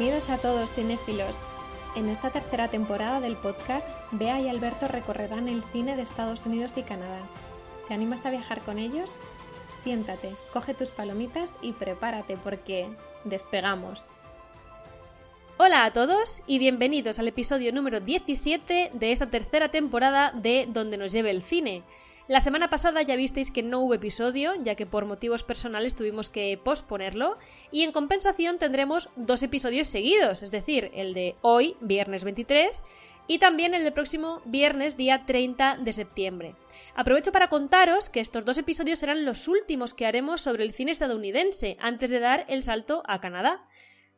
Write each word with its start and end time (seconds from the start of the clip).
Bienvenidos 0.00 0.30
a 0.30 0.38
todos 0.38 0.72
cinéfilos. 0.72 1.40
En 1.94 2.08
esta 2.08 2.30
tercera 2.30 2.68
temporada 2.68 3.20
del 3.20 3.36
podcast, 3.36 3.86
Bea 4.12 4.40
y 4.40 4.48
Alberto 4.48 4.88
recorrerán 4.88 5.46
el 5.46 5.62
cine 5.62 5.94
de 5.94 6.00
Estados 6.00 6.46
Unidos 6.46 6.78
y 6.78 6.82
Canadá. 6.84 7.20
¿Te 7.86 7.92
animas 7.92 8.24
a 8.24 8.30
viajar 8.30 8.62
con 8.62 8.78
ellos? 8.78 9.20
Siéntate, 9.70 10.30
coge 10.54 10.72
tus 10.72 10.92
palomitas 10.92 11.58
y 11.60 11.74
prepárate 11.74 12.38
porque 12.38 12.88
despegamos. 13.24 14.14
Hola 15.58 15.84
a 15.84 15.92
todos 15.92 16.40
y 16.46 16.58
bienvenidos 16.58 17.18
al 17.18 17.28
episodio 17.28 17.70
número 17.70 18.00
17 18.00 18.92
de 18.94 19.12
esta 19.12 19.28
tercera 19.28 19.70
temporada 19.70 20.32
de 20.32 20.66
Donde 20.66 20.96
nos 20.96 21.12
lleve 21.12 21.30
el 21.30 21.42
cine. 21.42 21.82
La 22.30 22.40
semana 22.40 22.70
pasada 22.70 23.02
ya 23.02 23.16
visteis 23.16 23.50
que 23.50 23.64
no 23.64 23.80
hubo 23.80 23.94
episodio, 23.94 24.54
ya 24.62 24.76
que 24.76 24.86
por 24.86 25.04
motivos 25.04 25.42
personales 25.42 25.96
tuvimos 25.96 26.30
que 26.30 26.56
posponerlo, 26.62 27.36
y 27.72 27.82
en 27.82 27.90
compensación 27.90 28.56
tendremos 28.60 29.08
dos 29.16 29.42
episodios 29.42 29.88
seguidos, 29.88 30.44
es 30.44 30.52
decir, 30.52 30.92
el 30.94 31.12
de 31.12 31.34
hoy, 31.42 31.74
viernes 31.80 32.22
23, 32.22 32.84
y 33.26 33.40
también 33.40 33.74
el 33.74 33.82
del 33.82 33.92
próximo 33.92 34.42
viernes, 34.44 34.96
día 34.96 35.24
30 35.26 35.78
de 35.78 35.92
septiembre. 35.92 36.54
Aprovecho 36.94 37.32
para 37.32 37.48
contaros 37.48 38.10
que 38.10 38.20
estos 38.20 38.44
dos 38.44 38.58
episodios 38.58 39.00
serán 39.00 39.24
los 39.24 39.48
últimos 39.48 39.92
que 39.92 40.06
haremos 40.06 40.40
sobre 40.40 40.62
el 40.62 40.72
cine 40.72 40.92
estadounidense, 40.92 41.78
antes 41.80 42.10
de 42.10 42.20
dar 42.20 42.44
el 42.46 42.62
salto 42.62 43.02
a 43.08 43.20
Canadá. 43.20 43.66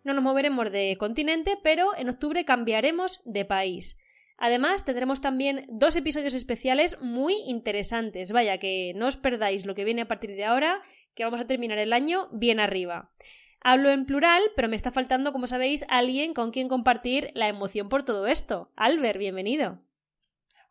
No 0.05 0.13
nos 0.13 0.23
moveremos 0.23 0.71
de 0.71 0.99
continente, 0.99 1.59
pero 1.63 1.97
en 1.97 2.11
octubre 2.11 2.45
cambiaremos 2.45 3.23
de 3.25 3.47
país. 3.47 3.97
Además, 4.45 4.85
tendremos 4.85 5.21
también 5.21 5.67
dos 5.69 5.95
episodios 5.95 6.35
especiales 6.35 7.01
muy 7.01 7.37
interesantes. 7.47 8.33
Vaya, 8.33 8.59
que 8.59 8.93
no 8.97 9.07
os 9.07 9.17
perdáis 9.17 9.65
lo 9.65 9.77
que 9.77 9.85
viene 9.85 10.03
a 10.03 10.09
partir 10.09 10.35
de 10.35 10.45
ahora, 10.45 10.83
que 11.15 11.23
vamos 11.23 11.41
a 11.41 11.47
terminar 11.47 11.79
el 11.79 11.93
año 11.93 12.29
bien 12.33 12.59
arriba. 12.59 13.13
Hablo 13.61 13.91
en 13.91 14.05
plural, 14.05 14.43
pero 14.57 14.69
me 14.69 14.75
está 14.75 14.91
faltando, 14.91 15.33
como 15.33 15.47
sabéis, 15.47 15.85
alguien 15.89 16.35
con 16.35 16.51
quien 16.51 16.69
compartir 16.69 17.31
la 17.35 17.47
emoción 17.47 17.89
por 17.89 18.05
todo 18.05 18.27
esto. 18.27 18.73
Albert, 18.75 19.17
bienvenido. 19.17 19.79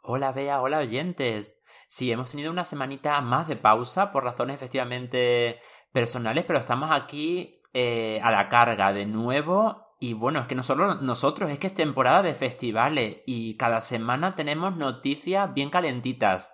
Hola, 0.03 0.33
Bea, 0.33 0.61
hola, 0.61 0.80
oyentes. 0.80 1.55
Sí, 1.88 2.11
hemos 2.11 2.31
tenido 2.31 2.52
una 2.52 2.66
semanita 2.66 3.22
más 3.22 3.47
de 3.47 3.55
pausa 3.55 4.11
por 4.11 4.25
razones 4.25 4.58
efectivamente 4.58 5.61
personales, 5.94 6.44
pero 6.44 6.59
estamos 6.59 6.92
aquí 6.92 7.61
eh, 7.73 8.20
a 8.21 8.32
la 8.32 8.49
carga 8.49 8.92
de 8.92 9.05
nuevo 9.05 9.90
y 10.04 10.14
bueno, 10.14 10.39
es 10.39 10.48
que 10.48 10.56
no 10.56 10.64
solo 10.64 10.95
nosotros, 10.95 11.52
es 11.52 11.60
que 11.60 11.67
es 11.67 11.76
temporada 11.76 12.23
de 12.23 12.34
festivales 12.34 13.22
y 13.28 13.56
cada 13.56 13.82
semana 13.82 14.34
tenemos 14.34 14.76
noticias 14.76 15.54
bien 15.54 15.70
calentitas. 15.70 16.52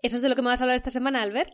¿Eso 0.00 0.16
es 0.16 0.22
de 0.22 0.30
lo 0.30 0.36
que 0.36 0.40
me 0.40 0.48
vas 0.48 0.62
a 0.62 0.64
hablar 0.64 0.78
esta 0.78 0.88
semana, 0.88 1.22
Albert? 1.22 1.50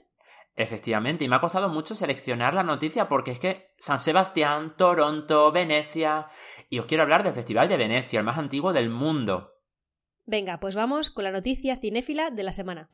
Efectivamente, 0.54 1.24
y 1.24 1.28
me 1.28 1.34
ha 1.34 1.40
costado 1.40 1.68
mucho 1.68 1.96
seleccionar 1.96 2.54
la 2.54 2.62
noticia 2.62 3.08
porque 3.08 3.32
es 3.32 3.40
que 3.40 3.74
San 3.78 3.98
Sebastián, 3.98 4.76
Toronto, 4.76 5.50
Venecia. 5.50 6.28
Y 6.70 6.78
os 6.78 6.86
quiero 6.86 7.02
hablar 7.02 7.24
del 7.24 7.34
Festival 7.34 7.68
de 7.68 7.78
Venecia, 7.78 8.20
el 8.20 8.24
más 8.24 8.38
antiguo 8.38 8.72
del 8.72 8.88
mundo. 8.88 9.54
Venga, 10.24 10.60
pues 10.60 10.76
vamos 10.76 11.10
con 11.10 11.24
la 11.24 11.32
noticia 11.32 11.78
cinéfila 11.78 12.30
de 12.30 12.42
la 12.44 12.52
semana. 12.52 12.90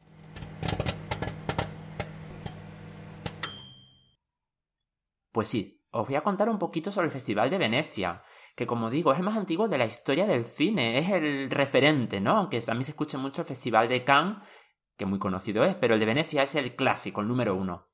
Pues 5.31 5.49
sí, 5.49 5.78
os 5.91 6.07
voy 6.07 6.17
a 6.17 6.23
contar 6.23 6.49
un 6.49 6.59
poquito 6.59 6.91
sobre 6.91 7.07
el 7.07 7.13
Festival 7.13 7.51
de 7.51 7.59
Venecia, 7.59 8.23
que 8.55 8.67
como 8.67 8.91
digo 8.91 9.13
es 9.13 9.19
el 9.19 9.25
más 9.25 9.37
antiguo 9.37 9.69
de 9.69 9.79
la 9.79 9.87
historia 9.87 10.27
del 10.27 10.45
cine, 10.45 10.99
es 10.99 11.11
el 11.11 11.51
referente, 11.51 12.21
¿no? 12.21 12.37
Aunque 12.37 12.61
también 12.61 12.85
se 12.85 12.93
escucha 12.93 13.19
mucho 13.19 13.43
el 13.43 13.47
Festival 13.49 13.89
de 13.89 14.05
Cannes, 14.05 14.39
que 14.97 15.07
muy 15.07 15.19
conocido 15.19 15.65
es, 15.65 15.75
pero 15.77 15.95
el 15.95 16.01
de 16.01 16.07
Venecia 16.07 16.43
es 16.43 16.55
el 16.55 16.75
clásico, 16.75 17.21
el 17.21 17.29
número 17.29 17.55
uno. 17.55 17.89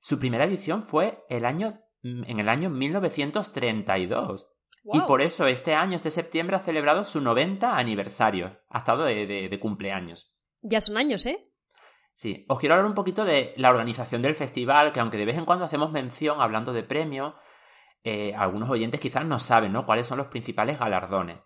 Su 0.00 0.18
primera 0.18 0.44
edición 0.44 0.82
fue 0.82 1.24
el 1.28 1.44
año, 1.44 1.80
en 2.02 2.38
el 2.38 2.48
año 2.48 2.70
1932. 2.70 4.50
Y 4.92 5.00
por 5.00 5.22
eso 5.22 5.46
este 5.46 5.74
año, 5.74 5.96
este 5.96 6.10
septiembre, 6.10 6.56
ha 6.56 6.60
celebrado 6.60 7.04
su 7.04 7.22
90 7.22 7.76
aniversario. 7.76 8.60
Ha 8.68 8.78
estado 8.78 9.04
de, 9.04 9.26
de, 9.26 9.48
de 9.48 9.60
cumpleaños. 9.60 10.36
Ya 10.60 10.82
son 10.82 10.98
años, 10.98 11.24
¿eh? 11.24 11.50
Sí, 12.14 12.46
os 12.48 12.58
quiero 12.58 12.76
hablar 12.76 12.88
un 12.88 12.94
poquito 12.94 13.24
de 13.24 13.54
la 13.56 13.70
organización 13.70 14.22
del 14.22 14.36
festival, 14.36 14.92
que 14.92 15.00
aunque 15.00 15.18
de 15.18 15.24
vez 15.24 15.36
en 15.36 15.44
cuando 15.44 15.64
hacemos 15.64 15.90
mención 15.90 16.40
hablando 16.40 16.72
de 16.72 16.84
premios, 16.84 17.34
eh, 18.04 18.34
algunos 18.36 18.70
oyentes 18.70 19.00
quizás 19.00 19.26
no 19.26 19.38
saben 19.38 19.72
¿no? 19.72 19.84
cuáles 19.84 20.06
son 20.06 20.18
los 20.18 20.28
principales 20.28 20.78
galardones. 20.78 21.38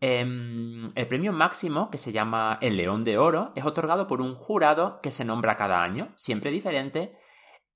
Eh, 0.00 0.20
el 0.20 1.08
premio 1.08 1.32
máximo, 1.32 1.90
que 1.90 1.98
se 1.98 2.12
llama 2.12 2.58
el 2.60 2.76
León 2.76 3.02
de 3.02 3.18
Oro, 3.18 3.52
es 3.56 3.64
otorgado 3.64 4.06
por 4.06 4.20
un 4.20 4.36
jurado 4.36 5.00
que 5.00 5.10
se 5.10 5.24
nombra 5.24 5.56
cada 5.56 5.82
año, 5.82 6.12
siempre 6.16 6.52
diferente, 6.52 7.18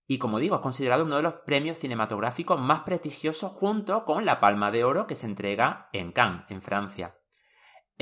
y 0.07 0.19
como 0.19 0.39
digo, 0.39 0.57
es 0.57 0.63
considerado 0.63 1.05
uno 1.05 1.17
de 1.17 1.23
los 1.23 1.35
premios 1.47 1.79
cinematográficos 1.79 2.61
más 2.61 2.81
prestigiosos 2.81 3.51
junto 3.53 4.05
con 4.05 4.25
la 4.25 4.39
Palma 4.39 4.71
de 4.71 4.85
Oro 4.85 5.07
que 5.07 5.15
se 5.15 5.27
entrega 5.27 5.89
en 5.93 6.13
Cannes, 6.13 6.45
en 6.49 6.63
Francia. 6.63 7.17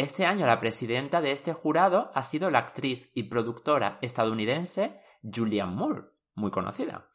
Este 0.00 0.25
año 0.25 0.47
la 0.47 0.61
presidenta 0.61 1.21
de 1.21 1.31
este 1.33 1.53
jurado 1.53 2.11
ha 2.15 2.25
sido 2.25 2.50
la 2.50 2.61
actriz 2.61 3.11
y 3.15 3.25
productora 3.25 3.99
estadounidense 4.00 4.99
Julianne 5.22 5.75
Moore, 5.77 6.05
muy 6.34 6.50
conocida. 6.50 7.06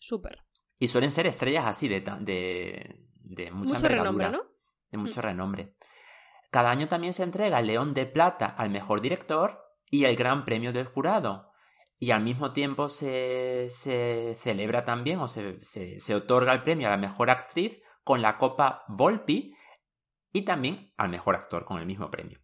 Súper. 0.00 0.38
Y 0.78 0.88
suelen 0.88 1.10
ser 1.12 1.26
estrellas 1.26 1.66
así 1.66 1.88
de, 1.88 2.00
de, 2.00 3.06
de 3.16 3.50
mucha 3.50 3.74
Mucho 3.74 3.86
renombre, 3.88 4.24
envergadura, 4.26 4.30
¿no? 4.30 4.44
De 4.90 4.96
mucho 4.98 5.20
Mm. 5.20 5.24
renombre. 5.24 5.74
Cada 6.50 6.70
año 6.70 6.88
también 6.88 7.12
se 7.12 7.22
entrega 7.22 7.58
el 7.60 7.66
León 7.66 7.92
de 7.92 8.06
Plata 8.06 8.46
al 8.46 8.70
mejor 8.70 9.02
director 9.02 9.60
y 9.90 10.06
el 10.06 10.16
Gran 10.16 10.46
Premio 10.46 10.72
del 10.72 10.86
Jurado. 10.86 11.50
Y 11.98 12.12
al 12.12 12.22
mismo 12.22 12.54
tiempo 12.54 12.88
se, 12.88 13.68
se 13.70 14.36
celebra 14.40 14.86
también 14.86 15.18
o 15.20 15.28
se, 15.28 15.62
se, 15.62 16.00
se 16.00 16.14
otorga 16.14 16.54
el 16.54 16.62
premio 16.62 16.88
a 16.88 16.92
la 16.92 16.96
mejor 16.96 17.28
actriz 17.28 17.82
con 18.04 18.22
la 18.22 18.38
Copa 18.38 18.84
Volpi 18.88 19.54
y 20.32 20.42
también 20.42 20.92
al 20.96 21.08
mejor 21.08 21.36
actor 21.36 21.64
con 21.64 21.78
el 21.78 21.86
mismo 21.86 22.10
premio. 22.10 22.38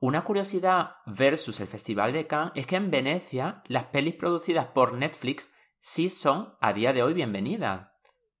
Una 0.00 0.24
curiosidad 0.24 0.96
versus 1.06 1.58
el 1.60 1.66
Festival 1.66 2.12
de 2.12 2.26
Cannes 2.26 2.52
es 2.54 2.66
que 2.66 2.76
en 2.76 2.90
Venecia 2.90 3.62
las 3.66 3.84
pelis 3.84 4.14
producidas 4.14 4.66
por 4.66 4.92
Netflix 4.92 5.50
sí 5.80 6.10
son 6.10 6.54
a 6.60 6.72
día 6.72 6.92
de 6.92 7.02
hoy 7.02 7.14
bienvenidas, 7.14 7.88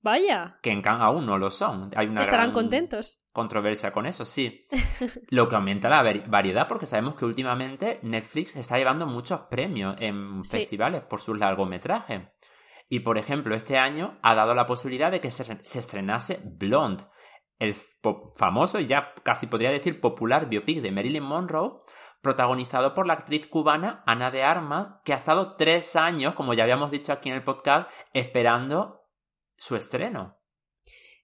Vaya. 0.02 0.58
que 0.62 0.70
en 0.70 0.82
Cannes 0.82 1.02
aún 1.02 1.24
no 1.26 1.38
lo 1.38 1.50
son. 1.50 1.90
Hay 1.96 2.06
una 2.08 2.20
Estarán 2.20 2.46
gran 2.50 2.52
contentos. 2.52 3.18
controversia 3.32 3.90
con 3.92 4.06
eso, 4.06 4.24
sí. 4.24 4.64
Lo 5.30 5.48
que 5.48 5.56
aumenta 5.56 5.88
la 5.88 6.02
vari- 6.04 6.28
variedad 6.28 6.68
porque 6.68 6.86
sabemos 6.86 7.14
que 7.16 7.24
últimamente 7.24 7.98
Netflix 8.02 8.54
está 8.56 8.76
llevando 8.78 9.06
muchos 9.06 9.40
premios 9.50 9.96
en 9.98 10.44
Sí. 10.44 10.58
festivales 10.58 11.02
por 11.02 11.20
sus 11.20 11.38
largometrajes. 11.38 12.22
Y 12.88 13.00
por 13.00 13.18
ejemplo, 13.18 13.56
este 13.56 13.78
año 13.78 14.18
ha 14.22 14.34
dado 14.34 14.54
la 14.54 14.66
posibilidad 14.66 15.10
de 15.10 15.20
que 15.20 15.30
se 15.32 15.78
estrenase 15.78 16.40
Blonde, 16.44 17.04
el 17.58 17.74
famoso 18.36 18.80
y 18.80 18.86
ya 18.86 19.14
casi 19.22 19.46
podría 19.46 19.70
decir 19.70 20.00
popular 20.00 20.48
biopic 20.48 20.80
de 20.80 20.90
Marilyn 20.90 21.22
Monroe, 21.22 21.80
protagonizado 22.20 22.94
por 22.94 23.06
la 23.06 23.14
actriz 23.14 23.46
cubana 23.46 24.02
Ana 24.06 24.30
de 24.30 24.42
Armas, 24.42 24.88
que 25.04 25.12
ha 25.12 25.16
estado 25.16 25.56
tres 25.56 25.96
años, 25.96 26.34
como 26.34 26.54
ya 26.54 26.64
habíamos 26.64 26.90
dicho 26.90 27.12
aquí 27.12 27.28
en 27.28 27.36
el 27.36 27.44
podcast, 27.44 27.90
esperando 28.12 29.02
su 29.56 29.76
estreno. 29.76 30.36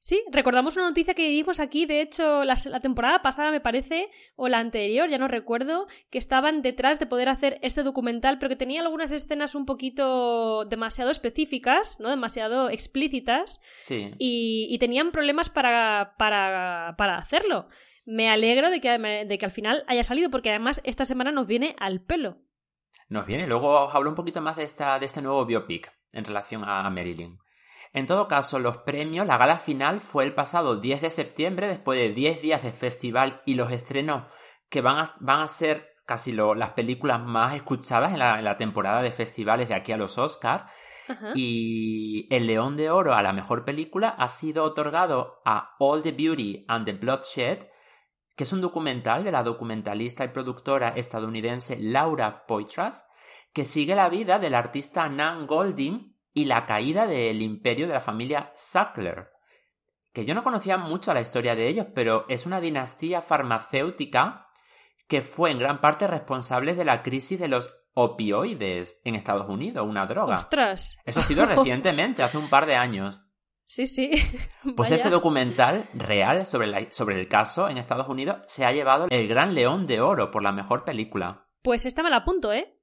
Sí, 0.05 0.21
recordamos 0.33 0.77
una 0.77 0.89
noticia 0.89 1.15
que 1.15 1.29
dimos 1.29 1.61
aquí, 1.61 1.87
de 1.87 2.01
hecho, 2.01 2.45
la, 2.45 2.57
la 2.65 2.81
temporada 2.81 3.23
pasada 3.23 3.53
me 3.53 3.61
parece, 3.61 4.11
o 4.35 4.49
la 4.49 4.59
anterior, 4.59 5.09
ya 5.09 5.17
no 5.17 5.29
recuerdo, 5.29 5.87
que 6.11 6.19
estaban 6.19 6.61
detrás 6.61 6.99
de 6.99 7.07
poder 7.07 7.29
hacer 7.29 7.61
este 7.63 7.85
documental, 7.85 8.41
pero 8.41 8.49
que 8.49 8.57
tenía 8.57 8.81
algunas 8.81 9.13
escenas 9.13 9.55
un 9.55 9.65
poquito 9.65 10.65
demasiado 10.65 11.13
específicas, 11.13 12.01
¿no? 12.01 12.09
Demasiado 12.11 12.69
explícitas, 12.69 13.61
Sí. 13.79 14.11
y, 14.19 14.67
y 14.69 14.79
tenían 14.79 15.13
problemas 15.13 15.51
para, 15.51 16.15
para, 16.19 16.97
para 16.99 17.19
hacerlo. 17.19 17.69
me 18.05 18.29
alegro 18.29 18.71
de 18.71 18.81
que, 18.81 18.89
de 18.99 19.39
que 19.39 19.47
al 19.47 19.53
final 19.53 19.85
haya 19.87 20.03
salido, 20.03 20.31
porque 20.31 20.51
además 20.51 20.81
esta 20.83 21.05
semana 21.05 21.31
nos 21.31 21.47
viene 21.47 21.77
al 21.79 22.01
pelo. 22.03 22.39
Nos 23.09 23.25
viene. 23.25 23.47
Luego 23.47 23.87
os 23.87 23.95
hablo 23.95 24.11
un 24.11 24.17
poquito 24.17 24.41
más 24.41 24.57
de, 24.57 24.65
esta, 24.65 24.99
de 24.99 25.07
este 25.07 25.23
nuevo 25.23 25.47
biopic 25.47 25.93
en 26.11 26.25
relación 26.25 26.65
a 26.65 26.91
Marilyn. 26.91 27.39
En 27.93 28.07
todo 28.07 28.27
caso, 28.27 28.59
los 28.59 28.79
premios, 28.79 29.27
la 29.27 29.37
gala 29.37 29.59
final 29.59 30.01
fue 30.01 30.25
el 30.25 30.35
pasado 30.35 30.77
10 30.77 31.03
de 31.03 31.11
septiembre, 31.11 31.69
después 31.69 31.99
de 31.99 32.11
10 32.11 32.41
días 32.41 32.63
de 32.63 32.73
festival 32.73 33.43
y 33.45 33.55
los 33.55 33.71
estrenos 33.71 34.25
que 34.71 34.81
van 34.81 34.99
a, 34.99 35.17
van 35.21 35.41
a 35.41 35.49
ser 35.49 35.93
casi 36.07 36.33
las 36.33 36.71
películas 36.71 37.21
más 37.21 37.55
escuchadas 37.55 38.13
en 38.13 38.19
la, 38.19 38.57
temporada 38.57 39.03
de 39.03 39.13
festivales 39.13 39.69
de 39.69 39.75
aquí 39.75 39.93
a 39.93 39.97
los 39.97 40.19
Oscars. 40.19 40.65
Y 41.35 42.27
el 42.35 42.47
León 42.47 42.77
de 42.77 42.91
Oro 42.91 43.15
a 43.15 43.23
la 43.23 43.35
mejor 43.35 43.67
película 43.67 44.09
ha 44.09 44.29
sido 44.29 44.65
otorgado 44.65 45.43
a 45.45 45.75
All 45.79 46.03
the 46.03 46.13
Beauty 46.13 46.65
and 46.69 46.87
the 46.87 46.93
Bloodshed, 46.93 47.69
que 48.35 48.45
es 48.45 48.53
un 48.53 48.63
documental 48.63 49.23
de 49.23 49.33
la 49.33 49.43
documentalista 49.43 50.25
y 50.25 50.29
productora 50.29 50.89
estadounidense 50.89 51.77
Laura 51.79 52.47
Poitras, 52.47 53.07
que 53.53 53.67
sigue 53.67 53.95
la 53.95 54.09
vida 54.09 54.39
del 54.39 54.55
artista 54.55 55.09
Nan 55.11 55.47
Golding 55.47 56.12
y 56.35 56.47
la 56.47 56.67
caída 56.67 57.07
del 57.07 57.43
imperio 57.43 57.87
de 57.87 57.95
la 57.95 58.01
familia 58.01 58.53
Sackler. 58.55 59.31
Que 60.13 60.25
yo 60.25 60.35
no 60.35 60.43
conocía 60.43 60.77
mucho 60.77 61.15
la 61.15 61.21
historia 61.21 61.55
de 61.55 61.69
ellos, 61.69 61.87
pero 61.95 62.27
es 62.29 62.47
una 62.47 62.61
dinastía 62.61 63.23
farmacéutica 63.23 64.49
que 65.09 65.23
fue 65.23 65.51
en 65.51 65.59
gran 65.59 65.81
parte 65.81 66.07
responsable 66.07 66.75
de 66.75 66.85
la 66.85 67.03
crisis 67.03 67.39
de 67.39 67.49
los 67.49 67.71
opioides 67.95 69.01
en 69.05 69.15
Estados 69.15 69.49
Unidos, 69.49 69.87
una 69.87 70.07
droga. 70.07 70.37
¡Ostras! 70.37 70.97
Eso 71.05 71.21
ha 71.21 71.25
sido 71.25 71.47
recientemente, 71.47 72.23
hace 72.23 72.39
un 72.39 72.49
par 72.49 72.67
de 72.67 72.77
años. 72.77 73.21
Sí, 73.65 73.87
sí. 73.87 74.11
Pues 74.77 74.91
este 74.91 75.11
documental 75.11 75.89
real 75.95 76.47
sobre, 76.47 76.93
sobre 76.93 77.21
el 77.21 77.29
caso 77.29 77.69
en 77.69 77.79
Estados 77.79 78.09
Unidos 78.09 78.39
se 78.47 78.65
ha 78.65 78.73
llevado 78.73 79.07
el 79.11 79.29
Gran 79.29 79.55
León 79.55 79.87
de 79.87 80.01
Oro 80.01 80.31
por 80.31 80.43
la 80.43 80.53
mejor 80.53 80.85
película. 80.85 81.47
Pues 81.63 81.85
esta 81.87 82.03
me 82.03 82.11
la 82.11 82.19
apunto, 82.19 82.53
¿eh? 82.53 82.79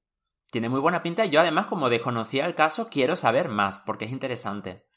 Tiene 0.51 0.69
muy 0.69 0.79
buena 0.79 1.03
pinta 1.03 1.25
y 1.25 1.29
yo 1.29 1.41
además 1.41 1.67
como 1.67 1.89
desconocía 1.89 2.45
el 2.45 2.55
caso 2.55 2.89
quiero 2.89 3.15
saber 3.15 3.49
más 3.49 3.79
porque 3.79 4.05
es 4.05 4.11
interesante. 4.11 4.87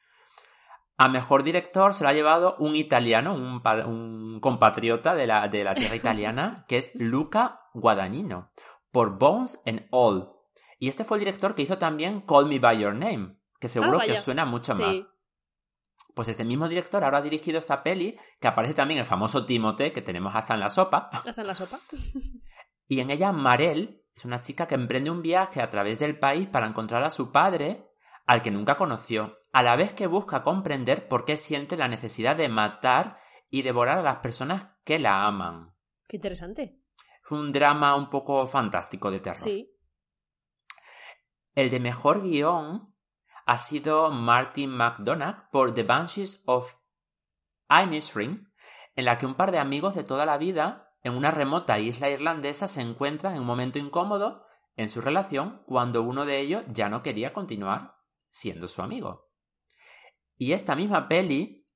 A 0.96 1.08
mejor 1.08 1.42
director 1.42 1.94
se 1.94 2.04
lo 2.04 2.10
ha 2.10 2.14
llevado 2.14 2.56
un 2.58 2.76
italiano, 2.76 3.34
un, 3.34 4.38
compatriota 4.40 5.14
de 5.14 5.26
la, 5.26 5.48
de 5.48 5.64
la 5.64 5.74
tierra 5.74 5.96
italiana, 5.96 6.64
que 6.68 6.78
es 6.78 6.90
Luca 6.94 7.62
Guadagnino, 7.74 8.52
por 8.90 9.18
Bones 9.18 9.60
and 9.66 9.86
All. 9.90 10.30
Y 10.78 10.88
este 10.88 11.04
fue 11.04 11.18
el 11.18 11.24
director 11.24 11.54
que 11.54 11.62
hizo 11.62 11.78
también 11.78 12.22
Call 12.22 12.46
Me 12.46 12.58
By 12.58 12.78
Your 12.78 12.94
Name, 12.94 13.36
que 13.58 13.68
seguro 13.68 13.98
ah, 14.00 14.04
que 14.04 14.18
suena 14.18 14.44
mucho 14.44 14.74
más. 14.74 15.02
Pues 16.14 16.28
este 16.28 16.44
mismo 16.44 16.68
director 16.68 17.02
ahora 17.02 17.18
ha 17.18 17.22
dirigido 17.22 17.58
esta 17.58 17.82
peli, 17.82 18.18
que 18.38 18.48
aparece 18.48 18.74
también 18.74 19.00
el 19.00 19.06
famoso 19.06 19.46
Timote, 19.46 19.92
que 19.92 20.02
tenemos 20.02 20.34
hasta 20.34 20.54
en 20.54 20.60
la 20.60 20.68
sopa. 20.68 21.08
Hasta 21.12 21.40
en 21.40 21.46
la 21.46 21.54
sopa. 21.54 21.80
y 22.86 23.00
en 23.00 23.10
ella 23.10 23.32
Marel 23.32 24.01
es 24.14 24.24
una 24.24 24.40
chica 24.40 24.66
que 24.66 24.74
emprende 24.74 25.10
un 25.10 25.22
viaje 25.22 25.60
a 25.60 25.70
través 25.70 25.98
del 25.98 26.18
país 26.18 26.48
para 26.48 26.66
encontrar 26.66 27.02
a 27.02 27.10
su 27.10 27.32
padre, 27.32 27.88
al 28.26 28.42
que 28.42 28.50
nunca 28.50 28.76
conoció, 28.76 29.38
a 29.52 29.62
la 29.62 29.76
vez 29.76 29.92
que 29.92 30.06
busca 30.06 30.42
comprender 30.42 31.08
por 31.08 31.24
qué 31.24 31.36
siente 31.36 31.76
la 31.76 31.88
necesidad 31.88 32.36
de 32.36 32.48
matar 32.48 33.18
y 33.50 33.62
devorar 33.62 33.98
a 33.98 34.02
las 34.02 34.16
personas 34.16 34.76
que 34.84 34.98
la 34.98 35.26
aman. 35.26 35.74
Qué 36.08 36.16
interesante. 36.16 36.78
Es 37.24 37.30
un 37.30 37.52
drama 37.52 37.94
un 37.94 38.10
poco 38.10 38.46
fantástico 38.46 39.10
de 39.10 39.20
terror. 39.20 39.42
Sí. 39.42 39.68
El 41.54 41.70
de 41.70 41.80
mejor 41.80 42.22
guion 42.22 42.84
ha 43.44 43.58
sido 43.58 44.10
Martin 44.10 44.70
McDonagh 44.70 45.50
por 45.50 45.74
The 45.74 45.82
Banshees 45.82 46.42
of 46.46 46.74
Inisherin, 47.68 48.52
en 48.94 49.04
la 49.04 49.18
que 49.18 49.26
un 49.26 49.34
par 49.34 49.52
de 49.52 49.58
amigos 49.58 49.94
de 49.94 50.04
toda 50.04 50.26
la 50.26 50.38
vida 50.38 50.81
en 51.02 51.16
una 51.16 51.30
remota 51.30 51.78
isla 51.78 52.10
irlandesa 52.10 52.68
se 52.68 52.80
encuentran 52.80 53.34
en 53.34 53.40
un 53.40 53.46
momento 53.46 53.78
incómodo 53.78 54.46
en 54.76 54.88
su 54.88 55.00
relación 55.00 55.62
cuando 55.66 56.02
uno 56.02 56.24
de 56.24 56.40
ellos 56.40 56.62
ya 56.68 56.88
no 56.88 57.02
quería 57.02 57.32
continuar 57.32 57.96
siendo 58.30 58.68
su 58.68 58.82
amigo. 58.82 59.28
Y 60.36 60.52
esta 60.52 60.74
misma 60.74 61.08
peli 61.08 61.68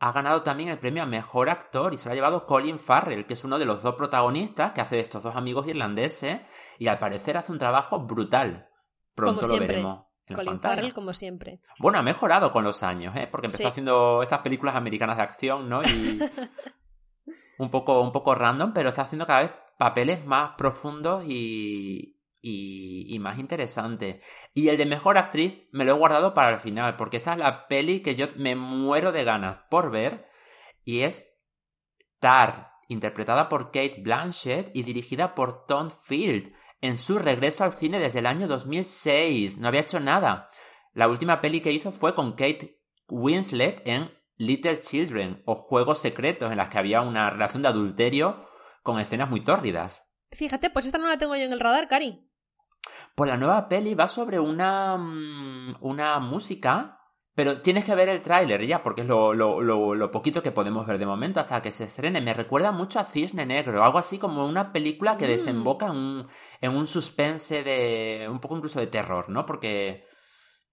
ha 0.00 0.12
ganado 0.12 0.42
también 0.42 0.68
el 0.68 0.78
premio 0.78 1.02
a 1.02 1.06
mejor 1.06 1.50
actor 1.50 1.92
y 1.92 1.98
se 1.98 2.08
lo 2.08 2.12
ha 2.12 2.14
llevado 2.14 2.46
Colin 2.46 2.78
Farrell, 2.78 3.26
que 3.26 3.34
es 3.34 3.44
uno 3.44 3.58
de 3.58 3.64
los 3.64 3.82
dos 3.82 3.96
protagonistas 3.96 4.72
que 4.72 4.80
hace 4.80 4.96
de 4.96 5.02
estos 5.02 5.22
dos 5.22 5.34
amigos 5.34 5.66
irlandeses 5.66 6.40
y 6.78 6.86
al 6.86 6.98
parecer 6.98 7.36
hace 7.36 7.52
un 7.52 7.58
trabajo 7.58 8.00
brutal. 8.00 8.68
Pronto 9.14 9.46
lo 9.46 9.58
veremos. 9.58 10.04
Colin 10.32 10.60
Farrell, 10.60 10.94
como 10.94 11.14
siempre. 11.14 11.60
Bueno, 11.78 11.98
ha 11.98 12.02
mejorado 12.02 12.52
con 12.52 12.62
los 12.62 12.82
años, 12.82 13.16
¿eh? 13.16 13.26
porque 13.30 13.46
empezó 13.46 13.68
haciendo 13.68 14.22
estas 14.22 14.40
películas 14.40 14.76
americanas 14.76 15.16
de 15.16 15.22
acción, 15.22 15.68
¿no? 15.68 15.82
Y 15.82 16.20
un 17.58 17.70
poco, 17.70 18.00
un 18.00 18.12
poco 18.12 18.34
random, 18.34 18.72
pero 18.72 18.88
está 18.88 19.02
haciendo 19.02 19.26
cada 19.26 19.42
vez 19.42 19.50
papeles 19.78 20.24
más 20.24 20.52
profundos 20.56 21.24
y, 21.26 22.18
y, 22.42 23.18
más 23.18 23.38
interesantes. 23.38 24.24
Y 24.54 24.68
el 24.68 24.76
de 24.76 24.86
mejor 24.86 25.18
actriz 25.18 25.68
me 25.72 25.84
lo 25.84 25.92
he 25.92 25.98
guardado 25.98 26.34
para 26.34 26.50
el 26.50 26.60
final, 26.60 26.96
porque 26.96 27.18
esta 27.18 27.32
es 27.32 27.38
la 27.38 27.68
peli 27.68 28.00
que 28.00 28.14
yo 28.14 28.28
me 28.36 28.54
muero 28.54 29.12
de 29.12 29.24
ganas 29.24 29.58
por 29.70 29.90
ver, 29.90 30.28
y 30.84 31.00
es 31.00 31.34
Tar, 32.20 32.72
interpretada 32.88 33.48
por 33.48 33.66
Kate 33.66 34.00
Blanchett 34.02 34.74
y 34.74 34.82
dirigida 34.82 35.34
por 35.34 35.66
Tom 35.66 35.90
Field, 35.90 36.52
en 36.80 36.98
su 36.98 37.18
regreso 37.18 37.64
al 37.64 37.72
cine 37.72 37.98
desde 37.98 38.20
el 38.20 38.26
año 38.26 38.48
2006. 38.48 39.58
No 39.58 39.68
había 39.68 39.82
hecho 39.82 40.00
nada. 40.00 40.50
La 40.94 41.08
última 41.08 41.40
peli 41.40 41.60
que 41.60 41.72
hizo 41.72 41.92
fue 41.92 42.14
con 42.14 42.32
Kate 42.32 42.80
Winslet 43.08 43.82
en 43.86 44.10
Little 44.38 44.80
Children 44.80 45.42
o 45.44 45.54
Juegos 45.54 45.98
Secretos, 45.98 46.50
en 46.50 46.56
las 46.56 46.68
que 46.68 46.78
había 46.78 47.02
una 47.02 47.28
relación 47.30 47.62
de 47.62 47.68
adulterio 47.68 48.48
con 48.82 48.98
escenas 48.98 49.28
muy 49.28 49.40
tórridas. 49.40 50.10
Fíjate, 50.32 50.70
pues 50.70 50.86
esta 50.86 50.98
no 50.98 51.08
la 51.08 51.18
tengo 51.18 51.36
yo 51.36 51.42
en 51.42 51.52
el 51.52 51.60
radar, 51.60 51.88
Cari. 51.88 52.24
Pues 53.14 53.28
la 53.28 53.36
nueva 53.36 53.68
peli 53.68 53.94
va 53.94 54.08
sobre 54.08 54.38
una, 54.38 54.96
mm, 54.96 55.76
una 55.80 56.18
música, 56.20 57.00
pero 57.34 57.60
tienes 57.60 57.84
que 57.84 57.94
ver 57.94 58.08
el 58.08 58.22
tráiler 58.22 58.64
ya, 58.66 58.82
porque 58.82 59.02
es 59.02 59.06
lo, 59.06 59.34
lo, 59.34 59.60
lo, 59.60 60.10
poquito 60.10 60.42
que 60.42 60.52
podemos 60.52 60.86
ver 60.86 60.98
de 60.98 61.06
momento 61.06 61.40
hasta 61.40 61.62
que 61.62 61.72
se 61.72 61.84
estrene. 61.84 62.20
Me 62.20 62.34
recuerda 62.34 62.72
mucho 62.72 63.00
a 63.00 63.04
Cisne 63.04 63.46
Negro, 63.46 63.84
algo 63.84 63.98
así 63.98 64.18
como 64.18 64.46
una 64.46 64.72
película 64.72 65.16
que 65.16 65.26
mm. 65.26 65.28
desemboca 65.28 65.86
en 65.86 65.92
un, 65.92 66.28
en 66.60 66.76
un 66.76 66.86
suspense 66.86 67.62
de... 67.62 68.28
un 68.30 68.40
poco 68.40 68.56
incluso 68.56 68.80
de 68.80 68.86
terror, 68.86 69.28
¿no? 69.28 69.44
Porque 69.46 70.07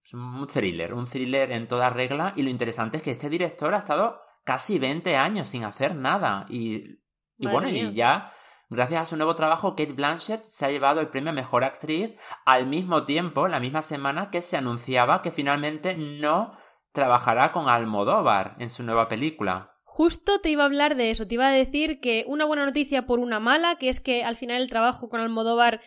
es 0.06 0.14
un 0.14 0.46
thriller, 0.46 0.94
un 0.94 1.06
thriller 1.06 1.50
en 1.50 1.66
toda 1.66 1.90
regla 1.90 2.32
y 2.36 2.42
lo 2.44 2.50
interesante 2.50 2.98
es 2.98 3.02
que 3.02 3.10
este 3.10 3.28
director 3.28 3.74
ha 3.74 3.78
estado 3.78 4.20
casi 4.44 4.78
20 4.78 5.16
años 5.16 5.48
sin 5.48 5.64
hacer 5.64 5.96
nada 5.96 6.46
y, 6.48 7.00
y 7.38 7.48
bueno, 7.48 7.68
y 7.68 7.92
ya 7.92 8.32
gracias 8.70 9.02
a 9.02 9.06
su 9.06 9.16
nuevo 9.16 9.34
trabajo 9.34 9.70
Kate 9.70 9.94
Blanchett 9.94 10.44
se 10.44 10.64
ha 10.64 10.70
llevado 10.70 11.00
el 11.00 11.08
premio 11.08 11.30
a 11.30 11.34
Mejor 11.34 11.64
Actriz 11.64 12.14
al 12.44 12.68
mismo 12.68 13.02
tiempo, 13.02 13.48
la 13.48 13.58
misma 13.58 13.82
semana 13.82 14.30
que 14.30 14.42
se 14.42 14.56
anunciaba 14.56 15.22
que 15.22 15.32
finalmente 15.32 15.96
no 15.96 16.56
trabajará 16.92 17.50
con 17.50 17.68
Almodóvar 17.68 18.54
en 18.60 18.70
su 18.70 18.84
nueva 18.84 19.08
película. 19.08 19.72
Justo 19.82 20.40
te 20.40 20.50
iba 20.50 20.62
a 20.62 20.66
hablar 20.66 20.94
de 20.94 21.10
eso, 21.10 21.26
te 21.26 21.34
iba 21.34 21.48
a 21.48 21.52
decir 21.52 21.98
que 22.00 22.24
una 22.28 22.44
buena 22.44 22.64
noticia 22.64 23.06
por 23.06 23.18
una 23.18 23.40
mala, 23.40 23.76
que 23.76 23.88
es 23.88 24.00
que 24.00 24.22
al 24.22 24.36
final 24.36 24.62
el 24.62 24.70
trabajo 24.70 25.08
con 25.08 25.20
Almodóvar 25.20 25.80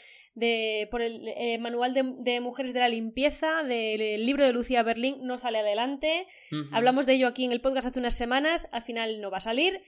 por 0.89 1.01
el 1.01 1.27
eh, 1.27 1.57
manual 1.59 1.93
de, 1.93 2.39
mujeres 2.39 2.73
de 2.73 2.79
la 2.79 2.89
limpieza 2.89 3.63
del 3.63 4.25
libro 4.25 4.45
de 4.45 4.53
Lucía 4.53 4.83
Berlín 4.83 5.17
no 5.21 5.37
sale 5.37 5.59
adelante. 5.59 6.27
Hablamos 6.71 7.05
de 7.05 7.13
ello 7.13 7.27
aquí 7.27 7.45
en 7.45 7.51
el 7.51 7.61
podcast 7.61 7.87
hace 7.87 7.99
unas 7.99 8.15
semanas, 8.15 8.67
al 8.71 8.83
final 8.83 9.21
no 9.21 9.31
va 9.31 9.37
a 9.37 9.41
salir. 9.41 9.81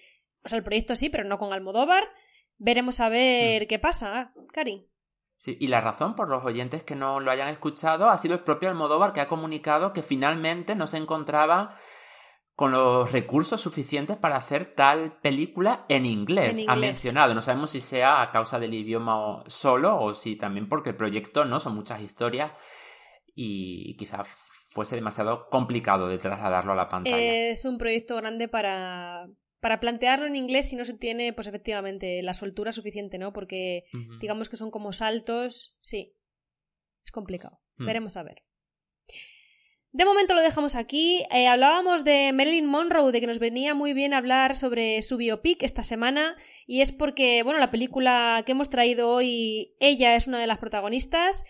O 0.44 0.50
sea, 0.50 0.58
el 0.58 0.64
proyecto 0.64 0.96
sí, 0.96 1.10
pero 1.10 1.24
no 1.24 1.38
con 1.38 1.54
Almodóvar. 1.54 2.04
Veremos 2.58 3.00
a 3.00 3.10
ver 3.10 3.64
mm. 3.64 3.68
qué 3.68 3.80
pasa, 3.80 4.34
Cari. 4.54 4.88
Sí, 5.38 5.58
y 5.60 5.68
la 5.68 5.82
razón 5.82 6.16
por 6.16 6.30
los 6.30 6.46
oyentes 6.46 6.84
que 6.84 6.96
no 6.96 7.20
lo 7.20 7.32
hayan 7.32 7.50
escuchado 7.50 8.10
ha 8.10 8.18
sido 8.20 8.36
el 8.36 8.44
propio 8.44 8.70
Almodóvar 8.70 9.12
que 9.12 9.22
ha 9.22 9.28
comunicado 9.28 9.92
que 9.92 10.04
finalmente 10.04 10.76
no 10.76 10.86
se 10.86 10.98
encontraba 10.98 11.80
con 12.56 12.72
los 12.72 13.12
recursos 13.12 13.60
suficientes 13.62 14.18
para 14.18 14.38
hacer 14.38 14.76
tal 14.76 15.20
película 15.22 15.86
en 15.90 16.06
inglés. 16.06 16.60
Ha 16.68 16.76
mencionado, 16.76 17.34
no 17.34 17.42
sabemos 17.42 17.72
si 17.72 17.82
sea 17.82 18.22
a 18.22 18.32
causa 18.32 18.60
del 18.60 18.74
idioma 18.74 19.44
solo 19.48 20.00
o 20.00 20.14
si 20.14 20.36
también 20.36 20.70
porque 20.70 20.92
el 20.92 20.96
proyecto 20.96 21.46
no 21.46 21.60
son 21.60 21.76
muchas 21.76 22.02
historias 22.02 22.52
y 23.34 23.96
quizás 23.98 24.52
fuese 24.70 24.96
demasiado 24.96 25.50
complicado 25.50 26.08
de 26.08 26.18
trasladarlo 26.18 26.74
a 26.74 26.76
la 26.76 26.90
pantalla. 26.90 27.50
Es 27.50 27.66
un 27.66 27.78
proyecto 27.78 28.16
grande 28.18 28.48
para, 28.48 29.28
para 29.60 29.80
plantearlo 29.80 30.26
en 30.26 30.36
inglés 30.36 30.70
si 30.70 30.76
no 30.76 30.86
se 30.86 30.98
tiene, 30.98 31.34
pues 31.34 31.48
efectivamente, 31.48 32.22
la 32.22 32.34
soltura 32.34 32.72
suficiente, 32.72 33.18
¿no? 33.18 33.34
Porque 33.34 33.86
digamos 34.20 34.50
que 34.50 34.58
son 34.58 34.72
como 34.72 34.94
saltos, 34.94 35.76
sí, 35.82 36.16
es 37.04 37.12
complicado. 37.12 37.60
Mm. 37.78 37.86
Veremos 37.86 38.18
a 38.18 38.24
ver. 38.24 38.44
De 39.94 40.06
momento 40.06 40.34
lo 40.34 40.42
dejamos 40.42 40.78
aquí. 40.78 41.26
Eh, 41.32 41.48
hablábamos 41.48 42.06
de 42.06 42.32
Marilyn 42.32 42.66
Monroe, 42.66 43.12
de 43.12 43.20
que 43.20 43.28
nos 43.28 43.40
venía 43.40 43.74
muy 43.74 43.94
bien 43.94 44.14
hablar 44.14 44.56
sobre 44.56 45.02
su 45.02 45.18
biopic 45.18 45.64
esta 45.64 45.84
semana, 45.84 46.38
y 46.66 46.80
es 46.80 46.94
porque, 46.94 47.44
bueno, 47.44 47.60
la 47.60 47.72
película 47.72 48.42
que 48.46 48.54
hemos 48.54 48.70
traído 48.70 49.10
hoy, 49.10 49.76
ella 49.80 50.16
es 50.16 50.28
una 50.28 50.40
de 50.40 50.48
las 50.48 50.60
protagonistas, 50.60 51.44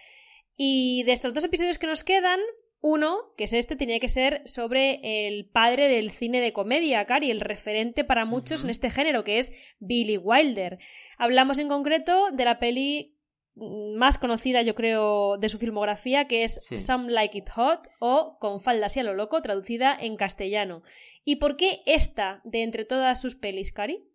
y 0.57 1.03
de 1.03 1.12
estos 1.12 1.36
dos 1.36 1.43
episodios 1.43 1.77
que 1.77 1.86
nos 1.86 2.03
quedan, 2.03 2.39
Uno, 2.83 3.31
que 3.38 3.43
es 3.43 3.53
este, 3.53 3.75
tenía 3.75 4.00
que 4.00 4.10
ser 4.10 4.41
sobre 4.45 5.27
el 5.27 5.45
padre 5.45 5.88
del 5.88 6.10
cine 6.10 6.41
de 6.41 6.51
comedia, 6.51 7.05
Cari, 7.05 7.29
el 7.29 7.41
referente 7.41 8.03
para 8.03 8.25
muchos 8.25 8.63
en 8.63 8.71
este 8.71 8.89
género, 8.89 9.24
que 9.24 9.38
es 9.38 9.53
Billy 9.79 10.17
Wilder. 10.17 10.79
Hablamos 11.19 11.60
en 11.60 11.67
concreto 11.67 12.31
de 12.31 12.43
la 12.43 12.57
peli 12.57 13.19
más 13.55 14.17
conocida, 14.17 14.62
yo 14.62 14.75
creo, 14.75 15.38
de 15.38 15.50
su 15.50 15.58
filmografía, 15.58 16.27
que 16.27 16.43
es 16.43 16.60
Some 16.77 17.12
Like 17.12 17.38
It 17.38 17.50
Hot 17.50 17.89
o 18.00 18.38
Con 18.39 18.62
faldas 18.62 18.96
y 18.96 19.01
a 19.01 19.03
lo 19.03 19.13
loco, 19.13 19.41
traducida 19.41 19.96
en 20.00 20.15
castellano. 20.15 20.84
¿Y 21.24 21.38
por 21.38 21.58
qué 21.58 21.81
esta 21.86 22.41
de 22.43 22.63
entre 22.63 22.86
todas 22.86 23.20
sus 23.20 23.36
pelis, 23.36 23.72
Cari? 23.72 24.08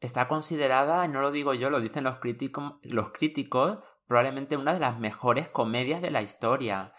Está 0.00 0.28
considerada, 0.28 1.06
no 1.08 1.20
lo 1.20 1.30
digo 1.30 1.54
yo, 1.54 1.70
lo 1.70 1.80
dicen 1.80 2.04
los, 2.04 2.18
críticos, 2.18 2.74
los 2.82 3.12
críticos, 3.12 3.78
probablemente 4.06 4.56
una 4.56 4.74
de 4.74 4.80
las 4.80 4.98
mejores 4.98 5.48
comedias 5.48 6.02
de 6.02 6.10
la 6.10 6.22
historia. 6.22 6.92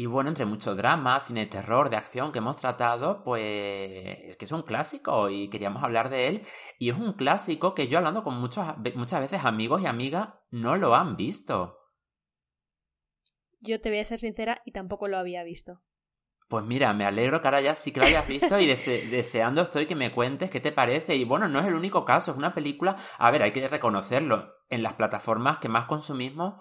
Y 0.00 0.06
bueno, 0.06 0.30
entre 0.30 0.46
mucho 0.46 0.74
drama, 0.74 1.20
cine 1.20 1.40
de 1.40 1.50
terror, 1.50 1.90
de 1.90 1.96
acción 1.98 2.32
que 2.32 2.38
hemos 2.38 2.56
tratado, 2.56 3.22
pues 3.22 3.42
es 3.42 4.36
que 4.38 4.46
es 4.46 4.52
un 4.52 4.62
clásico 4.62 5.28
y 5.28 5.50
queríamos 5.50 5.82
hablar 5.84 6.08
de 6.08 6.26
él. 6.26 6.46
Y 6.78 6.88
es 6.88 6.96
un 6.96 7.12
clásico 7.12 7.74
que 7.74 7.86
yo 7.86 7.98
hablando 7.98 8.24
con 8.24 8.40
muchos, 8.40 8.64
muchas 8.94 9.20
veces 9.20 9.44
amigos 9.44 9.82
y 9.82 9.86
amigas 9.86 10.30
no 10.50 10.76
lo 10.76 10.94
han 10.94 11.16
visto. 11.16 11.90
Yo 13.60 13.78
te 13.82 13.90
voy 13.90 13.98
a 13.98 14.04
ser 14.06 14.18
sincera 14.18 14.62
y 14.64 14.72
tampoco 14.72 15.06
lo 15.06 15.18
había 15.18 15.44
visto. 15.44 15.82
Pues 16.48 16.64
mira, 16.64 16.94
me 16.94 17.04
alegro 17.04 17.42
que 17.42 17.48
ahora 17.48 17.60
ya 17.60 17.74
sí 17.74 17.92
que 17.92 18.00
lo 18.00 18.06
hayas 18.06 18.26
visto 18.26 18.58
y 18.58 18.64
deseando 19.10 19.60
estoy 19.60 19.84
que 19.84 19.96
me 19.96 20.12
cuentes 20.12 20.48
qué 20.48 20.60
te 20.60 20.72
parece. 20.72 21.14
Y 21.16 21.24
bueno, 21.24 21.46
no 21.46 21.60
es 21.60 21.66
el 21.66 21.74
único 21.74 22.06
caso, 22.06 22.30
es 22.30 22.38
una 22.38 22.54
película, 22.54 22.96
a 23.18 23.30
ver, 23.30 23.42
hay 23.42 23.52
que 23.52 23.68
reconocerlo, 23.68 24.50
en 24.70 24.82
las 24.82 24.94
plataformas 24.94 25.58
que 25.58 25.68
más 25.68 25.84
consumimos 25.84 26.54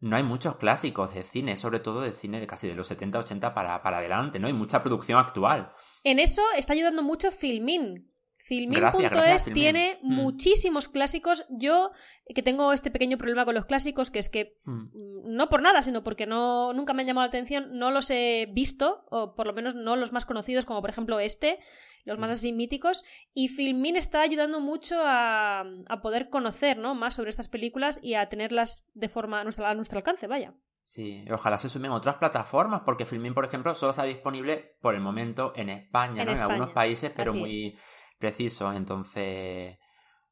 no 0.00 0.16
hay 0.16 0.22
muchos 0.22 0.56
clásicos 0.56 1.14
de 1.14 1.22
cine, 1.22 1.56
sobre 1.56 1.80
todo 1.80 2.00
de 2.00 2.12
cine 2.12 2.40
de 2.40 2.46
casi 2.46 2.68
de 2.68 2.74
los 2.74 2.90
70-80 2.90 3.54
para, 3.54 3.82
para 3.82 3.98
adelante, 3.98 4.38
¿no? 4.38 4.46
Hay 4.46 4.52
mucha 4.52 4.82
producción 4.82 5.18
actual. 5.18 5.72
En 6.04 6.18
eso 6.18 6.42
está 6.56 6.74
ayudando 6.74 7.02
mucho 7.02 7.30
Filmin, 7.30 8.08
Filmin.es 8.46 9.44
tiene 9.52 9.98
mm. 10.02 10.14
muchísimos 10.14 10.88
clásicos. 10.88 11.44
Yo, 11.48 11.90
que 12.32 12.42
tengo 12.44 12.72
este 12.72 12.92
pequeño 12.92 13.18
problema 13.18 13.44
con 13.44 13.56
los 13.56 13.64
clásicos, 13.64 14.12
que 14.12 14.20
es 14.20 14.28
que 14.28 14.56
mm. 14.64 14.72
Mm, 14.72 15.34
no 15.34 15.48
por 15.48 15.62
nada, 15.62 15.82
sino 15.82 16.04
porque 16.04 16.26
no, 16.26 16.72
nunca 16.72 16.92
me 16.92 17.02
han 17.02 17.08
llamado 17.08 17.26
la 17.26 17.30
atención, 17.30 17.76
no 17.76 17.90
los 17.90 18.08
he 18.10 18.48
visto, 18.52 19.04
o 19.10 19.34
por 19.34 19.48
lo 19.48 19.52
menos 19.52 19.74
no 19.74 19.96
los 19.96 20.12
más 20.12 20.24
conocidos, 20.24 20.64
como 20.64 20.80
por 20.80 20.90
ejemplo 20.90 21.18
este, 21.18 21.58
los 22.04 22.18
más 22.18 22.30
así 22.30 22.52
míticos. 22.52 23.02
Y 23.34 23.48
Filmin 23.48 23.96
está 23.96 24.20
ayudando 24.20 24.60
mucho 24.60 24.96
a, 25.04 25.64
poder 26.00 26.28
conocer 26.28 26.78
¿no? 26.78 26.94
más 26.94 27.14
sobre 27.14 27.30
estas 27.30 27.48
películas 27.48 27.98
y 28.00 28.14
a 28.14 28.28
tenerlas 28.28 28.86
de 28.94 29.08
forma 29.08 29.40
a 29.40 29.44
nuestro, 29.44 29.66
a 29.66 29.74
nuestro 29.74 29.98
alcance, 29.98 30.28
vaya. 30.28 30.54
Sí, 30.84 31.24
ojalá 31.32 31.58
se 31.58 31.68
sumen 31.68 31.90
otras 31.90 32.14
plataformas, 32.14 32.82
porque 32.84 33.06
Filmin, 33.06 33.34
por 33.34 33.44
ejemplo, 33.44 33.74
solo 33.74 33.90
está 33.90 34.04
disponible 34.04 34.76
por 34.80 34.94
el 34.94 35.00
momento 35.00 35.52
en 35.56 35.68
España, 35.68 36.22
en, 36.22 36.28
¿no? 36.28 36.32
en 36.32 36.42
algunos 36.42 36.70
países, 36.70 37.10
pero 37.10 37.34
muy 37.34 37.76
precisos, 38.18 38.74
entonces 38.74 39.78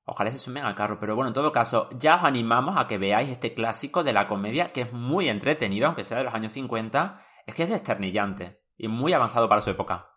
ojalá 0.05 0.31
se 0.31 0.39
sumen 0.39 0.65
al 0.65 0.75
carro. 0.75 0.99
Pero 1.01 1.15
bueno, 1.15 1.29
en 1.29 1.35
todo 1.35 1.53
caso, 1.53 1.89
ya 1.99 2.17
os 2.17 2.25
animamos 2.25 2.77
a 2.79 2.87
que 2.87 2.99
veáis 2.99 3.31
este 3.31 3.55
clásico 3.55 4.05
de 4.05 4.13
la 4.13 4.29
comedia, 4.29 4.73
que 4.73 4.83
es 4.83 4.93
muy 4.93 5.29
entretenido, 5.29 5.87
aunque 5.87 6.05
sea 6.05 6.19
de 6.19 6.25
los 6.25 6.35
años 6.35 6.53
50, 6.53 7.21
es 7.47 7.55
que 7.55 7.65
es 7.65 7.71
desternillante 7.71 8.61
y 8.77 8.89
muy 8.89 9.13
avanzado 9.13 9.49
para 9.49 9.61
su 9.61 9.71
época. 9.71 10.11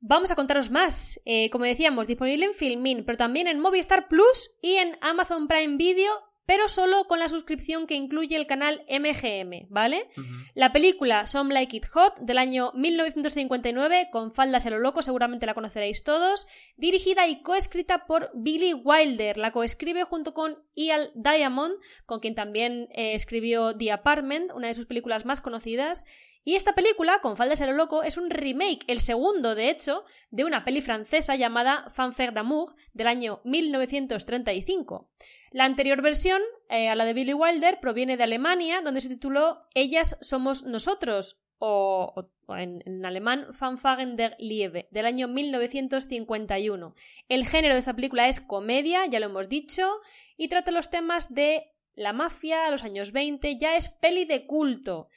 Vamos 0.00 0.30
a 0.30 0.36
contaros 0.36 0.70
más. 0.70 1.20
Eh, 1.24 1.50
como 1.50 1.64
decíamos, 1.64 2.06
disponible 2.06 2.44
en 2.44 2.54
Filmin, 2.54 3.04
pero 3.04 3.18
también 3.18 3.48
en 3.48 3.60
Movistar 3.60 4.08
Plus 4.08 4.50
y 4.60 4.76
en 4.76 4.98
Amazon 5.00 5.48
Prime 5.48 5.76
Video 5.76 6.12
pero 6.46 6.68
solo 6.68 7.04
con 7.04 7.18
la 7.18 7.28
suscripción 7.28 7.86
que 7.86 7.94
incluye 7.94 8.36
el 8.36 8.46
canal 8.46 8.84
MGM, 8.88 9.66
¿vale? 9.68 10.08
La 10.54 10.72
película 10.72 11.26
Some 11.26 11.52
Like 11.52 11.76
It 11.76 11.86
Hot 11.88 12.20
del 12.20 12.38
año 12.38 12.70
1959, 12.74 14.08
con 14.12 14.32
faldas 14.32 14.64
a 14.64 14.70
lo 14.70 14.78
loco, 14.78 15.02
seguramente 15.02 15.46
la 15.46 15.54
conoceréis 15.54 16.04
todos, 16.04 16.46
dirigida 16.76 17.26
y 17.26 17.42
coescrita 17.42 18.06
por 18.06 18.30
Billy 18.34 18.72
Wilder, 18.72 19.36
la 19.36 19.50
coescribe 19.50 20.04
junto 20.04 20.34
con 20.34 20.62
Ian 20.76 21.08
Diamond, 21.14 21.74
con 22.06 22.20
quien 22.20 22.36
también 22.36 22.88
eh, 22.92 23.14
escribió 23.14 23.76
The 23.76 23.90
Apartment, 23.90 24.52
una 24.54 24.68
de 24.68 24.74
sus 24.74 24.86
películas 24.86 25.24
más 25.24 25.40
conocidas, 25.40 26.04
y 26.46 26.54
esta 26.54 26.76
película, 26.76 27.18
con 27.22 27.36
faldas 27.36 27.60
a 27.60 27.66
lo 27.66 27.72
loco, 27.72 28.04
es 28.04 28.16
un 28.16 28.30
remake, 28.30 28.84
el 28.86 29.00
segundo, 29.00 29.56
de 29.56 29.68
hecho, 29.68 30.04
de 30.30 30.44
una 30.44 30.64
peli 30.64 30.80
francesa 30.80 31.34
llamada 31.34 31.90
Fanfare 31.90 32.30
d'amour 32.30 32.76
del 32.94 33.08
año 33.08 33.40
1935. 33.42 35.10
La 35.50 35.64
anterior 35.64 36.02
versión, 36.02 36.40
eh, 36.68 36.88
a 36.88 36.94
la 36.94 37.04
de 37.04 37.14
Billy 37.14 37.34
Wilder, 37.34 37.80
proviene 37.80 38.16
de 38.16 38.22
Alemania, 38.22 38.80
donde 38.80 39.00
se 39.00 39.08
tituló 39.08 39.66
Ellas 39.74 40.18
somos 40.20 40.62
nosotros, 40.62 41.36
o, 41.58 42.28
en, 42.48 43.04
alemán 43.04 43.52
Fanfaren 43.52 44.14
der 44.14 44.36
Liebe, 44.38 44.86
del 44.92 45.06
año 45.06 45.26
1951. 45.26 46.94
El 47.28 47.44
género 47.44 47.74
de 47.74 47.80
esa 47.80 47.94
película 47.94 48.28
es 48.28 48.40
comedia, 48.40 49.04
ya 49.06 49.18
lo 49.18 49.26
hemos 49.26 49.48
dicho, 49.48 50.00
y 50.36 50.46
trata 50.46 50.70
los 50.70 50.90
temas 50.90 51.34
de 51.34 51.72
la 51.96 52.12
mafia 52.12 52.70
los 52.70 52.84
años 52.84 53.10
20, 53.10 53.56
ya 53.56 53.76
es 53.76 53.88
peli 53.88 54.26
de 54.26 54.46
culto. 54.46 55.08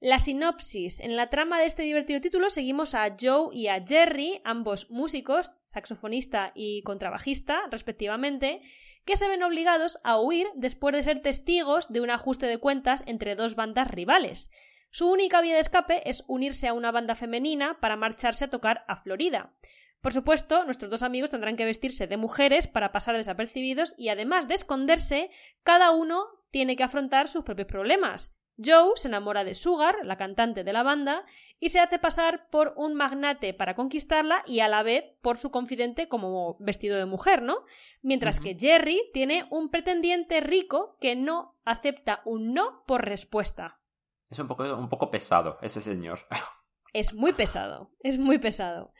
La 0.00 0.20
sinopsis. 0.20 1.00
En 1.00 1.16
la 1.16 1.28
trama 1.28 1.58
de 1.58 1.66
este 1.66 1.82
divertido 1.82 2.20
título 2.20 2.50
seguimos 2.50 2.94
a 2.94 3.16
Joe 3.20 3.48
y 3.52 3.66
a 3.66 3.84
Jerry, 3.84 4.40
ambos 4.44 4.92
músicos, 4.92 5.50
saxofonista 5.64 6.52
y 6.54 6.82
contrabajista, 6.82 7.62
respectivamente, 7.72 8.60
que 9.04 9.16
se 9.16 9.28
ven 9.28 9.42
obligados 9.42 9.98
a 10.04 10.20
huir 10.20 10.46
después 10.54 10.94
de 10.94 11.02
ser 11.02 11.20
testigos 11.20 11.92
de 11.92 12.00
un 12.00 12.10
ajuste 12.10 12.46
de 12.46 12.58
cuentas 12.58 13.02
entre 13.08 13.34
dos 13.34 13.56
bandas 13.56 13.90
rivales. 13.90 14.52
Su 14.92 15.10
única 15.10 15.40
vía 15.40 15.54
de 15.54 15.60
escape 15.60 16.08
es 16.08 16.22
unirse 16.28 16.68
a 16.68 16.74
una 16.74 16.92
banda 16.92 17.16
femenina 17.16 17.80
para 17.80 17.96
marcharse 17.96 18.44
a 18.44 18.50
tocar 18.50 18.84
a 18.86 19.02
Florida. 19.02 19.52
Por 20.00 20.12
supuesto, 20.12 20.64
nuestros 20.64 20.92
dos 20.92 21.02
amigos 21.02 21.30
tendrán 21.30 21.56
que 21.56 21.64
vestirse 21.64 22.06
de 22.06 22.16
mujeres 22.16 22.68
para 22.68 22.92
pasar 22.92 23.16
desapercibidos 23.16 23.96
y 23.98 24.10
además 24.10 24.46
de 24.46 24.54
esconderse, 24.54 25.30
cada 25.64 25.90
uno 25.90 26.24
tiene 26.52 26.76
que 26.76 26.84
afrontar 26.84 27.26
sus 27.26 27.42
propios 27.42 27.66
problemas. 27.66 28.37
Joe 28.62 28.92
se 28.96 29.08
enamora 29.08 29.44
de 29.44 29.54
Sugar, 29.54 29.96
la 30.04 30.16
cantante 30.16 30.64
de 30.64 30.72
la 30.72 30.82
banda, 30.82 31.24
y 31.60 31.68
se 31.68 31.80
hace 31.80 31.98
pasar 31.98 32.48
por 32.50 32.74
un 32.76 32.94
magnate 32.94 33.54
para 33.54 33.74
conquistarla 33.74 34.42
y 34.46 34.60
a 34.60 34.68
la 34.68 34.82
vez 34.82 35.04
por 35.22 35.38
su 35.38 35.50
confidente 35.50 36.08
como 36.08 36.56
vestido 36.58 36.96
de 36.96 37.06
mujer, 37.06 37.42
¿no? 37.42 37.64
Mientras 38.02 38.40
que 38.40 38.56
Jerry 38.58 39.00
tiene 39.12 39.46
un 39.50 39.70
pretendiente 39.70 40.40
rico 40.40 40.96
que 41.00 41.14
no 41.14 41.56
acepta 41.64 42.20
un 42.24 42.52
no 42.52 42.84
por 42.86 43.04
respuesta. 43.04 43.80
Es 44.28 44.38
un 44.38 44.48
poco, 44.48 44.64
un 44.76 44.88
poco 44.88 45.10
pesado 45.10 45.58
ese 45.62 45.80
señor. 45.80 46.20
Es 46.94 47.12
muy 47.12 47.34
pesado, 47.34 47.90
es 48.00 48.18
muy 48.18 48.38
pesado. 48.38 48.94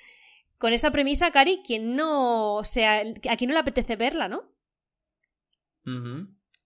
Con 0.58 0.74
esa 0.74 0.90
premisa, 0.90 1.30
Cari, 1.30 1.62
quien 1.64 1.96
no 1.96 2.60
sea, 2.62 3.00
a 3.00 3.36
quien 3.36 3.48
no 3.48 3.54
le 3.54 3.60
apetece 3.60 3.96
verla, 3.96 4.28
¿no? 4.28 4.52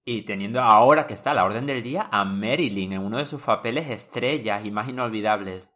Y 0.05 0.23
teniendo 0.23 0.61
ahora 0.61 1.07
que 1.07 1.15
está 1.15 1.31
a 1.31 1.35
la 1.35 1.45
orden 1.45 1.67
del 1.67 1.83
día 1.83 2.09
a 2.11 2.25
Marilyn 2.25 2.93
en 2.93 3.03
uno 3.03 3.19
de 3.19 3.27
sus 3.27 3.41
papeles 3.41 3.89
estrellas 3.89 4.65
y 4.65 4.71
más 4.71 4.89
inolvidables. 4.89 5.69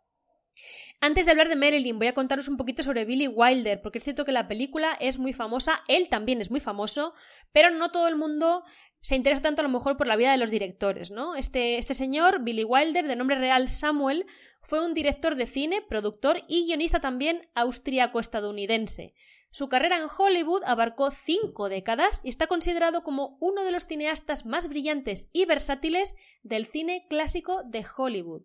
Antes 1.00 1.26
de 1.26 1.30
hablar 1.30 1.49
de 1.49 1.56
Marilyn, 1.56 1.99
voy 1.99 2.09
a 2.09 2.14
contaros 2.14 2.49
un 2.49 2.56
poquito 2.56 2.83
sobre 2.83 3.04
Billy 3.04 3.28
Wilder, 3.28 3.83
porque 3.83 3.99
es 3.99 4.04
cierto 4.04 4.25
que 4.25 4.33
la 4.33 4.49
película 4.49 4.97
es 4.99 5.18
muy 5.18 5.35
famosa, 5.35 5.83
él 5.88 6.09
también 6.09 6.40
es 6.40 6.50
muy 6.50 6.59
famoso, 6.59 7.12
pero 7.52 7.71
no 7.71 7.90
todo 7.90 8.09
el 8.09 8.16
mundo 8.16 8.64
se 9.00 9.15
interesa 9.17 9.43
tanto 9.43 9.61
a 9.61 9.62
lo 9.62 9.69
mejor 9.69 9.97
por 9.97 10.07
la 10.07 10.17
vida 10.17 10.33
de 10.33 10.38
los 10.38 10.50
directores, 10.50 11.11
¿no? 11.11 11.37
Este, 11.37 11.79
este 11.79 11.95
señor, 11.95 12.43
Billy 12.43 12.65
Wilder, 12.65 13.07
de 13.07 13.17
nombre 13.17 13.38
real 13.38 13.69
Samuel, 13.69 14.26
fue 14.62 14.85
un 14.85 14.95
director 14.95 15.37
de 15.37 15.47
cine, 15.47 15.83
productor 15.83 16.43
y 16.49 16.67
guionista 16.67 17.00
también 17.00 17.49
austríaco-estadounidense. 17.55 19.15
Su 19.50 19.69
carrera 19.69 19.97
en 19.97 20.09
Hollywood 20.17 20.65
abarcó 20.67 21.11
cinco 21.11 21.69
décadas 21.69 22.21
y 22.25 22.29
está 22.29 22.47
considerado 22.47 23.03
como 23.03 23.38
uno 23.41 23.65
de 23.65 23.73
los 23.73 23.87
cineastas 23.87 24.45
más 24.45 24.69
brillantes 24.69 25.31
y 25.33 25.47
versátiles 25.47 26.17
del 26.43 26.67
cine 26.67 27.07
clásico 27.09 27.62
de 27.65 27.85
Hollywood. 27.97 28.43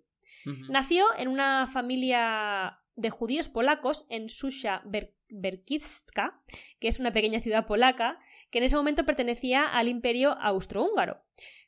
Nació 0.69 1.05
en 1.17 1.27
una 1.27 1.67
familia 1.67 2.79
de 2.95 3.09
judíos 3.09 3.49
polacos 3.49 4.05
en 4.09 4.29
Susha 4.29 4.83
Berkicka, 5.29 6.41
que 6.79 6.87
es 6.87 6.99
una 6.99 7.11
pequeña 7.11 7.41
ciudad 7.41 7.67
polaca, 7.67 8.19
que 8.51 8.59
en 8.59 8.65
ese 8.65 8.75
momento 8.75 9.05
pertenecía 9.05 9.65
al 9.65 9.87
imperio 9.87 10.37
austrohúngaro. 10.39 11.21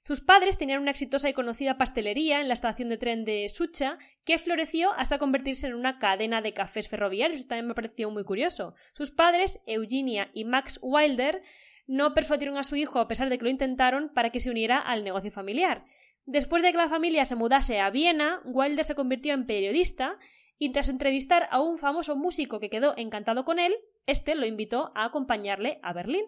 Sus 0.04 0.20
padres 0.20 0.58
tenían 0.58 0.82
una 0.82 0.92
exitosa 0.92 1.30
y 1.30 1.34
conocida 1.34 1.78
pastelería 1.78 2.42
en 2.42 2.50
la 2.50 2.54
estación 2.54 2.90
de 2.90 2.98
tren 2.98 3.24
de 3.24 3.48
Sucha, 3.48 3.98
que 4.26 4.38
floreció 4.38 4.92
hasta 4.94 5.18
convertirse 5.18 5.68
en 5.68 5.76
una 5.76 5.98
cadena 5.98 6.42
de 6.42 6.54
cafés 6.54 6.90
ferroviarios. 6.90 7.40
Esto 7.40 7.50
también 7.50 7.68
me 7.68 7.74
pareció 7.74 8.12
muy 8.12 8.26
curioso. 8.26 8.74
Sus 8.94 9.12
padres, 9.12 9.62
Eugenia 9.66 10.30
y 10.34 10.44
Max 10.44 10.78
Wilder, 10.82 11.42
no 11.88 12.14
persuadieron 12.14 12.58
a 12.58 12.64
su 12.64 12.76
hijo, 12.76 13.00
a 13.00 13.08
pesar 13.08 13.30
de 13.30 13.38
que 13.38 13.46
lo 13.46 13.50
intentaron, 13.50 14.10
para 14.14 14.30
que 14.30 14.42
se 14.42 14.50
uniera 14.50 14.78
al 14.78 15.06
negocio 15.06 15.32
familiar. 15.32 15.86
Después 16.26 16.64
de 16.64 16.72
que 16.72 16.78
la 16.78 16.90
familia 16.90 17.24
se 17.24 17.36
mudase 17.36 17.80
a 17.80 17.90
Viena, 17.90 18.42
Wilder 18.44 18.84
se 18.84 18.96
convirtió 18.96 19.34
en 19.34 19.46
periodista 19.46 20.18
y 20.58 20.72
tras 20.72 20.90
entrevistar 20.90 21.48
a 21.50 21.62
un 21.62 21.78
famoso 21.78 22.16
músico 22.16 22.60
que 22.60 22.70
quedó 22.70 22.94
encantado 22.98 23.46
con 23.46 23.60
él, 23.60 23.74
este 24.06 24.36
lo 24.36 24.46
invitó 24.46 24.92
a 24.96 25.06
acompañarle 25.06 25.80
a 25.82 25.94
Berlín. 25.94 26.26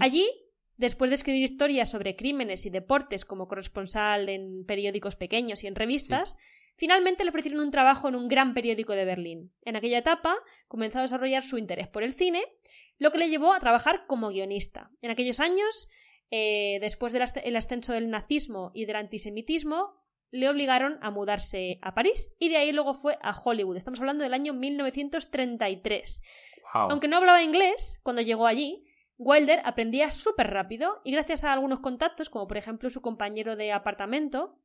Allí 0.00 0.28
Después 0.78 1.08
de 1.10 1.14
escribir 1.14 1.42
historias 1.42 1.90
sobre 1.90 2.16
crímenes 2.16 2.66
y 2.66 2.70
deportes 2.70 3.24
como 3.24 3.48
corresponsal 3.48 4.28
en 4.28 4.66
periódicos 4.66 5.16
pequeños 5.16 5.64
y 5.64 5.68
en 5.68 5.74
revistas, 5.74 6.36
Finalmente 6.76 7.24
le 7.24 7.30
ofrecieron 7.30 7.60
un 7.60 7.70
trabajo 7.70 8.08
en 8.08 8.14
un 8.14 8.28
gran 8.28 8.52
periódico 8.52 8.92
de 8.92 9.06
Berlín. 9.06 9.52
En 9.62 9.76
aquella 9.76 9.98
etapa 9.98 10.36
comenzó 10.68 10.98
a 10.98 11.02
desarrollar 11.02 11.42
su 11.42 11.56
interés 11.56 11.88
por 11.88 12.02
el 12.02 12.12
cine, 12.12 12.44
lo 12.98 13.10
que 13.10 13.18
le 13.18 13.30
llevó 13.30 13.54
a 13.54 13.60
trabajar 13.60 14.04
como 14.06 14.28
guionista. 14.28 14.90
En 15.00 15.10
aquellos 15.10 15.40
años, 15.40 15.88
eh, 16.30 16.76
después 16.82 17.14
del 17.14 17.56
ascenso 17.56 17.94
del 17.94 18.10
nazismo 18.10 18.72
y 18.74 18.84
del 18.84 18.96
antisemitismo, 18.96 19.94
le 20.30 20.50
obligaron 20.50 20.98
a 21.00 21.10
mudarse 21.10 21.78
a 21.80 21.94
París 21.94 22.34
y 22.38 22.50
de 22.50 22.58
ahí 22.58 22.72
luego 22.72 22.92
fue 22.92 23.16
a 23.22 23.32
Hollywood. 23.32 23.78
Estamos 23.78 24.00
hablando 24.00 24.24
del 24.24 24.34
año 24.34 24.52
1933. 24.52 26.20
Aunque 26.74 27.08
no 27.08 27.16
hablaba 27.16 27.42
inglés 27.42 28.00
cuando 28.02 28.20
llegó 28.20 28.46
allí, 28.46 28.84
Wilder 29.18 29.62
aprendía 29.64 30.10
súper 30.10 30.48
rápido 30.48 31.00
y 31.04 31.12
gracias 31.12 31.44
a 31.44 31.52
algunos 31.52 31.80
contactos, 31.80 32.28
como 32.28 32.46
por 32.46 32.56
ejemplo 32.56 32.90
su 32.90 33.00
compañero 33.00 33.56
de 33.56 33.72
apartamento, 33.72 34.58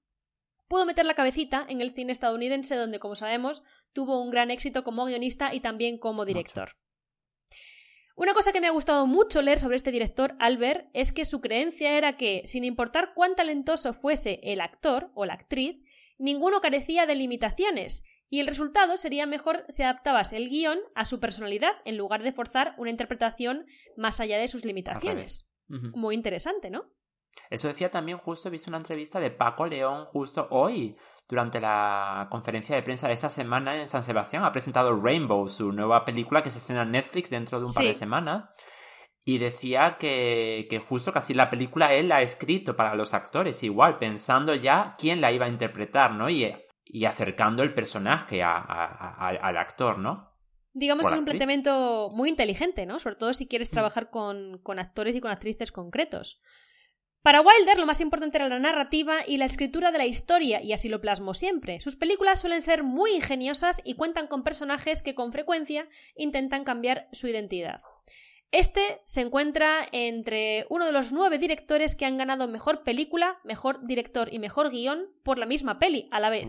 pudo 0.68 0.86
meter 0.86 1.06
la 1.06 1.16
cabecita 1.16 1.66
en 1.68 1.82
el 1.82 1.94
cine 1.94 2.12
estadounidense 2.12 2.76
donde, 2.76 3.00
como 3.00 3.16
sabemos, 3.16 3.64
tuvo 3.94 4.22
un 4.22 4.32
gran 4.32 4.52
éxito 4.52 4.84
como 4.84 5.06
guionista 5.06 5.54
y 5.54 5.60
también 5.60 5.98
como 5.98 6.26
director. 6.26 6.76
Una 8.16 8.34
cosa 8.34 8.52
que 8.52 8.62
me 8.62 8.68
ha 8.68 8.72
gustado 8.72 9.08
mucho 9.08 9.42
leer 9.42 9.60
sobre 9.60 9.78
este 9.78 9.92
director, 9.92 10.36
Albert, 10.40 10.90
es 10.94 11.12
que 11.12 11.26
su 11.26 11.42
creencia 11.42 11.98
era 11.98 12.18
que, 12.18 12.44
sin 12.46 12.64
importar 12.64 13.14
cuán 13.16 13.36
talentoso 13.36 13.94
fuese 13.94 14.40
el 14.44 14.62
actor 14.62 15.12
o 15.16 15.26
la 15.26 15.34
actriz, 15.34 15.84
ninguno 16.18 16.62
carecía 16.62 17.06
de 17.06 17.16
limitaciones, 17.16 18.04
y 18.32 18.40
el 18.40 18.48
resultado 18.48 18.96
sería 18.96 19.26
mejor 19.26 19.66
si 19.68 19.84
adaptabas 19.84 20.32
el 20.32 20.50
guion 20.50 20.80
a 20.96 21.04
su 21.04 21.20
personalidad 21.20 21.74
en 21.84 21.98
lugar 21.98 22.24
de 22.24 22.32
forzar 22.32 22.74
una 22.78 22.90
interpretación 22.90 23.66
más 23.98 24.22
allá 24.22 24.38
de 24.38 24.48
sus 24.48 24.64
limitaciones. 24.64 25.50
Muy 25.68 26.16
interesante, 26.16 26.70
¿no? 26.70 26.86
Eso 27.50 27.68
decía 27.68 27.92
también 27.92 28.18
justo, 28.18 28.48
he 28.48 28.52
visto 28.52 28.70
una 28.70 28.78
entrevista 28.78 29.20
de 29.20 29.32
Paco 29.32 29.66
León 29.66 30.06
justo 30.06 30.48
hoy, 30.50 30.98
durante 31.28 31.60
la 31.60 32.28
conferencia 32.32 32.74
de 32.76 32.84
prensa 32.84 33.10
de 33.10 33.16
esta 33.16 33.30
semana 33.30 33.80
en 33.82 33.90
San 33.90 34.04
Sebastián. 34.04 34.46
Ha 34.46 34.52
presentado 34.54 34.98
Rainbow, 34.98 35.50
su 35.50 35.74
nueva 35.74 36.06
película 36.06 36.42
que 36.42 36.52
se 36.52 36.60
estrena 36.60 36.84
en 36.84 36.92
Netflix 36.92 37.30
dentro 37.30 37.60
de 37.60 37.66
un 37.66 37.74
par 37.74 37.84
de 37.84 37.94
semanas. 37.94 38.50
Y 39.26 39.40
decía 39.40 39.98
que, 40.00 40.68
que 40.70 40.80
justo 40.80 41.12
casi 41.12 41.34
la 41.34 41.50
película 41.50 41.94
él 41.94 42.08
la 42.08 42.18
ha 42.18 42.22
escrito 42.22 42.78
para 42.78 42.96
los 42.96 43.14
actores, 43.14 43.62
igual, 43.62 43.98
pensando 43.98 44.56
ya 44.56 44.96
quién 44.98 45.20
la 45.20 45.32
iba 45.34 45.46
a 45.46 45.50
interpretar, 45.50 46.14
¿no? 46.14 46.30
Y, 46.30 46.54
y 46.94 47.06
acercando 47.06 47.64
el 47.64 47.74
personaje 47.74 48.44
al 48.44 49.58
actor, 49.58 49.98
¿no? 49.98 50.30
Digamos 50.74 51.06
que 51.06 51.14
es 51.14 51.20
un 51.20 51.26
planteamiento 51.26 52.10
muy 52.14 52.30
inteligente, 52.30 52.86
¿no? 52.86 53.00
Sobre 53.00 53.16
todo 53.16 53.34
si 53.34 53.48
quieres 53.48 53.70
mm. 53.70 53.74
trabajar 53.74 54.10
con, 54.10 54.60
con 54.60 54.80
actores 54.80 55.16
y 55.16 55.22
con 55.22 55.32
actrices 55.32 55.72
concretos. 55.72 56.42
Para 57.22 57.42
Wilder 57.42 57.78
lo 57.78 57.86
más 57.86 58.02
importante 58.02 58.38
era 58.38 58.50
la 58.50 58.60
narrativa 58.60 59.20
y 59.26 59.38
la 59.38 59.46
escritura 59.46 59.92
de 59.92 60.00
la 60.00 60.06
historia, 60.06 60.62
y 60.62 60.74
así 60.74 60.90
lo 60.90 61.02
plasmó 61.02 61.34
siempre. 61.34 61.80
Sus 61.80 61.96
películas 61.96 62.42
suelen 62.42 62.62
ser 62.62 62.84
muy 62.84 63.12
ingeniosas 63.12 63.80
y 63.86 63.96
cuentan 63.96 64.28
con 64.28 64.44
personajes 64.44 65.04
que 65.04 65.16
con 65.16 65.32
frecuencia 65.32 65.88
intentan 66.16 66.64
cambiar 66.64 67.08
su 67.12 67.28
identidad. 67.28 67.82
Este 68.52 69.02
se 69.06 69.22
encuentra 69.22 69.88
entre 69.94 70.66
uno 70.70 70.86
de 70.86 70.92
los 70.92 71.14
nueve 71.14 71.38
directores 71.38 71.96
que 71.96 72.06
han 72.06 72.18
ganado 72.18 72.48
mejor 72.50 72.84
película, 72.84 73.40
mejor 73.46 73.86
director 73.86 74.34
y 74.34 74.40
mejor 74.40 74.72
guion 74.72 75.08
por 75.24 75.38
la 75.38 75.46
misma 75.46 75.80
peli 75.80 76.10
a 76.12 76.20
la 76.20 76.30
vez. 76.30 76.46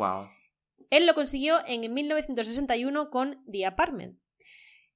Él 0.91 1.07
lo 1.07 1.15
consiguió 1.15 1.61
en 1.67 1.93
1961 1.95 3.11
con 3.11 3.43
The 3.51 3.67
Apartment. 3.67 4.19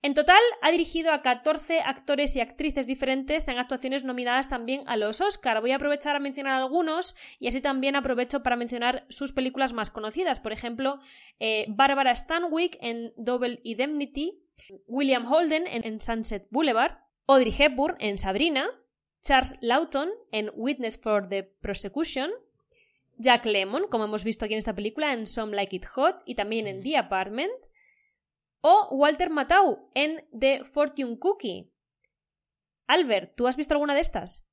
En 0.03 0.15
total, 0.15 0.41
ha 0.63 0.71
dirigido 0.71 1.13
a 1.13 1.23
14 1.23 1.81
actores 1.81 2.37
y 2.37 2.41
actrices 2.41 2.87
diferentes 2.87 3.49
en 3.49 3.59
actuaciones 3.59 4.05
nominadas 4.05 4.49
también 4.49 4.83
a 4.87 4.97
los 4.97 5.21
Oscar. 5.21 5.61
Voy 5.61 5.73
a 5.73 5.77
aprovechar 5.77 6.15
a 6.15 6.21
mencionar 6.21 6.53
algunos 6.53 7.17
y 7.41 7.49
así 7.49 7.61
también 7.61 7.97
aprovecho 7.97 8.43
para 8.43 8.57
mencionar 8.57 9.07
sus 9.09 9.33
películas 9.33 9.73
más 9.73 9.91
conocidas. 9.91 10.39
Por 10.39 10.53
ejemplo, 10.53 11.01
eh, 11.41 11.65
Barbara 11.69 12.15
Stanwyck 12.15 12.77
en 12.81 13.15
Double 13.17 13.61
Indemnity, 13.65 14.46
William 14.87 15.31
Holden 15.31 15.67
en 15.67 16.01
Sunset 16.01 16.47
Boulevard, 16.51 16.99
Audrey 17.27 17.55
Hepburn 17.57 17.97
en 17.99 18.19
Sabrina, 18.19 18.69
Charles 19.23 19.55
Lawton 19.61 20.11
en 20.33 20.51
Witness 20.55 20.99
for 20.99 21.29
the 21.29 21.43
Prosecution, 21.61 22.31
Jack 23.19 23.47
Lemmon, 23.47 23.89
como 23.89 24.05
hemos 24.05 24.25
visto 24.25 24.45
aquí 24.45 24.55
en 24.55 24.59
esta 24.59 24.75
película, 24.75 25.13
en 25.13 25.27
Some 25.27 25.55
Like 25.57 25.77
It 25.77 25.87
Hot 25.87 26.23
y 26.25 26.35
también 26.35 26.67
en 26.67 26.83
The 26.83 26.97
Apartment, 26.97 27.53
o 28.61 28.89
Walter 28.91 29.31
Matthau 29.31 29.91
en 29.95 30.25
The 30.39 30.65
Fortune 30.65 31.19
Cookie. 31.19 31.73
Albert, 32.87 33.35
¿tú 33.37 33.47
has 33.47 33.57
visto 33.57 33.75
alguna 33.75 33.95
de 33.95 34.01
estas? 34.01 34.47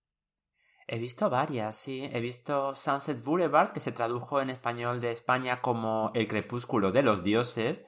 He 0.87 0.97
visto 0.97 1.29
varias, 1.29 1.75
sí. 1.77 2.09
He 2.11 2.19
visto 2.19 2.75
Sunset 2.75 3.23
Boulevard, 3.23 3.71
que 3.73 3.79
se 3.79 3.91
tradujo 3.91 4.41
en 4.41 4.49
español 4.49 5.01
de 5.01 5.11
España 5.11 5.61
como 5.61 6.11
El 6.13 6.27
crepúsculo 6.27 6.91
de 6.91 7.03
los 7.03 7.23
dioses, 7.23 7.85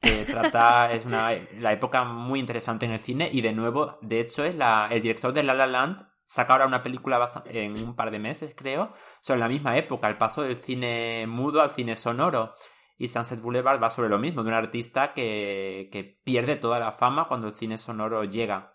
que 0.00 0.24
trata, 0.24 0.92
es 0.92 1.04
una 1.04 1.30
la 1.58 1.72
época 1.72 2.04
muy 2.04 2.40
interesante 2.40 2.86
en 2.86 2.92
el 2.92 3.00
cine 3.00 3.28
y 3.32 3.40
de 3.40 3.52
nuevo, 3.52 3.98
de 4.00 4.20
hecho, 4.20 4.44
es 4.44 4.54
la, 4.54 4.88
el 4.90 5.02
director 5.02 5.32
de 5.32 5.42
La 5.42 5.54
La 5.54 5.66
Land 5.66 6.10
saca 6.30 6.52
ahora 6.52 6.66
una 6.66 6.82
película 6.82 7.42
en 7.46 7.82
un 7.82 7.96
par 7.96 8.10
de 8.10 8.20
meses, 8.20 8.54
creo, 8.56 8.92
sobre 9.20 9.40
la 9.40 9.48
misma 9.48 9.76
época, 9.76 10.08
el 10.08 10.16
paso 10.16 10.42
del 10.42 10.56
cine 10.56 11.26
mudo 11.26 11.60
al 11.60 11.70
cine 11.70 11.96
sonoro. 11.96 12.54
Y 12.96 13.08
Sunset 13.08 13.40
Boulevard 13.40 13.82
va 13.82 13.90
sobre 13.90 14.10
lo 14.10 14.18
mismo, 14.18 14.42
de 14.42 14.50
un 14.50 14.54
artista 14.54 15.12
que, 15.12 15.88
que 15.90 16.04
pierde 16.04 16.56
toda 16.56 16.78
la 16.78 16.92
fama 16.92 17.26
cuando 17.26 17.48
el 17.48 17.54
cine 17.54 17.78
sonoro 17.78 18.24
llega. 18.24 18.74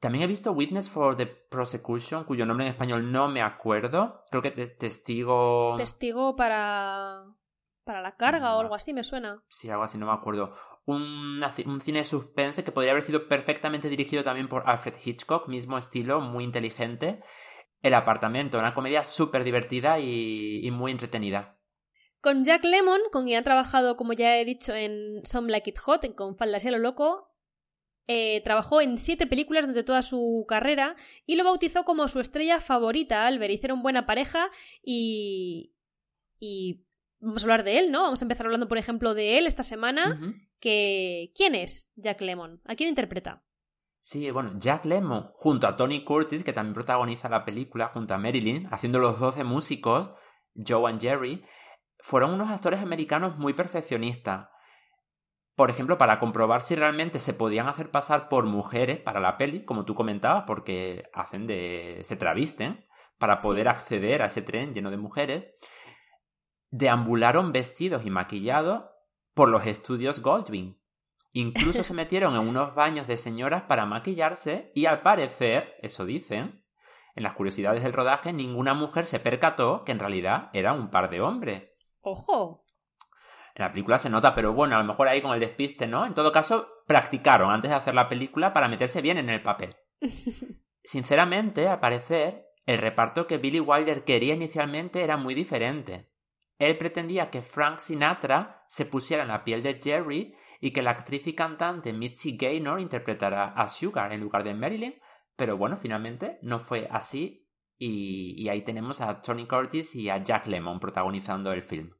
También 0.00 0.24
he 0.24 0.26
visto 0.28 0.52
Witness 0.52 0.88
for 0.88 1.16
the 1.16 1.26
Prosecution, 1.26 2.24
cuyo 2.24 2.46
nombre 2.46 2.66
en 2.66 2.72
español 2.72 3.12
no 3.12 3.28
me 3.28 3.42
acuerdo. 3.42 4.24
Creo 4.30 4.42
que 4.42 4.50
testigo. 4.50 5.74
Testigo 5.76 6.34
para. 6.34 7.24
Para 7.88 8.02
la 8.02 8.16
carga 8.16 8.54
o 8.54 8.60
algo 8.60 8.74
así, 8.74 8.92
me 8.92 9.02
suena. 9.02 9.42
Sí, 9.48 9.70
algo 9.70 9.84
así, 9.84 9.96
no 9.96 10.04
me 10.04 10.12
acuerdo. 10.12 10.54
Un, 10.84 11.42
un 11.64 11.80
cine 11.80 12.00
de 12.00 12.04
suspense 12.04 12.62
que 12.62 12.70
podría 12.70 12.92
haber 12.92 13.02
sido 13.02 13.28
perfectamente 13.28 13.88
dirigido 13.88 14.22
también 14.22 14.46
por 14.46 14.68
Alfred 14.68 14.96
Hitchcock, 15.02 15.48
mismo 15.48 15.78
estilo, 15.78 16.20
muy 16.20 16.44
inteligente. 16.44 17.22
El 17.80 17.94
apartamento, 17.94 18.58
una 18.58 18.74
comedia 18.74 19.04
súper 19.04 19.42
divertida 19.42 19.98
y, 19.98 20.60
y 20.62 20.70
muy 20.70 20.92
entretenida. 20.92 21.58
Con 22.20 22.44
Jack 22.44 22.62
Lemon, 22.64 23.00
con 23.10 23.24
quien 23.24 23.38
ha 23.38 23.44
trabajado, 23.44 23.96
como 23.96 24.12
ya 24.12 24.36
he 24.36 24.44
dicho, 24.44 24.74
en 24.74 25.24
Some 25.24 25.50
Like 25.50 25.70
It 25.70 25.78
Hot, 25.78 26.14
con 26.14 26.36
Faldas 26.36 26.64
y 26.66 26.68
a 26.68 26.72
lo 26.72 26.78
loco, 26.78 27.32
eh, 28.10 28.40
trabajó 28.42 28.80
en 28.80 28.98
siete 28.98 29.26
películas 29.26 29.62
durante 29.62 29.84
toda 29.84 30.02
su 30.02 30.44
carrera 30.48 30.96
y 31.26 31.36
lo 31.36 31.44
bautizó 31.44 31.84
como 31.84 32.08
su 32.08 32.20
estrella 32.20 32.60
favorita, 32.60 33.26
Albert. 33.26 33.52
Hicieron 33.52 33.82
buena 33.82 34.06
pareja 34.06 34.50
y. 34.82 35.74
y. 36.40 36.84
Vamos 37.20 37.42
a 37.42 37.46
hablar 37.46 37.64
de 37.64 37.78
él, 37.78 37.90
¿no? 37.90 38.02
Vamos 38.02 38.22
a 38.22 38.24
empezar 38.24 38.46
hablando, 38.46 38.68
por 38.68 38.78
ejemplo, 38.78 39.14
de 39.14 39.38
él 39.38 39.46
esta 39.46 39.62
semana. 39.62 40.20
que... 40.60 41.32
¿Quién 41.34 41.54
es 41.54 41.90
Jack 41.96 42.20
Lemon? 42.20 42.60
¿A 42.64 42.74
quién 42.74 42.88
interpreta? 42.88 43.44
Sí, 44.00 44.30
bueno, 44.30 44.52
Jack 44.58 44.86
Lemmon, 44.86 45.32
junto 45.34 45.66
a 45.66 45.76
Tony 45.76 46.02
Curtis, 46.02 46.42
que 46.42 46.54
también 46.54 46.72
protagoniza 46.72 47.28
la 47.28 47.44
película, 47.44 47.88
junto 47.88 48.14
a 48.14 48.18
Marilyn, 48.18 48.66
haciendo 48.70 48.98
los 49.00 49.20
12 49.20 49.44
músicos, 49.44 50.12
Joe 50.54 50.90
and 50.90 51.00
Jerry, 51.00 51.44
fueron 52.00 52.32
unos 52.32 52.48
actores 52.48 52.80
americanos 52.80 53.36
muy 53.36 53.52
perfeccionistas. 53.52 54.48
Por 55.54 55.70
ejemplo, 55.70 55.98
para 55.98 56.20
comprobar 56.20 56.62
si 56.62 56.74
realmente 56.74 57.18
se 57.18 57.34
podían 57.34 57.66
hacer 57.66 57.90
pasar 57.90 58.28
por 58.28 58.46
mujeres 58.46 58.98
para 58.98 59.20
la 59.20 59.36
peli, 59.36 59.64
como 59.64 59.84
tú 59.84 59.94
comentabas, 59.94 60.44
porque 60.46 61.10
hacen 61.12 61.46
de. 61.46 62.00
se 62.04 62.16
travisten 62.16 62.86
para 63.18 63.40
poder 63.40 63.68
acceder 63.68 64.22
a 64.22 64.26
ese 64.26 64.40
tren 64.40 64.72
lleno 64.72 64.90
de 64.90 64.96
mujeres, 64.96 65.46
deambularon 66.70 67.52
vestidos 67.52 68.04
y 68.04 68.10
maquillados 68.10 68.84
por 69.34 69.48
los 69.48 69.66
estudios 69.66 70.20
Goldwyn. 70.20 70.78
Incluso 71.32 71.82
se 71.82 71.94
metieron 71.94 72.34
en 72.34 72.46
unos 72.46 72.74
baños 72.74 73.06
de 73.06 73.16
señoras 73.16 73.62
para 73.62 73.86
maquillarse 73.86 74.72
y 74.74 74.86
al 74.86 75.02
parecer, 75.02 75.76
eso 75.82 76.04
dicen, 76.04 76.64
en 77.14 77.24
las 77.24 77.32
curiosidades 77.32 77.82
del 77.82 77.92
rodaje, 77.92 78.32
ninguna 78.32 78.74
mujer 78.74 79.04
se 79.04 79.18
percató 79.18 79.84
que 79.84 79.92
en 79.92 79.98
realidad 79.98 80.50
era 80.52 80.72
un 80.72 80.88
par 80.88 81.10
de 81.10 81.20
hombres. 81.20 81.64
Ojo. 82.00 82.64
En 83.54 83.64
la 83.64 83.72
película 83.72 83.98
se 83.98 84.08
nota, 84.08 84.36
pero 84.36 84.52
bueno, 84.52 84.76
a 84.76 84.78
lo 84.78 84.84
mejor 84.84 85.08
ahí 85.08 85.20
con 85.20 85.34
el 85.34 85.40
despiste, 85.40 85.88
¿no? 85.88 86.06
En 86.06 86.14
todo 86.14 86.30
caso, 86.30 86.68
practicaron 86.86 87.50
antes 87.50 87.70
de 87.70 87.76
hacer 87.76 87.94
la 87.94 88.08
película 88.08 88.52
para 88.52 88.68
meterse 88.68 89.02
bien 89.02 89.18
en 89.18 89.30
el 89.30 89.42
papel. 89.42 89.74
Sinceramente, 90.84 91.66
al 91.66 91.80
parecer, 91.80 92.46
el 92.66 92.78
reparto 92.78 93.26
que 93.26 93.38
Billy 93.38 93.60
Wilder 93.60 94.04
quería 94.04 94.34
inicialmente 94.34 95.02
era 95.02 95.16
muy 95.16 95.34
diferente. 95.34 96.07
Él 96.58 96.76
pretendía 96.76 97.30
que 97.30 97.42
Frank 97.42 97.78
Sinatra 97.78 98.64
se 98.68 98.84
pusiera 98.84 99.22
en 99.22 99.28
la 99.28 99.44
piel 99.44 99.62
de 99.62 99.80
Jerry 99.80 100.34
y 100.60 100.72
que 100.72 100.82
la 100.82 100.90
actriz 100.90 101.26
y 101.26 101.34
cantante 101.34 101.92
Mitzi 101.92 102.36
Gaynor 102.36 102.80
interpretara 102.80 103.52
a 103.52 103.68
Sugar 103.68 104.12
en 104.12 104.20
lugar 104.20 104.44
de 104.44 104.54
Marilyn, 104.54 104.94
pero 105.36 105.56
bueno, 105.56 105.76
finalmente 105.76 106.38
no 106.42 106.58
fue 106.58 106.88
así 106.90 107.48
y, 107.78 108.48
ahí 108.48 108.62
tenemos 108.62 109.00
a 109.00 109.22
Tony 109.22 109.46
Curtis 109.46 109.94
y 109.94 110.10
a 110.10 110.22
Jack 110.22 110.48
Lemmon 110.48 110.80
protagonizando 110.80 111.52
el 111.52 111.62
film. 111.62 111.92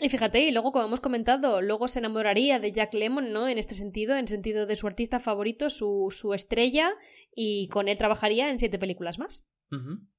Y 0.00 0.08
fíjate, 0.08 0.40
y 0.40 0.50
luego, 0.50 0.72
como 0.72 0.86
hemos 0.86 1.00
comentado, 1.00 1.60
luego 1.60 1.86
se 1.86 2.00
enamoraría 2.00 2.58
de 2.58 2.72
Jack 2.72 2.92
Lemmon, 2.94 3.32
¿no? 3.32 3.46
En 3.46 3.58
este 3.58 3.74
sentido, 3.74 4.16
en 4.16 4.26
sentido 4.26 4.66
de 4.66 4.74
su 4.74 4.88
artista 4.88 5.20
favorito, 5.20 5.70
su, 5.70 6.08
su 6.10 6.34
estrella, 6.34 6.90
y 7.32 7.68
con 7.68 7.86
él 7.86 7.98
trabajaría 7.98 8.50
en 8.50 8.58
siete 8.58 8.80
películas 8.80 9.18
más. 9.20 9.44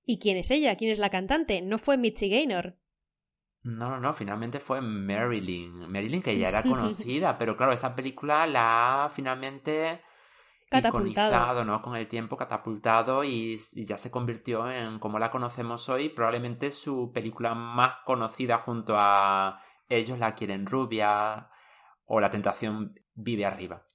¿Y 0.05 0.17
quién 0.17 0.37
es 0.37 0.49
ella? 0.49 0.77
¿Quién 0.77 0.89
es 0.89 0.97
la 0.97 1.09
cantante? 1.09 1.61
No 1.61 1.77
fue 1.77 1.97
Mitzi 1.97 2.29
Gaynor. 2.29 2.77
No, 3.63 3.89
no, 3.89 3.99
no, 3.99 4.13
finalmente 4.13 4.59
fue 4.59 4.81
Marilyn. 4.81 5.89
Marilyn 5.89 6.21
que 6.21 6.37
ya 6.37 6.49
era 6.49 6.63
conocida, 6.63 7.37
pero 7.37 7.55
claro, 7.55 7.71
esta 7.71 7.95
película 7.95 8.45
la 8.45 9.05
ha 9.05 9.09
finalmente 9.09 10.01
iconizado, 10.71 11.63
¿no? 11.63 11.81
Con 11.81 11.95
el 11.95 12.07
tiempo 12.07 12.35
catapultado 12.35 13.23
y, 13.23 13.61
y, 13.73 13.85
ya 13.85 13.97
se 13.97 14.11
convirtió 14.11 14.69
en, 14.69 14.99
como 14.99 15.19
la 15.19 15.31
conocemos 15.31 15.87
hoy, 15.87 16.09
probablemente 16.09 16.71
su 16.71 17.11
película 17.13 17.53
más 17.53 17.97
conocida 18.05 18.59
junto 18.59 18.95
a 18.97 19.61
Ellos 19.87 20.19
la 20.19 20.33
quieren 20.35 20.65
rubia 20.65 21.49
o 22.05 22.19
La 22.19 22.29
tentación 22.29 22.99
vive 23.13 23.45
arriba. 23.45 23.85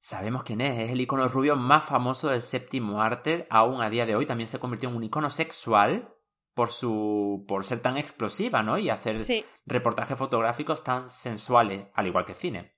Sabemos 0.00 0.44
quién 0.44 0.62
es, 0.62 0.78
es 0.78 0.90
el 0.90 1.00
icono 1.00 1.28
rubio 1.28 1.56
más 1.56 1.84
famoso 1.84 2.28
del 2.28 2.40
séptimo 2.40 3.02
arte, 3.02 3.46
aún 3.50 3.82
a 3.82 3.90
día 3.90 4.06
de 4.06 4.16
hoy 4.16 4.24
también 4.24 4.48
se 4.48 4.58
convirtió 4.58 4.88
en 4.88 4.96
un 4.96 5.04
icono 5.04 5.28
sexual 5.28 6.14
por 6.60 6.72
su 6.72 7.46
por 7.48 7.64
ser 7.64 7.80
tan 7.80 7.96
explosiva, 7.96 8.62
¿no? 8.62 8.76
Y 8.76 8.90
hacer 8.90 9.16
reportajes 9.64 10.18
fotográficos 10.18 10.84
tan 10.84 11.08
sensuales, 11.08 11.86
al 11.94 12.06
igual 12.06 12.26
que 12.26 12.34
cine. 12.34 12.76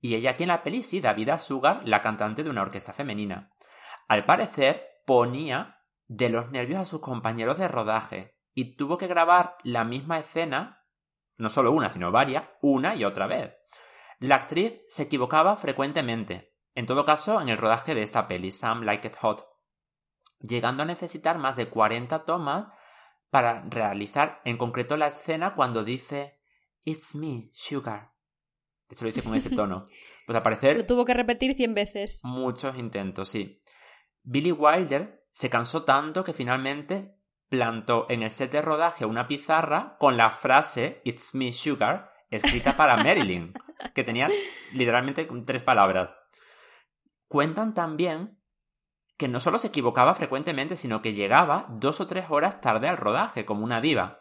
Y 0.00 0.16
ella 0.16 0.36
tiene 0.36 0.52
la 0.52 0.64
peli, 0.64 0.82
sí, 0.82 1.00
David 1.00 1.30
Sugar, 1.38 1.82
la 1.84 2.02
cantante 2.02 2.42
de 2.42 2.50
una 2.50 2.62
orquesta 2.62 2.92
femenina. 2.92 3.52
Al 4.08 4.24
parecer, 4.24 4.84
ponía 5.06 5.80
de 6.08 6.28
los 6.28 6.50
nervios 6.50 6.80
a 6.80 6.86
sus 6.86 7.00
compañeros 7.00 7.56
de 7.56 7.68
rodaje 7.68 8.36
y 8.52 8.74
tuvo 8.74 8.98
que 8.98 9.06
grabar 9.06 9.58
la 9.62 9.84
misma 9.84 10.18
escena, 10.18 10.84
no 11.36 11.50
solo 11.50 11.70
una, 11.70 11.90
sino 11.90 12.10
varias, 12.10 12.46
una 12.62 12.96
y 12.96 13.04
otra 13.04 13.28
vez. 13.28 13.54
La 14.18 14.34
actriz 14.34 14.80
se 14.88 15.04
equivocaba 15.04 15.54
frecuentemente, 15.54 16.52
en 16.74 16.86
todo 16.86 17.04
caso 17.04 17.40
en 17.40 17.48
el 17.48 17.58
rodaje 17.58 17.94
de 17.94 18.02
esta 18.02 18.26
peli, 18.26 18.50
Sam 18.50 18.82
Like 18.82 19.06
It 19.06 19.16
Hot, 19.20 19.46
llegando 20.40 20.82
a 20.82 20.86
necesitar 20.86 21.38
más 21.38 21.54
de 21.54 21.68
40 21.68 22.24
tomas 22.24 22.76
para 23.30 23.62
realizar 23.68 24.40
en 24.44 24.56
concreto 24.56 24.96
la 24.96 25.08
escena 25.08 25.54
cuando 25.54 25.84
dice 25.84 26.40
It's 26.84 27.14
me, 27.14 27.50
Sugar. 27.52 28.12
Eso 28.88 29.04
lo 29.04 29.10
dice 29.10 29.22
con 29.22 29.34
ese 29.34 29.50
tono. 29.50 29.86
Pues 30.26 30.36
al 30.36 30.42
parecer... 30.42 30.76
Lo 30.76 30.84
tuvo 30.84 31.06
que 31.06 31.14
repetir 31.14 31.54
100 31.54 31.74
veces. 31.74 32.20
Muchos 32.22 32.76
intentos, 32.76 33.30
sí. 33.30 33.62
Billy 34.22 34.52
Wilder 34.52 35.24
se 35.30 35.48
cansó 35.48 35.84
tanto 35.84 36.22
que 36.22 36.34
finalmente 36.34 37.16
plantó 37.48 38.06
en 38.10 38.22
el 38.22 38.30
set 38.30 38.52
de 38.52 38.60
rodaje 38.60 39.06
una 39.06 39.26
pizarra 39.26 39.96
con 39.98 40.18
la 40.18 40.28
frase 40.28 41.00
It's 41.04 41.34
me, 41.34 41.54
Sugar 41.54 42.12
escrita 42.30 42.76
para 42.76 42.96
Marilyn, 43.02 43.54
que 43.94 44.04
tenía 44.04 44.28
literalmente 44.74 45.26
tres 45.46 45.62
palabras. 45.62 46.14
Cuentan 47.26 47.74
también 47.74 48.37
que 49.18 49.28
no 49.28 49.40
solo 49.40 49.58
se 49.58 49.66
equivocaba 49.66 50.14
frecuentemente, 50.14 50.76
sino 50.76 51.02
que 51.02 51.12
llegaba 51.12 51.66
dos 51.68 52.00
o 52.00 52.06
tres 52.06 52.26
horas 52.30 52.60
tarde 52.60 52.88
al 52.88 52.96
rodaje, 52.96 53.44
como 53.44 53.64
una 53.64 53.80
diva. 53.80 54.20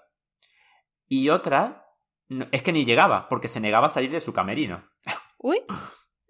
Y 1.07 1.29
otra 1.29 1.85
es 2.51 2.63
que 2.63 2.73
ni 2.73 2.83
llegaba, 2.83 3.29
porque 3.29 3.47
se 3.47 3.59
negaba 3.59 3.87
a 3.87 3.91
salir 3.91 4.11
de 4.11 4.21
su 4.21 4.33
camerino. 4.33 4.89
Uy. 5.37 5.61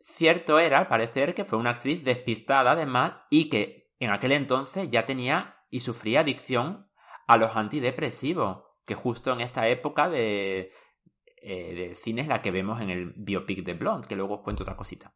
Cierto 0.04 0.60
era, 0.60 0.80
al 0.80 0.88
parecer, 0.88 1.34
que 1.34 1.46
fue 1.46 1.58
una 1.58 1.70
actriz 1.70 2.04
despistada, 2.04 2.72
además, 2.72 3.14
y 3.30 3.50
que 3.50 3.94
en 4.00 4.12
aquel 4.12 4.34
entonces 4.34 4.90
ya 4.90 5.06
tenía 5.06 5.64
y 5.70 5.80
sufría 5.80 6.20
adicción 6.20 6.92
a 7.26 7.38
los 7.38 7.56
antidepresivos, 7.56 8.64
que 8.86 8.96
justo 8.96 9.32
en 9.32 9.42
esta 9.42 9.68
época 9.70 10.10
de, 10.10 10.74
eh, 11.42 11.74
del 11.74 11.96
cine 11.96 12.22
es 12.22 12.28
la 12.28 12.42
que 12.42 12.52
vemos 12.52 12.82
en 12.82 12.90
el 12.90 13.14
biopic 13.16 13.64
de 13.64 13.76
Blonde, 13.76 14.08
que 14.08 14.16
luego 14.16 14.36
os 14.36 14.42
cuento 14.42 14.64
otra 14.64 14.76
cosita. 14.76 15.16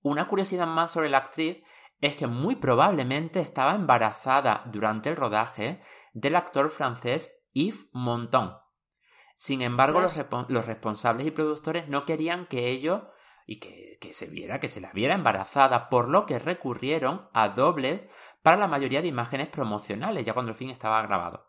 Una 0.00 0.28
curiosidad 0.28 0.66
más 0.66 0.92
sobre 0.92 1.08
la 1.08 1.18
actriz 1.18 1.62
es 2.00 2.16
que 2.16 2.26
muy 2.26 2.56
probablemente 2.56 3.40
estaba 3.40 3.74
embarazada 3.74 4.62
durante 4.66 5.10
el 5.10 5.16
rodaje 5.16 5.82
del 6.12 6.36
actor 6.36 6.70
francés 6.70 7.34
Yves 7.52 7.86
Montand. 7.92 8.56
Sin 9.36 9.62
embargo, 9.62 10.00
los, 10.00 10.16
responsables 10.66 11.26
y 11.26 11.30
productores 11.30 11.88
no 11.88 12.04
querían 12.04 12.46
que 12.46 12.68
ello 12.68 13.12
y 13.46 13.60
que, 13.60 13.98
que, 14.00 14.12
se 14.12 14.26
viera, 14.26 14.60
que 14.60 14.68
se 14.68 14.80
la 14.80 14.92
viera 14.92 15.14
embarazada, 15.14 15.88
por 15.88 16.08
lo 16.08 16.26
que 16.26 16.38
recurrieron 16.38 17.28
a 17.32 17.48
dobles 17.50 18.04
para 18.42 18.56
la 18.56 18.68
mayoría 18.68 19.00
de 19.00 19.08
imágenes 19.08 19.48
promocionales, 19.48 20.24
ya 20.24 20.34
cuando 20.34 20.50
el 20.50 20.56
fin 20.56 20.70
estaba 20.70 21.00
grabado. 21.02 21.46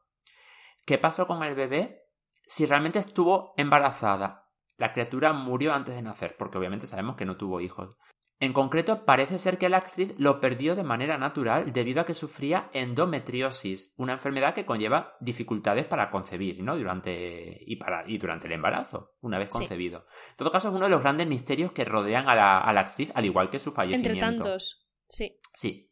¿Qué 0.85 0.97
pasó 0.97 1.27
con 1.27 1.43
el 1.43 1.55
bebé? 1.55 2.09
si 2.49 2.65
realmente 2.65 2.99
estuvo 2.99 3.53
embarazada. 3.57 4.49
La 4.75 4.91
criatura 4.91 5.33
murió 5.33 5.73
antes 5.73 5.95
de 5.95 6.01
nacer, 6.01 6.35
porque 6.35 6.57
obviamente 6.57 6.87
sabemos 6.87 7.15
que 7.15 7.25
no 7.25 7.37
tuvo 7.37 7.61
hijos. 7.61 7.95
En 8.41 8.53
concreto, 8.53 9.03
parece 9.03 9.37
ser 9.37 9.57
que 9.57 9.67
la 9.67 9.77
actriz 9.77 10.13
lo 10.17 10.39
perdió 10.39 10.75
de 10.75 10.83
manera 10.83 11.17
natural 11.17 11.73
debido 11.73 11.99
a 11.99 12.05
que 12.05 12.13
sufría 12.13 12.69
endometriosis, 12.71 13.93
una 13.97 14.13
enfermedad 14.13 14.53
que 14.53 14.65
conlleva 14.65 15.17
dificultades 15.19 15.85
para 15.85 16.09
concebir, 16.09 16.63
¿no? 16.63 16.77
Durante 16.77 17.61
y 17.65 17.75
para 17.75 18.07
y 18.07 18.17
durante 18.17 18.47
el 18.47 18.53
embarazo, 18.53 19.15
una 19.19 19.37
vez 19.37 19.49
concebido. 19.49 20.05
En 20.29 20.37
todo 20.37 20.51
caso, 20.51 20.69
es 20.69 20.73
uno 20.73 20.85
de 20.85 20.91
los 20.91 21.01
grandes 21.01 21.27
misterios 21.27 21.73
que 21.73 21.83
rodean 21.83 22.29
a 22.29 22.35
la, 22.35 22.59
a 22.59 22.71
la 22.71 22.79
actriz, 22.79 23.11
al 23.13 23.25
igual 23.25 23.49
que 23.49 23.59
su 23.59 23.73
fallecimiento. 23.73 24.25
Entre 24.25 24.37
tantos, 24.37 24.87
sí. 25.09 25.37
Sí. 25.53 25.91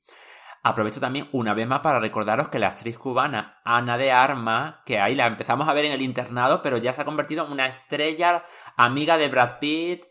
Aprovecho 0.63 0.99
también 0.99 1.29
una 1.33 1.53
vez 1.53 1.67
más 1.67 1.81
para 1.81 1.99
recordaros 1.99 2.49
que 2.49 2.60
la 2.60 2.67
actriz 2.69 2.97
cubana 2.97 3.62
Ana 3.63 3.97
de 3.97 4.12
Arma, 4.12 4.83
que 4.86 4.99
ahí 4.99 5.15
la 5.15 5.27
empezamos 5.27 5.67
a 5.67 5.73
ver 5.73 5.86
en 5.86 5.91
el 5.91 6.01
internado, 6.01 6.62
pero 6.62 6.77
ya 6.77 6.93
se 6.93 7.01
ha 7.01 7.05
convertido 7.05 7.45
en 7.45 7.51
una 7.51 7.67
estrella 7.67 8.45
amiga 8.75 9.17
de 9.17 9.29
Brad 9.29 9.60
Pitt, 9.60 10.05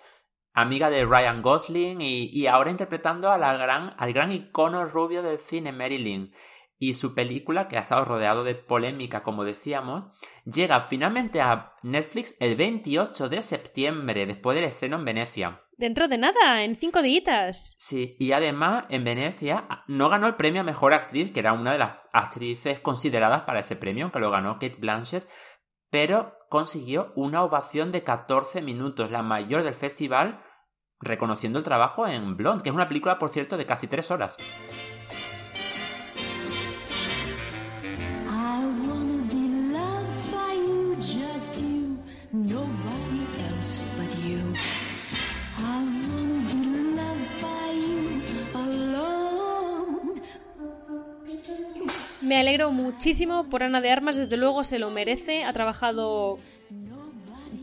amiga 0.56 0.88
de 0.88 1.04
Ryan 1.04 1.42
Gosling 1.42 2.00
y, 2.00 2.46
ahora 2.46 2.70
interpretando 2.70 3.30
a 3.30 3.38
la 3.38 3.56
gran, 3.56 3.94
al 3.98 4.12
gran 4.12 4.32
icono 4.32 4.86
rubio 4.86 5.22
del 5.22 5.38
cine 5.38 5.70
Marilyn. 5.70 6.32
Y 6.78 6.94
su 6.94 7.14
película, 7.14 7.68
que 7.68 7.76
ha 7.76 7.80
estado 7.80 8.04
rodeado 8.04 8.42
de 8.42 8.54
polémica, 8.54 9.22
como 9.22 9.44
decíamos, 9.44 10.04
llega 10.44 10.80
finalmente 10.80 11.40
a 11.40 11.74
Netflix 11.82 12.34
el 12.40 12.56
28 12.56 13.28
de 13.28 13.42
septiembre, 13.42 14.26
después 14.26 14.54
del 14.54 14.64
estreno 14.64 14.96
en 14.96 15.04
Venecia. 15.04 15.62
Dentro 15.78 16.08
de 16.08 16.16
nada, 16.16 16.64
en 16.64 16.76
cinco 16.76 17.02
días. 17.02 17.74
Sí, 17.78 18.16
y 18.18 18.32
además 18.32 18.84
en 18.88 19.04
Venecia 19.04 19.68
no 19.86 20.08
ganó 20.08 20.26
el 20.26 20.36
premio 20.36 20.62
a 20.62 20.64
Mejor 20.64 20.94
Actriz, 20.94 21.32
que 21.32 21.40
era 21.40 21.52
una 21.52 21.72
de 21.72 21.78
las 21.78 21.98
actrices 22.12 22.80
consideradas 22.80 23.42
para 23.42 23.60
ese 23.60 23.76
premio, 23.76 24.10
que 24.10 24.20
lo 24.20 24.30
ganó 24.30 24.54
Kate 24.54 24.76
Blanchett, 24.78 25.28
pero 25.90 26.34
consiguió 26.48 27.12
una 27.14 27.42
ovación 27.42 27.92
de 27.92 28.02
14 28.02 28.62
minutos, 28.62 29.10
la 29.10 29.22
mayor 29.22 29.62
del 29.62 29.74
festival, 29.74 30.42
reconociendo 31.00 31.58
el 31.58 31.64
trabajo 31.64 32.06
en 32.06 32.36
Blonde, 32.36 32.62
que 32.62 32.70
es 32.70 32.74
una 32.74 32.88
película, 32.88 33.18
por 33.18 33.30
cierto, 33.30 33.56
de 33.56 33.66
casi 33.66 33.86
tres 33.86 34.10
horas. 34.10 34.36
Me 52.22 52.40
alegro 52.40 52.72
muchísimo 52.72 53.48
por 53.48 53.62
Ana 53.62 53.80
de 53.80 53.90
Armas, 53.90 54.16
desde 54.16 54.36
luego 54.36 54.64
se 54.64 54.80
lo 54.80 54.90
merece, 54.90 55.44
ha 55.44 55.52
trabajado 55.52 56.38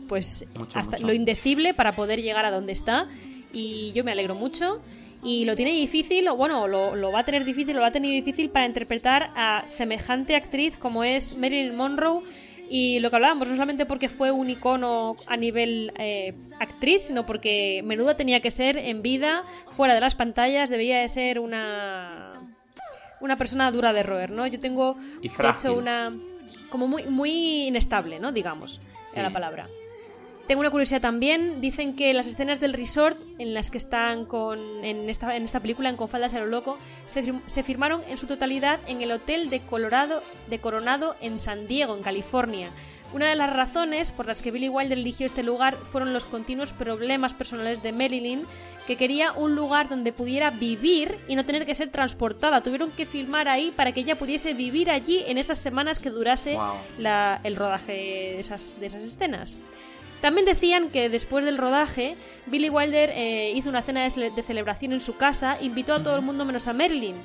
pues 0.08 0.44
hasta 0.74 0.98
lo 0.98 1.12
indecible 1.12 1.74
para 1.74 1.92
poder 1.92 2.22
llegar 2.22 2.44
a 2.44 2.50
donde 2.50 2.72
está 2.72 3.08
y 3.52 3.92
yo 3.92 4.04
me 4.04 4.12
alegro 4.12 4.34
mucho 4.34 4.80
y 5.22 5.46
lo 5.46 5.56
tiene 5.56 5.72
difícil, 5.72 6.28
o 6.28 6.36
bueno, 6.36 6.68
lo, 6.68 6.94
lo, 6.94 7.10
va 7.10 7.20
a 7.20 7.24
tener 7.24 7.44
difícil, 7.44 7.74
lo 7.74 7.80
va 7.80 7.86
a 7.86 7.92
tener 7.92 8.10
difícil 8.10 8.50
para 8.50 8.66
interpretar 8.66 9.30
a 9.34 9.64
semejante 9.66 10.36
actriz 10.36 10.76
como 10.76 11.02
es 11.02 11.36
Marilyn 11.36 11.74
Monroe 11.74 12.22
y 12.68 12.98
lo 12.98 13.08
que 13.08 13.16
hablábamos, 13.16 13.48
no 13.48 13.54
solamente 13.54 13.86
porque 13.86 14.08
fue 14.08 14.30
un 14.30 14.50
icono 14.50 15.16
a 15.26 15.36
nivel 15.36 15.92
eh, 15.98 16.34
actriz, 16.60 17.04
sino 17.04 17.24
porque 17.24 17.82
menuda 17.84 18.16
tenía 18.16 18.40
que 18.40 18.50
ser 18.50 18.76
en 18.76 19.00
vida, 19.00 19.44
fuera 19.70 19.94
de 19.94 20.00
las 20.00 20.14
pantallas, 20.14 20.68
debía 20.68 21.00
de 21.00 21.08
ser 21.08 21.38
una 21.38 22.32
una 23.20 23.36
persona 23.36 23.70
dura 23.70 23.92
de 23.92 24.02
roer, 24.02 24.30
¿no? 24.30 24.46
Yo 24.46 24.60
tengo, 24.60 24.96
de 25.22 25.28
hecho, 25.28 25.74
una... 25.74 26.12
como 26.68 26.86
muy, 26.86 27.04
muy 27.04 27.66
inestable, 27.68 28.18
¿no? 28.18 28.32
Digamos, 28.32 28.80
sí. 29.06 29.20
la 29.20 29.30
palabra. 29.30 29.66
Tengo 30.46 30.60
una 30.60 30.70
curiosidad 30.70 31.00
también. 31.00 31.60
Dicen 31.62 31.96
que 31.96 32.12
las 32.12 32.26
escenas 32.26 32.60
del 32.60 32.74
resort 32.74 33.18
en 33.38 33.54
las 33.54 33.70
que 33.70 33.78
están 33.78 34.26
con, 34.26 34.58
en, 34.84 35.08
esta, 35.08 35.34
en 35.36 35.44
esta 35.44 35.60
película, 35.60 35.88
en 35.88 35.96
Con 35.96 36.08
faldas 36.08 36.34
a 36.34 36.40
lo 36.40 36.46
loco, 36.46 36.78
se, 37.06 37.32
se, 37.46 37.62
firmaron 37.62 38.02
en 38.08 38.18
su 38.18 38.26
totalidad 38.26 38.80
en 38.86 39.00
el 39.00 39.10
hotel 39.12 39.48
de 39.48 39.60
Colorado, 39.60 40.22
de 40.50 40.58
Coronado 40.58 41.16
en 41.22 41.40
San 41.40 41.66
Diego, 41.66 41.96
en 41.96 42.02
California. 42.02 42.70
Una 43.14 43.28
de 43.28 43.36
las 43.36 43.52
razones 43.52 44.10
por 44.10 44.26
las 44.26 44.42
que 44.42 44.50
Billy 44.50 44.68
Wilder 44.68 44.98
eligió 44.98 45.24
este 45.24 45.44
lugar 45.44 45.76
fueron 45.76 46.12
los 46.12 46.26
continuos 46.26 46.72
problemas 46.72 47.32
personales 47.32 47.80
de 47.80 47.92
Marilyn, 47.92 48.42
que 48.88 48.96
quería 48.96 49.32
un 49.32 49.54
lugar 49.54 49.88
donde 49.88 50.12
pudiera 50.12 50.50
vivir 50.50 51.18
y 51.28 51.36
no 51.36 51.44
tener 51.46 51.64
que 51.64 51.76
ser 51.76 51.90
transportada. 51.90 52.62
Tuvieron 52.62 52.90
que 52.90 53.06
filmar 53.06 53.46
ahí 53.48 53.70
para 53.70 53.92
que 53.92 54.00
ella 54.00 54.18
pudiese 54.18 54.52
vivir 54.52 54.90
allí 54.90 55.22
en 55.26 55.38
esas 55.38 55.58
semanas 55.60 56.00
que 56.00 56.10
durase 56.10 56.54
Wow. 56.54 56.74
la- 56.98 57.40
el 57.44 57.54
rodaje 57.56 57.92
de 57.92 58.40
esas, 58.40 58.78
de 58.80 58.86
esas 58.86 59.04
escenas. 59.04 59.56
También 60.24 60.46
decían 60.46 60.88
que 60.88 61.10
después 61.10 61.44
del 61.44 61.58
rodaje, 61.58 62.16
Billy 62.46 62.70
Wilder 62.70 63.10
eh, 63.12 63.52
hizo 63.54 63.68
una 63.68 63.82
cena 63.82 64.04
de, 64.04 64.08
cele- 64.08 64.34
de 64.34 64.42
celebración 64.42 64.94
en 64.94 65.00
su 65.00 65.18
casa, 65.18 65.58
invitó 65.60 65.92
a 65.92 66.02
todo 66.02 66.16
el 66.16 66.22
mundo 66.22 66.46
menos 66.46 66.66
a 66.66 66.72
Marilyn. 66.72 67.16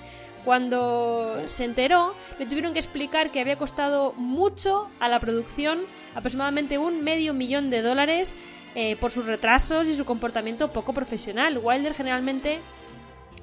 Cuando 0.44 1.48
se 1.48 1.64
enteró, 1.64 2.14
le 2.40 2.46
tuvieron 2.46 2.74
que 2.74 2.80
explicar 2.80 3.32
que 3.32 3.40
había 3.40 3.58
costado 3.58 4.12
mucho 4.18 4.90
a 5.00 5.08
la 5.08 5.22
producción, 5.22 5.86
aproximadamente 6.14 6.78
un 6.78 7.02
medio 7.02 7.34
millón 7.34 7.70
de 7.70 7.82
dólares, 7.82 8.36
eh, 8.76 8.98
por 8.98 9.12
sus 9.14 9.26
retrasos 9.26 9.88
y 9.88 9.96
su 9.96 10.04
comportamiento 10.04 10.74
poco 10.74 10.92
profesional. 10.92 11.58
Wilder 11.64 11.94
generalmente 11.94 12.60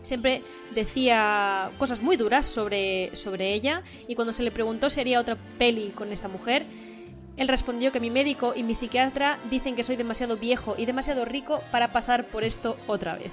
siempre 0.03 0.43
decía 0.75 1.71
cosas 1.79 2.03
muy 2.03 2.19
duras 2.19 2.45
sobre, 2.45 3.17
sobre 3.17 3.55
ella 3.55 3.83
y 4.07 4.17
cuando 4.17 4.35
se 4.35 4.43
le 4.43 4.51
preguntó 4.51 4.91
si 4.91 5.01
haría 5.01 5.19
otra 5.19 5.39
peli 5.57 5.93
con 5.95 6.13
esta 6.13 6.29
mujer, 6.29 6.67
él 7.37 7.49
respondió 7.49 7.93
que 7.93 8.01
mi 8.01 8.11
médico 8.11 8.55
y 8.57 8.63
mi 8.63 8.75
psiquiatra 8.75 9.39
dicen 9.51 9.77
que 9.77 9.83
soy 9.83 9.97
demasiado 9.97 10.37
viejo 10.37 10.75
y 10.79 10.87
demasiado 10.87 11.25
rico 11.25 11.61
para 11.71 11.93
pasar 11.93 12.27
por 12.27 12.45
esto 12.45 12.77
otra 12.87 13.17
vez. 13.17 13.31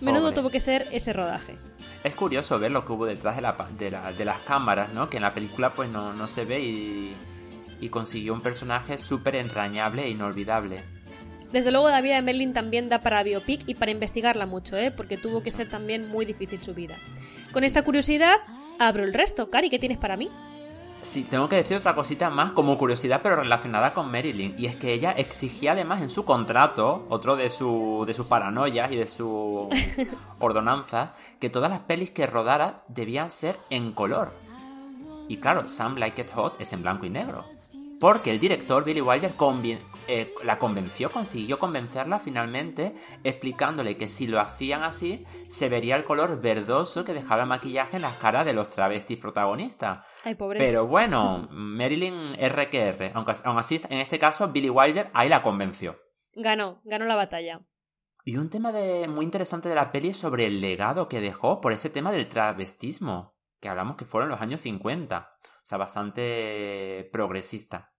Menudo 0.00 0.32
tuvo 0.32 0.50
que 0.50 0.60
ser 0.60 0.88
ese 0.90 1.12
rodaje. 1.12 1.56
Es 2.02 2.14
curioso 2.14 2.58
ver 2.58 2.72
lo 2.72 2.84
que 2.84 2.92
hubo 2.92 3.06
detrás 3.06 3.36
de, 3.36 3.42
la, 3.90 4.12
de, 4.16 4.24
las 4.24 4.40
cámaras, 4.40 4.92
¿no? 4.92 5.08
Que 5.08 5.18
en 5.18 5.22
la 5.22 5.32
película 5.32 5.74
pues 5.74 5.88
no, 5.88 6.12
no 6.12 6.26
se 6.26 6.44
ve 6.44 6.60
y, 6.60 7.14
y 7.80 7.88
consiguió 7.88 8.32
un 8.32 8.40
personaje 8.40 8.98
súper 8.98 9.36
entrañable 9.36 10.04
e 10.04 10.08
inolvidable. 10.08 10.82
Desde 11.52 11.70
luego 11.70 11.90
la 11.90 12.00
vida 12.00 12.16
de 12.16 12.22
Merlin 12.22 12.54
también 12.54 12.88
da 12.88 13.02
para 13.02 13.22
biopic 13.22 13.62
y 13.66 13.74
para 13.74 13.90
investigarla 13.90 14.46
mucho, 14.46 14.76
¿eh? 14.76 14.90
porque 14.90 15.18
tuvo 15.18 15.42
que 15.42 15.52
ser 15.52 15.68
también 15.68 16.08
muy 16.08 16.24
difícil 16.24 16.62
su 16.62 16.74
vida. 16.74 16.96
Con 17.52 17.62
esta 17.62 17.82
curiosidad, 17.82 18.36
abro 18.78 19.04
el 19.04 19.12
resto. 19.12 19.50
Cari, 19.50 19.68
¿qué 19.68 19.78
tienes 19.78 19.98
para 19.98 20.16
mí? 20.16 20.30
Sí, 21.02 21.24
tengo 21.24 21.48
que 21.48 21.56
decir 21.56 21.76
otra 21.76 21.96
cosita 21.96 22.30
más 22.30 22.52
como 22.52 22.78
curiosidad, 22.78 23.20
pero 23.22 23.36
relacionada 23.36 23.92
con 23.92 24.10
Marilyn. 24.10 24.54
Y 24.56 24.66
es 24.66 24.76
que 24.76 24.92
ella 24.92 25.10
exigía 25.10 25.72
además 25.72 26.00
en 26.00 26.08
su 26.08 26.24
contrato, 26.24 27.06
otro 27.08 27.34
de, 27.34 27.50
su, 27.50 28.04
de 28.06 28.14
sus 28.14 28.26
paranoias 28.28 28.90
y 28.92 28.96
de 28.96 29.08
su 29.08 29.68
ordenanza, 30.38 31.14
que 31.40 31.50
todas 31.50 31.70
las 31.70 31.80
pelis 31.80 32.12
que 32.12 32.26
rodara 32.26 32.84
debían 32.86 33.32
ser 33.32 33.58
en 33.68 33.92
color. 33.92 34.32
Y 35.28 35.38
claro, 35.38 35.66
Sam 35.66 35.96
Like 35.96 36.22
It 36.22 36.30
Hot 36.34 36.60
es 36.60 36.72
en 36.72 36.82
blanco 36.82 37.04
y 37.04 37.10
negro. 37.10 37.44
Porque 38.02 38.32
el 38.32 38.40
director 38.40 38.82
Billy 38.82 39.00
Wilder 39.00 39.32
eh, 40.08 40.34
la 40.42 40.58
convenció, 40.58 41.08
consiguió 41.08 41.60
convencerla 41.60 42.18
finalmente, 42.18 42.96
explicándole 43.22 43.96
que 43.96 44.08
si 44.08 44.26
lo 44.26 44.40
hacían 44.40 44.82
así, 44.82 45.24
se 45.50 45.68
vería 45.68 45.94
el 45.94 46.02
color 46.02 46.40
verdoso 46.40 47.04
que 47.04 47.14
dejaba 47.14 47.42
el 47.42 47.48
maquillaje 47.48 47.94
en 47.94 48.02
las 48.02 48.16
caras 48.16 48.44
de 48.44 48.54
los 48.54 48.70
travestis 48.70 49.18
protagonistas. 49.18 50.04
Ay, 50.24 50.34
Pero 50.34 50.88
bueno, 50.88 51.46
Marilyn 51.52 52.32
RQR, 52.34 53.12
aunque 53.14 53.36
aún 53.44 53.58
así, 53.58 53.80
en 53.88 54.00
este 54.00 54.18
caso, 54.18 54.48
Billy 54.48 54.68
Wilder 54.68 55.08
ahí 55.14 55.28
la 55.28 55.40
convenció. 55.40 55.96
Ganó, 56.34 56.80
ganó 56.82 57.04
la 57.04 57.14
batalla. 57.14 57.60
Y 58.24 58.36
un 58.36 58.50
tema 58.50 58.72
de, 58.72 59.06
muy 59.06 59.24
interesante 59.24 59.68
de 59.68 59.76
la 59.76 59.92
peli 59.92 60.08
es 60.08 60.16
sobre 60.16 60.46
el 60.46 60.60
legado 60.60 61.06
que 61.06 61.20
dejó 61.20 61.60
por 61.60 61.70
ese 61.70 61.88
tema 61.88 62.10
del 62.10 62.28
travestismo, 62.28 63.36
que 63.60 63.68
hablamos 63.68 63.94
que 63.94 64.06
fueron 64.06 64.28
los 64.28 64.40
años 64.40 64.60
50, 64.60 65.38
o 65.40 65.60
sea, 65.62 65.78
bastante 65.78 67.08
progresista. 67.12 67.91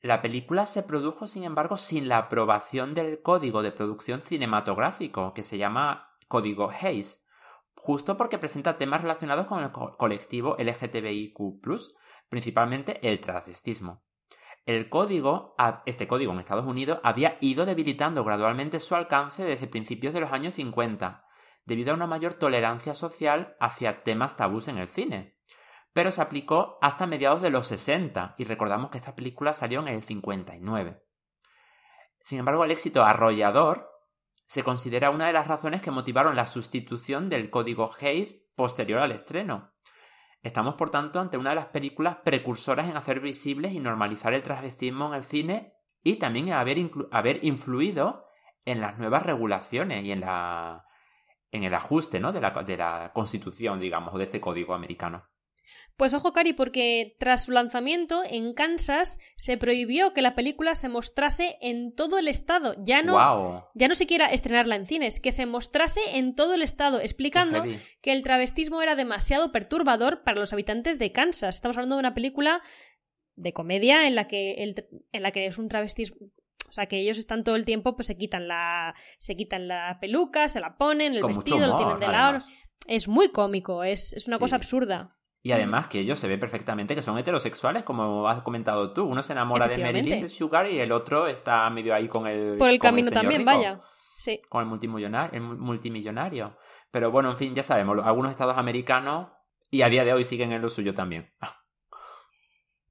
La 0.00 0.22
película 0.22 0.66
se 0.66 0.84
produjo, 0.84 1.26
sin 1.26 1.42
embargo, 1.42 1.76
sin 1.76 2.06
la 2.06 2.18
aprobación 2.18 2.94
del 2.94 3.20
código 3.20 3.62
de 3.62 3.72
producción 3.72 4.22
cinematográfico, 4.22 5.34
que 5.34 5.42
se 5.42 5.58
llama 5.58 6.14
Código 6.28 6.70
Hayes, 6.70 7.26
justo 7.74 8.16
porque 8.16 8.38
presenta 8.38 8.78
temas 8.78 9.02
relacionados 9.02 9.46
con 9.46 9.64
el 9.64 9.72
colectivo 9.72 10.56
LGTBIQ, 10.56 11.34
principalmente 12.28 13.08
el 13.08 13.20
travestismo. 13.20 14.04
El 14.66 14.88
código, 14.88 15.56
este 15.84 16.06
código 16.06 16.32
en 16.32 16.38
Estados 16.38 16.66
Unidos, 16.66 17.00
había 17.02 17.36
ido 17.40 17.66
debilitando 17.66 18.22
gradualmente 18.22 18.78
su 18.78 18.94
alcance 18.94 19.42
desde 19.42 19.66
principios 19.66 20.14
de 20.14 20.20
los 20.20 20.30
años 20.30 20.54
50, 20.54 21.24
debido 21.64 21.90
a 21.90 21.94
una 21.94 22.06
mayor 22.06 22.34
tolerancia 22.34 22.94
social 22.94 23.56
hacia 23.58 24.04
temas 24.04 24.36
tabús 24.36 24.68
en 24.68 24.78
el 24.78 24.88
cine 24.88 25.37
pero 25.98 26.12
se 26.12 26.22
aplicó 26.22 26.78
hasta 26.80 27.08
mediados 27.08 27.42
de 27.42 27.50
los 27.50 27.66
60 27.66 28.36
y 28.38 28.44
recordamos 28.44 28.88
que 28.88 28.98
esta 28.98 29.16
película 29.16 29.52
salió 29.52 29.80
en 29.80 29.88
el 29.88 30.04
59. 30.04 31.02
Sin 32.22 32.38
embargo, 32.38 32.64
el 32.64 32.70
éxito 32.70 33.04
arrollador 33.04 33.90
se 34.46 34.62
considera 34.62 35.10
una 35.10 35.26
de 35.26 35.32
las 35.32 35.48
razones 35.48 35.82
que 35.82 35.90
motivaron 35.90 36.36
la 36.36 36.46
sustitución 36.46 37.28
del 37.28 37.50
código 37.50 37.90
Hayes 38.00 38.48
posterior 38.54 39.00
al 39.00 39.10
estreno. 39.10 39.72
Estamos, 40.40 40.76
por 40.76 40.92
tanto, 40.92 41.18
ante 41.18 41.36
una 41.36 41.50
de 41.50 41.56
las 41.56 41.66
películas 41.66 42.18
precursoras 42.22 42.88
en 42.88 42.96
hacer 42.96 43.18
visibles 43.18 43.72
y 43.72 43.80
normalizar 43.80 44.32
el 44.34 44.44
transvestismo 44.44 45.08
en 45.08 45.14
el 45.14 45.24
cine 45.24 45.74
y 46.04 46.20
también 46.20 46.46
en 46.46 46.54
haber, 46.54 46.78
haber 47.10 47.44
influido 47.44 48.24
en 48.64 48.80
las 48.80 48.98
nuevas 48.98 49.24
regulaciones 49.24 50.04
y 50.04 50.12
en, 50.12 50.20
la, 50.20 50.84
en 51.50 51.64
el 51.64 51.74
ajuste 51.74 52.20
¿no? 52.20 52.30
de, 52.30 52.40
la, 52.40 52.50
de 52.50 52.76
la 52.76 53.10
constitución, 53.12 53.80
digamos, 53.80 54.14
o 54.14 54.18
de 54.18 54.22
este 54.22 54.40
código 54.40 54.74
americano. 54.74 55.28
Pues 55.98 56.14
ojo, 56.14 56.32
Cari, 56.32 56.52
porque 56.52 57.16
tras 57.18 57.46
su 57.46 57.50
lanzamiento 57.50 58.22
en 58.24 58.54
Kansas 58.54 59.18
se 59.34 59.56
prohibió 59.56 60.14
que 60.14 60.22
la 60.22 60.36
película 60.36 60.76
se 60.76 60.88
mostrase 60.88 61.58
en 61.60 61.92
todo 61.92 62.18
el 62.18 62.28
estado. 62.28 62.76
Ya 62.78 63.02
no, 63.02 63.68
ya 63.74 63.88
no 63.88 63.96
siquiera 63.96 64.26
estrenarla 64.26 64.76
en 64.76 64.86
cines, 64.86 65.18
que 65.18 65.32
se 65.32 65.44
mostrase 65.44 66.00
en 66.12 66.36
todo 66.36 66.54
el 66.54 66.62
estado, 66.62 67.00
explicando 67.00 67.64
que 68.00 68.12
el 68.12 68.22
travestismo 68.22 68.80
era 68.80 68.94
demasiado 68.94 69.50
perturbador 69.50 70.22
para 70.22 70.38
los 70.38 70.52
habitantes 70.52 71.00
de 71.00 71.10
Kansas. 71.10 71.56
Estamos 71.56 71.76
hablando 71.76 71.96
de 71.96 72.00
una 72.00 72.14
película 72.14 72.62
de 73.34 73.52
comedia 73.52 74.06
en 74.06 74.14
la 74.14 74.28
que, 74.28 74.54
en 75.10 75.22
la 75.24 75.32
que 75.32 75.46
es 75.46 75.58
un 75.58 75.68
travestismo 75.68 76.28
o 76.68 76.72
sea, 76.72 76.86
que 76.86 77.00
ellos 77.00 77.18
están 77.18 77.42
todo 77.42 77.56
el 77.56 77.64
tiempo, 77.64 77.96
pues 77.96 78.06
se 78.06 78.16
quitan 78.16 78.46
la, 78.46 78.94
se 79.18 79.34
quitan 79.34 79.66
la 79.66 79.98
peluca, 80.00 80.48
se 80.48 80.60
la 80.60 80.76
ponen, 80.76 81.14
el 81.14 81.24
vestido, 81.24 81.66
lo 81.66 81.76
tienen 81.76 81.98
de 81.98 82.06
lado. 82.06 82.38
Es 82.86 83.08
muy 83.08 83.30
cómico, 83.32 83.82
es, 83.82 84.12
es 84.12 84.28
una 84.28 84.38
cosa 84.38 84.56
absurda. 84.56 85.08
Y 85.42 85.52
además 85.52 85.86
que 85.86 86.00
ellos 86.00 86.18
se 86.18 86.26
ve 86.26 86.36
perfectamente 86.36 86.94
que 86.94 87.02
son 87.02 87.16
heterosexuales, 87.16 87.84
como 87.84 88.28
has 88.28 88.42
comentado 88.42 88.92
tú. 88.92 89.04
Uno 89.04 89.22
se 89.22 89.32
enamora 89.32 89.68
de 89.68 89.76
de 89.76 90.28
Sugar 90.28 90.70
y 90.70 90.80
el 90.80 90.92
otro 90.92 91.28
está 91.28 91.68
medio 91.70 91.94
ahí 91.94 92.08
con 92.08 92.26
el. 92.26 92.58
Por 92.58 92.70
el 92.70 92.78
camino 92.78 93.10
también, 93.10 93.44
vaya. 93.44 93.80
Sí. 94.16 94.40
Con 94.48 94.62
el 94.62 94.66
multimillonario, 94.68 95.30
el 95.32 95.42
multimillonario. 95.42 96.56
Pero 96.90 97.10
bueno, 97.10 97.30
en 97.30 97.36
fin, 97.36 97.54
ya 97.54 97.62
sabemos, 97.62 97.98
algunos 98.04 98.30
estados 98.30 98.56
americanos 98.58 99.28
y 99.70 99.82
a 99.82 99.88
día 99.88 100.04
de 100.04 100.12
hoy 100.12 100.24
siguen 100.24 100.52
en 100.52 100.62
lo 100.62 100.70
suyo 100.70 100.94
también. 100.94 101.32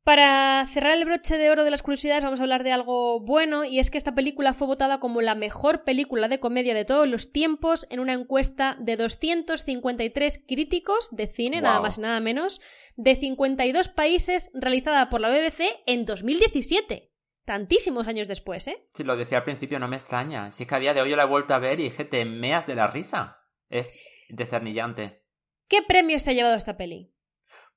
Para 0.07 0.65
cerrar 0.67 0.97
el 0.97 1.03
broche 1.03 1.37
de 1.37 1.51
oro 1.51 1.65
de 1.65 1.69
las 1.69 1.83
curiosidades 1.83 2.23
vamos 2.23 2.39
a 2.39 2.43
hablar 2.43 2.63
de 2.63 2.71
algo 2.71 3.19
bueno 3.19 3.65
y 3.65 3.79
es 3.79 3.91
que 3.91 3.97
esta 3.97 4.15
película 4.15 4.53
fue 4.53 4.65
votada 4.65 5.01
como 5.01 5.19
la 5.19 5.35
mejor 5.35 5.83
película 5.83 6.29
de 6.29 6.39
comedia 6.39 6.73
de 6.73 6.85
todos 6.85 7.09
los 7.09 7.33
tiempos 7.33 7.85
en 7.89 7.99
una 7.99 8.13
encuesta 8.13 8.77
de 8.79 8.95
253 8.95 10.45
críticos 10.47 11.09
de 11.11 11.27
cine, 11.27 11.59
nada 11.59 11.81
más 11.81 11.97
y 11.97 12.01
nada 12.01 12.21
menos, 12.21 12.61
de 12.95 13.15
52 13.15 13.89
países 13.89 14.49
realizada 14.53 15.09
por 15.09 15.19
la 15.19 15.27
BBC 15.27 15.75
en 15.85 16.05
2017. 16.05 17.11
Tantísimos 17.43 18.07
años 18.07 18.29
después, 18.29 18.65
¿eh? 18.69 18.87
Si 18.91 19.03
lo 19.03 19.17
decía 19.17 19.39
al 19.39 19.43
principio, 19.43 19.77
no 19.77 19.89
me 19.89 19.97
extraña. 19.97 20.53
Si 20.53 20.63
es 20.63 20.69
que 20.69 20.75
a 20.75 20.79
día 20.79 20.93
de 20.93 21.01
hoy 21.01 21.09
yo 21.09 21.17
la 21.17 21.23
he 21.23 21.27
vuelto 21.27 21.53
a 21.53 21.59
ver 21.59 21.81
y 21.81 21.89
dije, 21.89 22.05
te 22.05 22.23
meas 22.23 22.65
de 22.65 22.75
la 22.75 22.87
risa. 22.87 23.41
Es 23.67 23.89
descernillante. 24.29 25.25
¿Qué 25.67 25.81
premio 25.85 26.17
se 26.21 26.29
ha 26.29 26.33
llevado 26.33 26.55
esta 26.55 26.77
peli? 26.77 27.13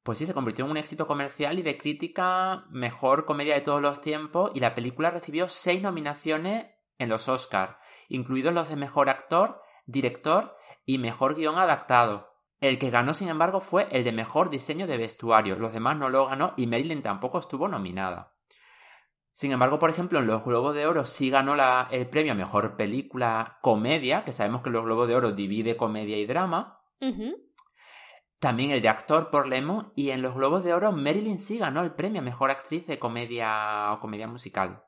Pues 0.02 0.18
sí, 0.18 0.26
se 0.26 0.34
convirtió 0.34 0.64
en 0.64 0.70
un 0.70 0.76
éxito 0.76 1.06
comercial 1.06 1.58
y 1.58 1.62
de 1.62 1.76
crítica 1.76 2.64
mejor 2.70 3.26
comedia 3.26 3.54
de 3.54 3.60
todos 3.60 3.82
los 3.82 4.00
tiempos 4.00 4.50
y 4.54 4.60
la 4.60 4.74
película 4.74 5.10
recibió 5.10 5.48
seis 5.48 5.82
nominaciones 5.82 6.66
en 6.98 7.08
los 7.08 7.28
Oscars, 7.28 7.76
incluidos 8.08 8.54
los 8.54 8.68
de 8.68 8.76
mejor 8.76 9.08
actor, 9.08 9.60
director 9.86 10.56
y 10.86 10.98
mejor 10.98 11.34
guion 11.34 11.58
adaptado. 11.58 12.30
El 12.60 12.78
que 12.78 12.90
ganó, 12.90 13.14
sin 13.14 13.28
embargo, 13.28 13.60
fue 13.60 13.88
el 13.90 14.04
de 14.04 14.12
mejor 14.12 14.50
diseño 14.50 14.86
de 14.86 14.98
vestuario. 14.98 15.56
Los 15.56 15.72
demás 15.72 15.96
no 15.96 16.10
lo 16.10 16.26
ganó 16.26 16.52
y 16.56 16.66
Marilyn 16.66 17.02
tampoco 17.02 17.38
estuvo 17.38 17.68
nominada. 17.68 18.34
Sin 19.32 19.52
embargo, 19.52 19.78
por 19.78 19.88
ejemplo, 19.88 20.18
en 20.18 20.26
los 20.26 20.44
Globos 20.44 20.74
de 20.74 20.86
Oro 20.86 21.06
sí 21.06 21.30
ganó 21.30 21.54
el 21.90 22.08
premio 22.08 22.32
a 22.32 22.36
mejor 22.36 22.76
película 22.76 23.58
comedia, 23.62 24.24
que 24.24 24.32
sabemos 24.32 24.60
que 24.62 24.68
los 24.68 24.84
Globos 24.84 25.08
de 25.08 25.16
Oro 25.16 25.32
divide 25.32 25.76
comedia 25.76 26.18
y 26.18 26.26
drama 26.26 26.80
también 28.40 28.70
el 28.70 28.80
de 28.80 28.88
actor 28.88 29.30
por 29.30 29.46
Lemon 29.46 29.92
y 29.94 30.10
en 30.10 30.22
los 30.22 30.34
Globos 30.34 30.64
de 30.64 30.72
Oro 30.72 30.92
Marilyn 30.92 31.38
sí 31.38 31.58
ganó 31.58 31.82
el 31.82 31.92
premio 31.92 32.22
a 32.22 32.24
Mejor 32.24 32.50
Actriz 32.50 32.86
de 32.86 32.98
Comedia 32.98 33.92
o 33.92 34.00
Comedia 34.00 34.26
Musical. 34.26 34.82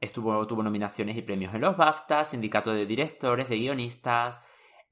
Estuvo, 0.00 0.46
tuvo 0.46 0.62
nominaciones 0.62 1.18
y 1.18 1.22
premios 1.22 1.54
en 1.54 1.60
los 1.60 1.76
BAFTA, 1.76 2.24
sindicato 2.24 2.72
de 2.72 2.86
directores, 2.86 3.50
de 3.50 3.58
guionistas, 3.58 4.42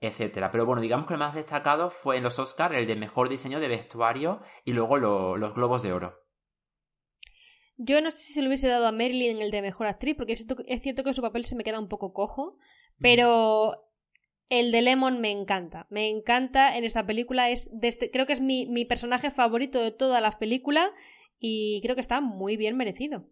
etc. 0.01 0.49
Pero 0.53 0.67
bueno, 0.67 0.83
digamos 0.83 1.07
que 1.07 1.15
el 1.15 1.19
más 1.19 1.35
destacado 1.35 1.91
fue 1.91 2.19
en 2.19 2.23
los 2.23 2.39
Oscars 2.39 2.77
el 2.77 2.87
de 2.87 2.97
Mejor 2.97 3.31
Diseño 3.31 3.61
de 3.61 3.69
Vestuario 3.69 4.43
y 4.67 4.75
luego 4.75 4.99
los 4.99 5.55
Globos 5.55 5.83
de 5.83 5.93
Oro. 5.95 6.19
Yo 7.79 8.03
no 8.03 8.11
sé 8.11 8.19
si 8.19 8.33
se 8.35 8.43
lo 8.43 8.49
hubiese 8.49 8.69
dado 8.69 8.87
a 8.87 8.93
Marilyn 8.93 9.37
en 9.37 9.43
el 9.43 9.51
de 9.51 9.63
Mejor 9.63 9.87
Actriz, 9.87 10.17
porque 10.17 10.35
es 10.35 10.45
cierto, 10.45 10.63
es 10.67 10.83
cierto 10.83 11.03
que 11.03 11.15
su 11.15 11.23
papel 11.23 11.47
se 11.47 11.57
me 11.57 11.65
queda 11.65 11.81
un 11.81 11.89
poco 11.89 12.13
cojo, 12.13 12.59
pero 12.99 13.92
el 14.53 14.71
de 14.71 14.83
Lemon 14.83 15.19
me 15.19 15.31
encanta. 15.31 15.87
Me 15.89 16.11
encanta 16.11 16.77
en 16.77 16.85
esta 16.85 17.07
película. 17.07 17.49
Es 17.49 17.71
este, 17.81 18.11
creo 18.11 18.27
que 18.27 18.35
es 18.35 18.43
mi, 18.43 18.85
personaje 18.85 19.31
favorito 19.31 19.81
de 19.81 19.93
toda 19.93 20.21
la 20.21 20.39
película 20.39 20.93
y 21.39 21.81
creo 21.83 21.95
que 21.95 22.03
está 22.03 22.21
muy 22.21 22.59
bien 22.59 22.77
merecido. 22.77 23.25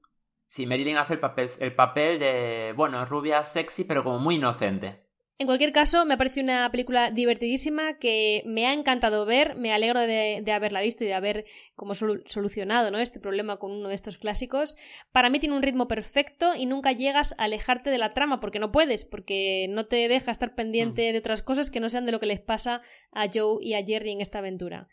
Sí, 0.46 0.64
Marilyn 0.64 0.96
hace 0.96 1.14
el 1.14 1.20
papel, 1.20 1.50
el 1.60 1.74
papel 1.74 2.18
de, 2.18 2.72
bueno, 2.74 3.04
rubia 3.04 3.44
sexy, 3.44 3.84
pero 3.84 4.02
como 4.02 4.18
muy 4.18 4.36
inocente. 4.36 5.04
En 5.40 5.46
cualquier 5.46 5.72
caso, 5.72 6.04
me 6.04 6.12
ha 6.12 6.18
parecido 6.18 6.44
una 6.44 6.70
película 6.70 7.10
divertidísima 7.10 7.96
que 7.96 8.42
me 8.44 8.66
ha 8.66 8.74
encantado 8.74 9.24
ver. 9.24 9.54
Me 9.54 9.72
alegro 9.72 10.00
de, 10.00 10.44
haberla 10.52 10.82
visto 10.82 11.02
y 11.02 11.06
de 11.06 11.14
haber 11.14 11.46
como 11.74 11.94
solucionado 11.94 12.90
¿no? 12.90 12.98
este 12.98 13.20
problema 13.20 13.56
con 13.56 13.70
uno 13.72 13.88
de 13.88 13.94
estos 13.94 14.18
clásicos. 14.18 14.76
Para 15.12 15.30
mí 15.30 15.40
tiene 15.40 15.56
un 15.56 15.62
ritmo 15.62 15.88
perfecto 15.88 16.54
y 16.54 16.66
nunca 16.66 16.92
llegas 16.92 17.34
a 17.38 17.44
alejarte 17.44 17.88
de 17.88 17.96
la 17.96 18.12
trama 18.12 18.38
porque 18.38 18.58
no 18.58 18.70
puedes, 18.70 19.06
porque 19.06 19.66
no 19.70 19.86
te 19.86 20.08
deja 20.08 20.30
estar 20.30 20.54
pendiente 20.54 21.08
mm. 21.08 21.12
de 21.14 21.18
otras 21.18 21.42
cosas 21.42 21.70
que 21.70 21.80
no 21.80 21.88
sean 21.88 22.04
de 22.04 22.12
lo 22.12 22.20
que 22.20 22.26
les 22.26 22.40
pasa 22.40 22.82
a 23.10 23.26
Joe 23.32 23.64
y 23.64 23.72
a 23.72 23.82
Jerry 23.82 24.12
en 24.12 24.20
esta 24.20 24.40
aventura. 24.40 24.88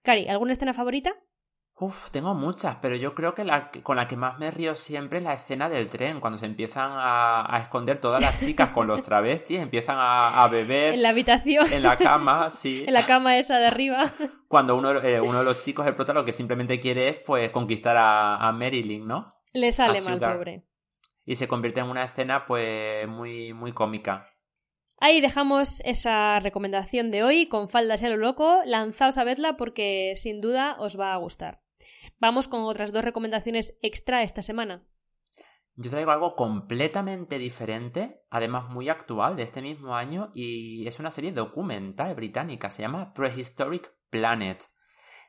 Cari, 0.00 0.26
¿alguna 0.26 0.54
escena 0.54 0.72
favorita? 0.72 1.14
Uf, 1.82 2.12
tengo 2.12 2.32
muchas, 2.32 2.76
pero 2.80 2.94
yo 2.94 3.12
creo 3.12 3.34
que 3.34 3.42
la 3.42 3.72
con 3.82 3.96
la 3.96 4.06
que 4.06 4.14
más 4.14 4.38
me 4.38 4.52
río 4.52 4.76
siempre 4.76 5.18
es 5.18 5.24
la 5.24 5.32
escena 5.32 5.68
del 5.68 5.88
tren, 5.88 6.20
cuando 6.20 6.38
se 6.38 6.46
empiezan 6.46 6.92
a, 6.92 7.58
esconder 7.60 7.98
todas 7.98 8.22
las 8.22 8.38
chicas 8.38 8.68
con 8.68 8.86
los 8.86 9.02
travestis, 9.02 9.58
empiezan 9.58 9.96
a, 9.98 10.46
beber. 10.46 10.94
En 10.94 11.02
la 11.02 11.08
habitación. 11.08 11.72
En 11.72 11.82
la 11.82 11.96
cama, 11.96 12.50
sí. 12.54 12.84
en 12.86 12.94
la 12.94 13.04
cama 13.04 13.36
esa 13.36 13.58
de 13.58 13.66
arriba. 13.66 14.12
Cuando 14.46 14.76
uno, 14.76 14.92
eh, 15.02 15.20
uno 15.20 15.40
de 15.40 15.44
los 15.44 15.64
chicos, 15.64 15.84
el 15.84 15.96
prota, 15.96 16.12
lo 16.12 16.24
que 16.24 16.32
simplemente 16.32 16.78
quiere 16.78 17.08
es 17.08 17.16
pues 17.16 17.50
conquistar 17.50 17.96
a, 17.98 18.52
Marilyn, 18.52 19.04
¿no? 19.04 19.34
Le 19.52 19.72
sale 19.72 20.00
mal, 20.02 20.20
pobre. 20.20 20.62
Y 21.24 21.34
se 21.34 21.48
convierte 21.48 21.80
en 21.80 21.86
una 21.86 22.04
escena 22.04 22.46
pues 22.46 23.08
muy, 23.08 23.54
muy 23.54 23.72
cómica. 23.72 24.28
Ahí 24.98 25.20
dejamos 25.20 25.82
esa 25.84 26.38
recomendación 26.38 27.10
de 27.10 27.24
hoy 27.24 27.48
con 27.48 27.66
faldas 27.68 28.02
y 28.02 28.06
a 28.06 28.10
lo 28.10 28.18
loco. 28.18 28.60
Lanzaos 28.66 29.18
a 29.18 29.24
verla 29.24 29.56
porque 29.56 30.12
sin 30.14 30.40
duda 30.40 30.76
os 30.78 30.96
va 30.96 31.12
a 31.12 31.16
gustar. 31.16 31.60
Vamos 32.22 32.46
con 32.46 32.62
otras 32.62 32.92
dos 32.92 33.02
recomendaciones 33.02 33.76
extra 33.82 34.22
esta 34.22 34.42
semana. 34.42 34.86
Yo 35.74 35.90
traigo 35.90 36.12
algo 36.12 36.36
completamente 36.36 37.36
diferente, 37.36 38.22
además 38.30 38.70
muy 38.70 38.88
actual 38.88 39.34
de 39.34 39.42
este 39.42 39.60
mismo 39.60 39.96
año, 39.96 40.30
y 40.32 40.86
es 40.86 41.00
una 41.00 41.10
serie 41.10 41.32
documental 41.32 42.14
británica, 42.14 42.70
se 42.70 42.82
llama 42.82 43.12
Prehistoric 43.12 43.92
Planet, 44.08 44.70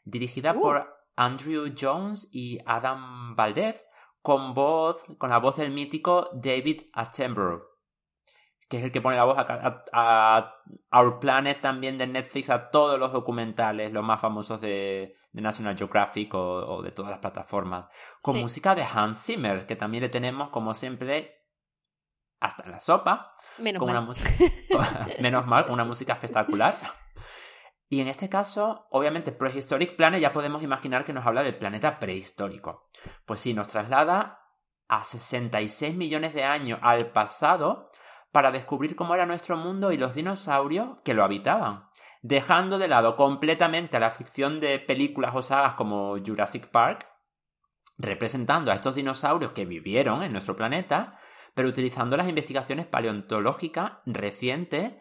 dirigida 0.03 0.53
uh. 0.53 0.62
por 0.62 0.95
Andrew 1.15 1.73
Jones 1.75 2.29
y 2.32 2.60
Adam 2.63 3.36
Valdez, 3.36 3.84
con 4.21 4.53
voz, 4.53 5.03
con 5.17 5.32
la 5.32 5.39
voz 5.39 5.56
del 5.56 5.71
mítico 5.71 6.29
David 6.36 6.84
Attenborough 6.93 7.72
que 8.73 8.79
es 8.79 8.86
el 8.86 8.91
que 8.91 9.01
pone 9.01 9.15
la 9.15 9.25
voz 9.25 9.38
a, 9.38 10.55
Our 10.91 11.19
Planet 11.19 11.62
también 11.62 11.99
de 11.99 12.07
Netflix, 12.07 12.49
a 12.49 12.71
todos 12.71 12.99
los 12.99 13.12
documentales, 13.12 13.93
los 13.93 14.03
más 14.03 14.19
famosos 14.19 14.62
de, 14.62 15.15
National 15.33 15.77
Geographic 15.77 16.33
o, 16.33 16.81
de 16.81 16.89
todas 16.89 17.12
las 17.12 17.19
plataformas, 17.19 17.86
con 18.23 18.39
música 18.39 18.73
de 18.73 18.81
Hans 18.81 19.23
Zimmer, 19.23 19.67
que 19.67 19.75
también 19.75 20.01
le 20.01 20.09
tenemos, 20.09 20.49
como 20.49 20.73
siempre, 20.73 21.45
hasta 22.39 22.63
en 22.63 22.71
la 22.71 22.79
sopa. 22.79 23.36
Menos 23.59 23.86
mal. 23.86 24.07
menos 25.21 25.45
mal, 25.45 25.65
con 25.65 25.73
una 25.73 25.86
música 25.86 26.13
espectacular. 26.13 26.73
Y 27.89 28.01
en 28.01 28.07
este 28.07 28.27
caso, 28.27 28.88
obviamente, 28.89 29.31
Prehistoric 29.31 29.95
Planet 29.95 30.19
ya 30.19 30.33
podemos 30.33 30.63
imaginar 30.63 31.05
que 31.05 31.13
nos 31.13 31.27
habla 31.27 31.43
del 31.43 31.57
planeta 31.57 31.99
prehistórico. 31.99 32.89
Pues 33.27 33.39
sí, 33.39 33.53
nos 33.53 33.67
traslada 33.67 34.39
a 34.88 35.03
66 35.03 35.95
millones 35.95 36.33
de 36.33 36.43
años 36.43 36.79
al 36.81 37.12
pasado 37.12 37.91
para 38.34 38.52
descubrir 38.52 38.96
cómo 38.96 39.13
era 39.13 39.28
nuestro 39.28 39.56
mundo 39.56 39.91
y 39.91 39.98
los 39.98 40.15
dinosaurios 40.15 40.98
que 41.04 41.13
lo 41.13 41.24
habitaban, 41.24 41.86
dejando 42.24 42.80
de 42.80 42.88
lado 42.88 43.15
completamente 43.15 44.00
la 44.00 44.10
ficción 44.10 44.60
de 44.60 44.80
películas 44.80 45.36
o 45.36 45.43
sagas 45.43 45.76
como 45.76 46.17
Jurassic 46.17 46.67
Park, 46.69 47.08
representando 48.00 48.72
a 48.72 48.74
estos 48.74 48.96
dinosaurios 48.96 49.52
que 49.52 49.65
vivieron 49.65 50.24
en 50.24 50.32
nuestro 50.32 50.56
planeta, 50.56 51.19
pero 51.54 51.69
utilizando 51.69 52.17
las 52.17 52.28
investigaciones 52.28 52.88
paleontológicas 52.88 54.00
recientes, 54.08 54.93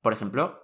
por 0.00 0.12
ejemplo, 0.12 0.60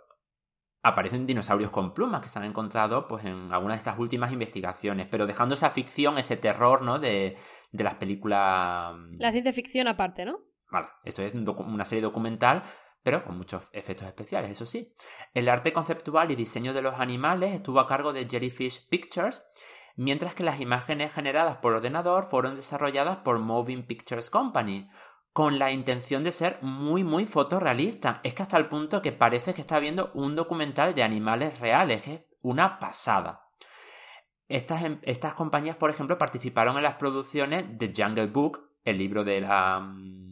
aparecen 0.81 1.27
dinosaurios 1.27 1.73
con 1.73 1.93
plumas 1.93 2.23
que 2.23 2.29
se 2.29 2.39
han 2.39 2.45
encontrado 2.45 3.09
pues 3.09 3.25
en 3.25 3.53
algunas 3.53 3.79
de 3.79 3.81
estas 3.81 3.99
últimas 3.99 4.31
investigaciones, 4.31 5.09
pero 5.11 5.27
dejando 5.27 5.55
esa 5.55 5.71
ficción, 5.71 6.19
ese 6.19 6.37
terror, 6.37 6.83
¿no? 6.83 7.01
de, 7.01 7.37
de 7.73 7.85
las 7.85 7.97
películas. 7.97 8.95
La 9.19 9.33
ciencia 9.33 9.53
ficción 9.53 9.89
aparte, 9.89 10.25
¿no? 10.25 10.52
Vale, 10.73 10.89
esto 11.05 11.21
es 11.21 11.35
una 11.35 11.85
serie 11.85 12.01
documental, 12.01 12.63
pero 13.03 13.23
con 13.25 13.37
muchos 13.37 13.69
efectos 13.73 14.09
especiales, 14.09 14.51
eso 14.51 14.65
sí. 14.65 14.95
El 15.35 15.51
arte 15.51 15.71
conceptual 15.75 16.31
y 16.31 16.35
diseño 16.35 16.73
de 16.73 16.81
los 16.81 16.99
animales 16.99 17.55
estuvo 17.55 17.79
a 17.79 17.87
cargo 17.87 18.15
de 18.15 18.27
Jellyfish 18.27 18.89
Pictures, 18.89 19.45
mientras 19.97 20.35
que 20.35 20.45
las 20.45 20.61
imágenes 20.61 21.13
generadas 21.13 21.59
por 21.59 21.75
ordenador 21.75 22.25
fueron 22.25 22.57
desarrolladas 22.57 23.19
por 23.19 23.39
Moving 23.39 23.87
Pictures 23.87 24.31
Company, 24.31 24.89
con 25.35 25.59
la 25.59 25.71
intención 25.71 26.25
de 26.25 26.33
ser 26.33 26.59
muy 26.63 27.05
muy 27.05 27.27
fotorrealista. 27.27 28.21
Es 28.23 28.33
que 28.33 28.43
hasta 28.43 28.57
el 28.57 28.69
punto 28.69 29.03
que 29.03 29.13
parece 29.13 29.53
que 29.53 29.61
está 29.61 29.79
viendo 29.79 30.11
un 30.15 30.35
documental 30.35 30.95
de 30.95 31.03
animales 31.03 31.59
reales, 31.61 32.01
que 32.01 32.15
es 32.15 32.21
una 32.41 32.79
pasada. 32.79 33.51
Estas, 34.49 34.85
em, 34.85 35.01
estas 35.03 35.35
compañías, 35.35 35.77
por 35.77 35.91
ejemplo, 35.91 36.17
participaron 36.17 36.79
en 36.79 36.83
las 36.83 36.95
producciones 36.95 37.79
de 37.79 37.93
Jungle 37.95 38.29
Book, 38.29 38.71
el 38.85 38.97
libro 38.97 39.23
de 39.23 39.43
la 39.43 39.81
mm, 39.81 40.32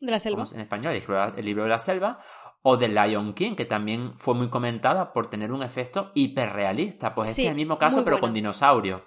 de 0.00 0.10
la 0.10 0.18
selva. 0.18 0.44
En 0.52 0.60
español, 0.60 0.94
el 1.36 1.44
libro 1.44 1.64
de 1.64 1.68
la 1.68 1.78
selva. 1.78 2.20
O 2.68 2.76
de 2.76 2.88
Lion 2.88 3.32
King, 3.34 3.54
que 3.54 3.64
también 3.64 4.14
fue 4.18 4.34
muy 4.34 4.50
comentada 4.50 5.12
por 5.12 5.30
tener 5.30 5.52
un 5.52 5.62
efecto 5.62 6.10
hiperrealista. 6.14 7.14
Pues 7.14 7.30
es 7.30 7.38
el 7.38 7.54
mismo 7.54 7.78
caso, 7.78 8.04
pero 8.04 8.18
con 8.18 8.32
dinosaurios. 8.32 9.02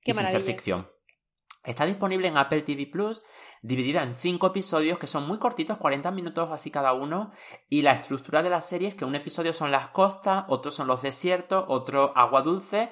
Qué 0.00 0.10
y 0.10 0.14
sin 0.14 0.26
ser 0.26 0.42
ficción. 0.42 0.88
Está 1.64 1.86
disponible 1.86 2.26
en 2.26 2.36
Apple 2.36 2.62
TV 2.62 2.86
Plus, 2.86 3.22
dividida 3.62 4.02
en 4.02 4.16
cinco 4.16 4.48
episodios 4.48 4.98
que 4.98 5.06
son 5.06 5.28
muy 5.28 5.38
cortitos, 5.38 5.78
40 5.78 6.10
minutos 6.10 6.48
así 6.50 6.72
cada 6.72 6.92
uno. 6.92 7.30
Y 7.68 7.82
la 7.82 7.92
estructura 7.92 8.42
de 8.42 8.50
la 8.50 8.60
serie 8.60 8.88
es 8.88 8.94
que 8.96 9.04
un 9.04 9.14
episodio 9.14 9.52
son 9.52 9.70
las 9.70 9.88
costas, 9.88 10.44
otros 10.48 10.74
son 10.74 10.88
los 10.88 11.02
desiertos, 11.02 11.64
otro 11.68 12.12
agua 12.16 12.42
dulce, 12.42 12.90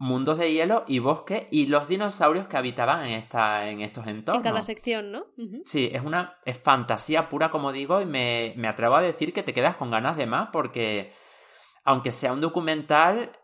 mundos 0.00 0.38
de 0.38 0.50
hielo 0.50 0.84
y 0.88 0.98
bosque 0.98 1.46
y 1.50 1.66
los 1.66 1.86
dinosaurios 1.86 2.48
que 2.48 2.56
habitaban 2.56 3.04
en, 3.04 3.10
esta, 3.10 3.68
en 3.68 3.82
estos 3.82 4.06
entornos. 4.06 4.40
En 4.40 4.50
cada 4.50 4.62
sección, 4.62 5.12
¿no? 5.12 5.26
Sí, 5.66 5.90
es 5.92 6.02
una 6.02 6.38
es 6.46 6.58
fantasía 6.58 7.28
pura, 7.28 7.50
como 7.50 7.70
digo, 7.70 8.00
y 8.00 8.06
me, 8.06 8.54
me 8.56 8.66
atrevo 8.66 8.96
a 8.96 9.02
decir 9.02 9.34
que 9.34 9.42
te 9.42 9.52
quedas 9.52 9.76
con 9.76 9.90
ganas 9.90 10.16
de 10.16 10.24
más 10.24 10.48
porque, 10.52 11.12
aunque 11.84 12.12
sea 12.12 12.32
un 12.32 12.40
documental, 12.40 13.38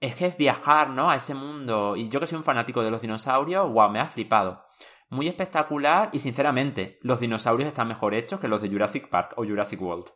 es 0.00 0.16
que 0.16 0.26
es 0.26 0.36
viajar, 0.36 0.90
¿no? 0.90 1.08
A 1.08 1.16
ese 1.16 1.34
mundo. 1.34 1.94
Y 1.94 2.08
yo 2.08 2.18
que 2.18 2.26
soy 2.26 2.38
un 2.38 2.44
fanático 2.44 2.82
de 2.82 2.90
los 2.90 3.00
dinosaurios, 3.00 3.70
wow, 3.72 3.88
me 3.88 4.00
ha 4.00 4.08
flipado. 4.08 4.64
Muy 5.08 5.28
espectacular 5.28 6.10
y 6.12 6.18
sinceramente, 6.18 6.98
los 7.02 7.20
dinosaurios 7.20 7.68
están 7.68 7.86
mejor 7.86 8.12
hechos 8.14 8.40
que 8.40 8.48
los 8.48 8.60
de 8.60 8.70
Jurassic 8.70 9.08
Park 9.08 9.34
o 9.36 9.44
Jurassic 9.44 9.80
World 9.80 10.06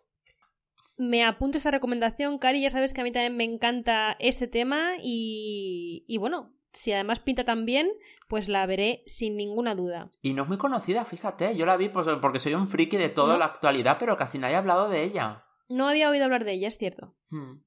me 1.00 1.24
apunto 1.24 1.56
esa 1.56 1.70
recomendación, 1.70 2.38
Cari. 2.38 2.60
Ya 2.60 2.68
sabes 2.68 2.92
que 2.92 3.00
a 3.00 3.04
mí 3.04 3.10
también 3.10 3.34
me 3.34 3.44
encanta 3.44 4.16
este 4.20 4.46
tema 4.46 4.96
y, 5.02 6.04
y 6.06 6.18
bueno, 6.18 6.52
si 6.72 6.92
además 6.92 7.20
pinta 7.20 7.44
tan 7.44 7.64
bien, 7.64 7.90
pues 8.28 8.48
la 8.48 8.66
veré 8.66 9.02
sin 9.06 9.34
ninguna 9.36 9.74
duda. 9.74 10.10
Y 10.20 10.34
no 10.34 10.42
es 10.42 10.48
muy 10.48 10.58
conocida, 10.58 11.06
fíjate. 11.06 11.56
Yo 11.56 11.64
la 11.64 11.78
vi 11.78 11.88
porque 11.88 12.38
soy 12.38 12.52
un 12.52 12.68
friki 12.68 12.98
de 12.98 13.08
toda 13.08 13.38
la 13.38 13.46
actualidad, 13.46 13.96
pero 13.98 14.18
casi 14.18 14.38
nadie 14.38 14.56
ha 14.56 14.58
hablado 14.58 14.90
de 14.90 15.02
ella. 15.02 15.46
No 15.68 15.88
había 15.88 16.10
oído 16.10 16.24
hablar 16.24 16.44
de 16.44 16.52
ella, 16.52 16.68
es 16.68 16.76
cierto. 16.76 17.14
Hmm. 17.30 17.62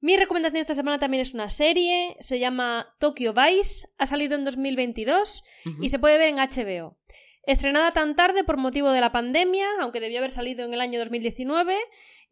Mi 0.00 0.16
recomendación 0.16 0.62
esta 0.62 0.74
semana 0.74 0.98
también 0.98 1.20
es 1.20 1.34
una 1.34 1.50
serie, 1.50 2.16
se 2.20 2.38
llama 2.38 2.94
Tokyo 2.98 3.34
Vice, 3.34 3.86
ha 3.98 4.06
salido 4.06 4.34
en 4.34 4.44
2022 4.44 5.44
y 5.80 5.90
se 5.90 5.98
puede 5.98 6.18
ver 6.18 6.28
en 6.28 6.36
HBO. 6.36 6.96
Estrenada 7.44 7.90
tan 7.90 8.16
tarde 8.16 8.44
por 8.44 8.56
motivo 8.56 8.90
de 8.90 9.00
la 9.00 9.12
pandemia, 9.12 9.66
aunque 9.80 10.00
debió 10.00 10.18
haber 10.18 10.30
salido 10.30 10.64
en 10.64 10.74
el 10.74 10.80
año 10.80 11.00
2019, 11.00 11.76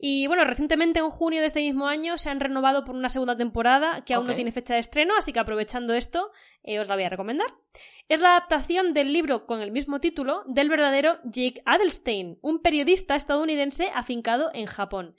y 0.02 0.26
bueno, 0.28 0.44
recientemente 0.44 0.98
en 0.98 1.10
junio 1.10 1.40
de 1.40 1.46
este 1.46 1.60
mismo 1.60 1.86
año 1.86 2.16
se 2.16 2.30
han 2.30 2.40
renovado 2.40 2.86
por 2.86 2.94
una 2.94 3.10
segunda 3.10 3.36
temporada 3.36 4.02
que 4.04 4.14
aún 4.14 4.26
no 4.26 4.34
tiene 4.34 4.50
fecha 4.50 4.72
de 4.72 4.80
estreno, 4.80 5.14
así 5.16 5.32
que 5.34 5.40
aprovechando 5.40 5.92
esto 5.92 6.30
eh, 6.62 6.80
os 6.80 6.88
la 6.88 6.94
voy 6.94 7.04
a 7.04 7.10
recomendar. 7.10 7.48
Es 8.08 8.22
la 8.22 8.30
adaptación 8.30 8.94
del 8.94 9.12
libro 9.12 9.46
con 9.46 9.60
el 9.60 9.70
mismo 9.70 10.00
título 10.00 10.42
del 10.46 10.70
verdadero 10.70 11.18
Jake 11.24 11.62
Adelstein, 11.66 12.38
un 12.40 12.60
periodista 12.60 13.14
estadounidense 13.14 13.90
afincado 13.94 14.50
en 14.54 14.66
Japón. 14.66 15.16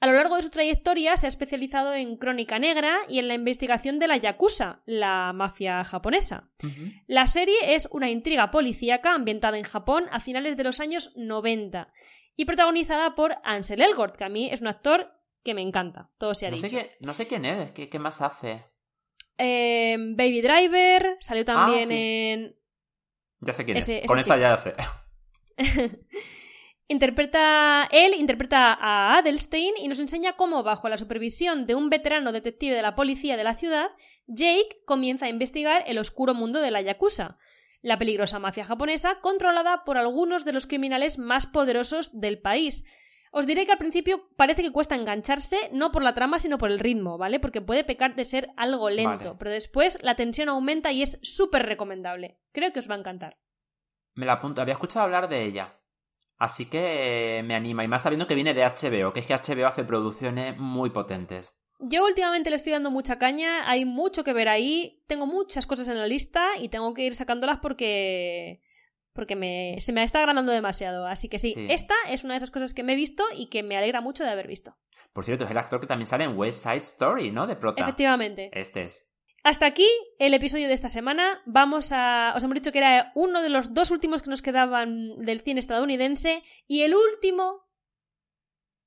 A 0.00 0.06
lo 0.06 0.12
largo 0.12 0.36
de 0.36 0.42
su 0.42 0.50
trayectoria 0.50 1.16
se 1.16 1.26
ha 1.26 1.28
especializado 1.28 1.92
en 1.94 2.18
crónica 2.18 2.58
negra 2.58 2.98
y 3.08 3.18
en 3.18 3.28
la 3.28 3.34
investigación 3.34 3.98
de 3.98 4.06
la 4.06 4.16
Yakuza, 4.16 4.82
la 4.86 5.32
mafia 5.32 5.82
japonesa. 5.84 6.50
La 7.08 7.26
serie 7.26 7.74
es 7.74 7.88
una 7.90 8.08
intriga 8.08 8.52
policíaca 8.52 9.14
ambientada 9.14 9.58
en 9.58 9.64
Japón 9.64 10.04
a 10.12 10.20
finales 10.20 10.56
de 10.56 10.64
los 10.64 10.78
años 10.78 11.12
90 11.16 11.88
y 12.38 12.44
protagonizada 12.44 13.16
por 13.16 13.36
Ansel 13.42 13.82
Elgort, 13.82 14.16
que 14.16 14.22
a 14.22 14.28
mí 14.28 14.48
es 14.50 14.60
un 14.60 14.68
actor 14.68 15.12
que 15.42 15.54
me 15.54 15.60
encanta, 15.60 16.08
todo 16.18 16.34
se 16.34 16.46
ha 16.46 16.50
no 16.50 16.56
dicho. 16.56 16.68
Sé 16.68 16.96
no 17.00 17.12
sé 17.12 17.26
quién 17.26 17.44
es, 17.44 17.72
¿qué, 17.72 17.98
más 17.98 18.22
hace? 18.22 18.64
Em, 19.36 20.16
Baby 20.16 20.40
Driver, 20.40 21.16
salió 21.18 21.44
también 21.44 21.90
ah, 21.90 21.94
en... 21.94 22.56
Ya 23.40 23.52
sé 23.52 23.64
quién 23.64 23.78
es, 23.78 23.90
con 24.06 24.20
esa 24.20 24.36
ya 24.36 24.56
sé. 24.56 24.72
interpreta 26.88 27.88
él 27.90 28.14
interpreta 28.14 28.72
a 28.72 29.18
Adelstein 29.18 29.74
y 29.76 29.88
nos 29.88 29.98
enseña 29.98 30.36
cómo 30.36 30.62
bajo 30.62 30.88
la 30.88 30.96
supervisión 30.96 31.66
de 31.66 31.74
un 31.74 31.90
veterano 31.90 32.30
detective 32.30 32.76
de 32.76 32.82
la 32.82 32.94
policía 32.94 33.36
de 33.36 33.44
la 33.44 33.56
ciudad 33.56 33.90
Jake 34.28 34.82
comienza 34.86 35.26
a 35.26 35.28
investigar 35.28 35.82
el 35.88 35.98
oscuro 35.98 36.34
mundo 36.34 36.60
de 36.60 36.70
la 36.70 36.82
Yakuza 36.82 37.36
la 37.82 37.98
peligrosa 37.98 38.38
mafia 38.38 38.64
japonesa 38.64 39.20
controlada 39.20 39.84
por 39.84 39.98
algunos 39.98 40.44
de 40.44 40.52
los 40.52 40.66
criminales 40.66 41.18
más 41.18 41.46
poderosos 41.46 42.10
del 42.18 42.40
país. 42.40 42.84
Os 43.30 43.46
diré 43.46 43.66
que 43.66 43.72
al 43.72 43.78
principio 43.78 44.28
parece 44.36 44.62
que 44.62 44.72
cuesta 44.72 44.94
engancharse, 44.94 45.68
no 45.72 45.92
por 45.92 46.02
la 46.02 46.14
trama, 46.14 46.38
sino 46.38 46.58
por 46.58 46.70
el 46.70 46.78
ritmo, 46.78 47.18
¿vale? 47.18 47.40
Porque 47.40 47.60
puede 47.60 47.84
pecar 47.84 48.14
de 48.14 48.24
ser 48.24 48.50
algo 48.56 48.88
lento, 48.88 49.24
Vale. 49.24 49.36
pero 49.38 49.50
después 49.50 49.98
la 50.02 50.16
tensión 50.16 50.48
aumenta 50.48 50.92
y 50.92 51.02
es 51.02 51.18
súper 51.22 51.66
recomendable. 51.66 52.38
Creo 52.52 52.72
que 52.72 52.78
os 52.78 52.90
va 52.90 52.94
a 52.94 52.98
encantar. 52.98 53.38
Me 54.14 54.26
la 54.26 54.34
apunto, 54.34 54.62
había 54.62 54.72
escuchado 54.72 55.04
hablar 55.04 55.28
de 55.28 55.44
ella. 55.44 55.78
Así 56.38 56.66
que 56.66 57.38
eh, 57.38 57.42
me 57.42 57.54
anima, 57.54 57.84
y 57.84 57.88
más 57.88 58.02
sabiendo 58.02 58.26
que 58.26 58.34
viene 58.34 58.54
de 58.54 58.64
HBO, 58.64 59.12
que 59.12 59.20
es 59.20 59.26
que 59.26 59.34
HBO 59.34 59.66
hace 59.66 59.84
producciones 59.84 60.56
muy 60.56 60.90
potentes. 60.90 61.54
Yo 61.80 62.04
últimamente 62.04 62.50
le 62.50 62.56
estoy 62.56 62.72
dando 62.72 62.90
mucha 62.90 63.18
caña, 63.18 63.70
hay 63.70 63.84
mucho 63.84 64.24
que 64.24 64.32
ver 64.32 64.48
ahí, 64.48 65.02
tengo 65.06 65.26
muchas 65.26 65.64
cosas 65.66 65.88
en 65.88 65.98
la 65.98 66.06
lista 66.08 66.44
y 66.60 66.68
tengo 66.68 66.92
que 66.92 67.02
ir 67.04 67.14
sacándolas 67.14 67.58
porque 67.60 68.60
porque 69.12 69.34
me, 69.36 69.76
se 69.80 69.92
me 69.92 70.04
está 70.04 70.20
agrandando 70.20 70.52
demasiado. 70.52 71.06
Así 71.06 71.28
que 71.28 71.38
sí, 71.38 71.52
Sí. 71.54 71.66
esta 71.70 71.94
es 72.08 72.22
una 72.22 72.34
de 72.34 72.38
esas 72.38 72.52
cosas 72.52 72.72
que 72.72 72.84
me 72.84 72.92
he 72.92 72.96
visto 72.96 73.24
y 73.36 73.48
que 73.48 73.62
me 73.64 73.76
alegra 73.76 74.00
mucho 74.00 74.22
de 74.22 74.30
haber 74.30 74.46
visto. 74.46 74.76
Por 75.12 75.24
cierto, 75.24 75.44
es 75.44 75.50
el 75.50 75.58
actor 75.58 75.80
que 75.80 75.88
también 75.88 76.06
sale 76.06 76.22
en 76.24 76.36
West 76.38 76.62
Side 76.62 76.78
Story, 76.78 77.32
¿no? 77.32 77.46
De 77.48 77.56
prota. 77.56 77.82
Efectivamente. 77.82 78.50
Este 78.52 78.82
es. 78.84 79.08
Hasta 79.42 79.66
aquí 79.66 79.88
el 80.18 80.34
episodio 80.34 80.68
de 80.68 80.74
esta 80.74 80.88
semana. 80.88 81.40
Vamos 81.46 81.90
a. 81.92 82.32
Os 82.36 82.44
hemos 82.44 82.54
dicho 82.54 82.70
que 82.70 82.78
era 82.78 83.10
uno 83.14 83.42
de 83.42 83.48
los 83.48 83.72
dos 83.74 83.90
últimos 83.90 84.22
que 84.22 84.30
nos 84.30 84.42
quedaban 84.42 85.16
del 85.24 85.40
cine 85.40 85.58
estadounidense. 85.60 86.42
Y 86.68 86.82
el 86.82 86.94
último. 86.94 87.66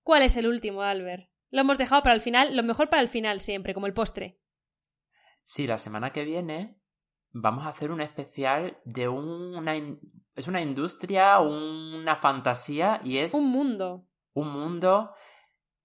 ¿Cuál 0.04 0.24
es 0.24 0.36
el 0.38 0.48
último, 0.48 0.82
Albert? 0.84 1.31
Lo 1.52 1.62
hemos 1.62 1.78
dejado 1.78 2.02
para 2.02 2.16
el 2.16 2.22
final, 2.22 2.56
lo 2.56 2.64
mejor 2.64 2.90
para 2.90 3.02
el 3.02 3.10
final 3.10 3.40
siempre, 3.42 3.74
como 3.74 3.86
el 3.88 3.94
postre. 3.94 4.40
Sí, 5.44 5.68
la 5.68 5.78
semana 5.78 6.12
que 6.12 6.24
viene 6.26 6.78
vamos 7.34 7.66
a 7.66 7.70
hacer 7.70 7.92
un 7.92 8.02
especial 8.02 8.78
de 8.86 9.08
un- 9.08 9.56
una... 9.56 9.74
Es 10.34 10.48
una 10.48 10.62
industria, 10.62 11.40
una 11.40 12.16
fantasía 12.16 13.02
y 13.04 13.18
es 13.18 13.34
Un 13.34 13.52
mundo. 13.52 14.08
un 14.34 14.50
mundo 14.50 15.14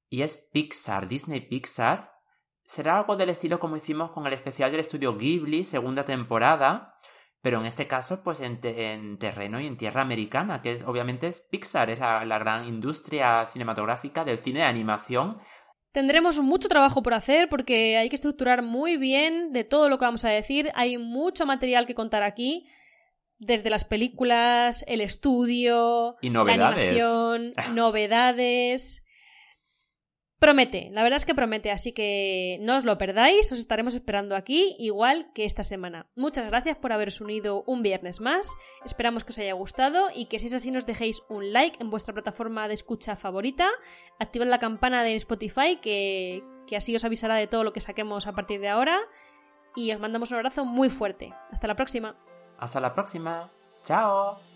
y 0.08 0.22
es 0.22 0.36
Pixar, 0.52 1.08
Disney 1.08 1.40
Pixar. 1.40 2.12
Será 2.64 2.98
algo 2.98 3.16
del 3.16 3.28
estilo 3.30 3.58
como 3.58 3.76
hicimos 3.76 4.12
con 4.12 4.24
el 4.26 4.32
especial 4.32 4.70
del 4.70 4.80
estudio 4.80 5.16
Ghibli, 5.18 5.64
segunda 5.64 6.04
temporada, 6.04 6.92
pero 7.42 7.58
en 7.58 7.66
este 7.66 7.88
caso 7.88 8.22
pues 8.22 8.38
en, 8.40 8.60
te- 8.60 8.92
en 8.92 9.18
terreno 9.18 9.60
y 9.60 9.66
en 9.66 9.76
tierra 9.76 10.02
americana, 10.02 10.62
que 10.62 10.72
es 10.72 10.82
obviamente 10.84 11.26
es 11.26 11.40
Pixar, 11.40 11.90
es 11.90 11.98
la, 11.98 12.24
la 12.24 12.38
gran 12.38 12.66
industria 12.66 13.48
cinematográfica 13.52 14.24
del 14.24 14.38
cine 14.38 14.60
de 14.60 14.66
animación. 14.66 15.38
Tendremos 15.96 16.38
mucho 16.40 16.68
trabajo 16.68 17.02
por 17.02 17.14
hacer 17.14 17.48
porque 17.48 17.96
hay 17.96 18.10
que 18.10 18.16
estructurar 18.16 18.60
muy 18.60 18.98
bien 18.98 19.54
de 19.54 19.64
todo 19.64 19.88
lo 19.88 19.98
que 19.98 20.04
vamos 20.04 20.26
a 20.26 20.28
decir. 20.28 20.70
Hay 20.74 20.98
mucho 20.98 21.46
material 21.46 21.86
que 21.86 21.94
contar 21.94 22.22
aquí. 22.22 22.66
Desde 23.38 23.70
las 23.70 23.86
películas, 23.86 24.84
el 24.88 25.00
estudio, 25.00 26.16
Y 26.20 26.28
la 26.28 26.34
novedades. 26.40 27.02
animación, 27.02 27.52
novedades. 27.74 29.02
Promete, 30.38 30.90
la 30.92 31.02
verdad 31.02 31.16
es 31.16 31.24
que 31.24 31.34
promete, 31.34 31.70
así 31.70 31.92
que 31.92 32.58
no 32.60 32.76
os 32.76 32.84
lo 32.84 32.98
perdáis, 32.98 33.50
os 33.50 33.58
estaremos 33.58 33.94
esperando 33.94 34.36
aquí, 34.36 34.76
igual 34.78 35.30
que 35.34 35.46
esta 35.46 35.62
semana. 35.62 36.10
Muchas 36.14 36.46
gracias 36.46 36.76
por 36.76 36.92
haberos 36.92 37.22
unido 37.22 37.64
un 37.66 37.82
viernes 37.82 38.20
más, 38.20 38.54
esperamos 38.84 39.24
que 39.24 39.32
os 39.32 39.38
haya 39.38 39.54
gustado 39.54 40.10
y 40.14 40.26
que 40.26 40.38
si 40.38 40.48
es 40.48 40.52
así 40.52 40.70
nos 40.70 40.84
dejéis 40.84 41.22
un 41.30 41.54
like 41.54 41.78
en 41.80 41.88
vuestra 41.88 42.12
plataforma 42.12 42.68
de 42.68 42.74
escucha 42.74 43.16
favorita, 43.16 43.70
activad 44.18 44.46
la 44.46 44.58
campana 44.58 45.02
de 45.02 45.14
Spotify 45.14 45.78
que, 45.80 46.44
que 46.66 46.76
así 46.76 46.94
os 46.94 47.04
avisará 47.04 47.36
de 47.36 47.46
todo 47.46 47.64
lo 47.64 47.72
que 47.72 47.80
saquemos 47.80 48.26
a 48.26 48.32
partir 48.32 48.60
de 48.60 48.68
ahora 48.68 49.00
y 49.74 49.90
os 49.92 50.00
mandamos 50.00 50.30
un 50.32 50.36
abrazo 50.36 50.66
muy 50.66 50.90
fuerte. 50.90 51.32
Hasta 51.50 51.66
la 51.66 51.76
próxima. 51.76 52.14
Hasta 52.58 52.78
la 52.80 52.94
próxima. 52.94 53.50
Chao. 53.82 54.55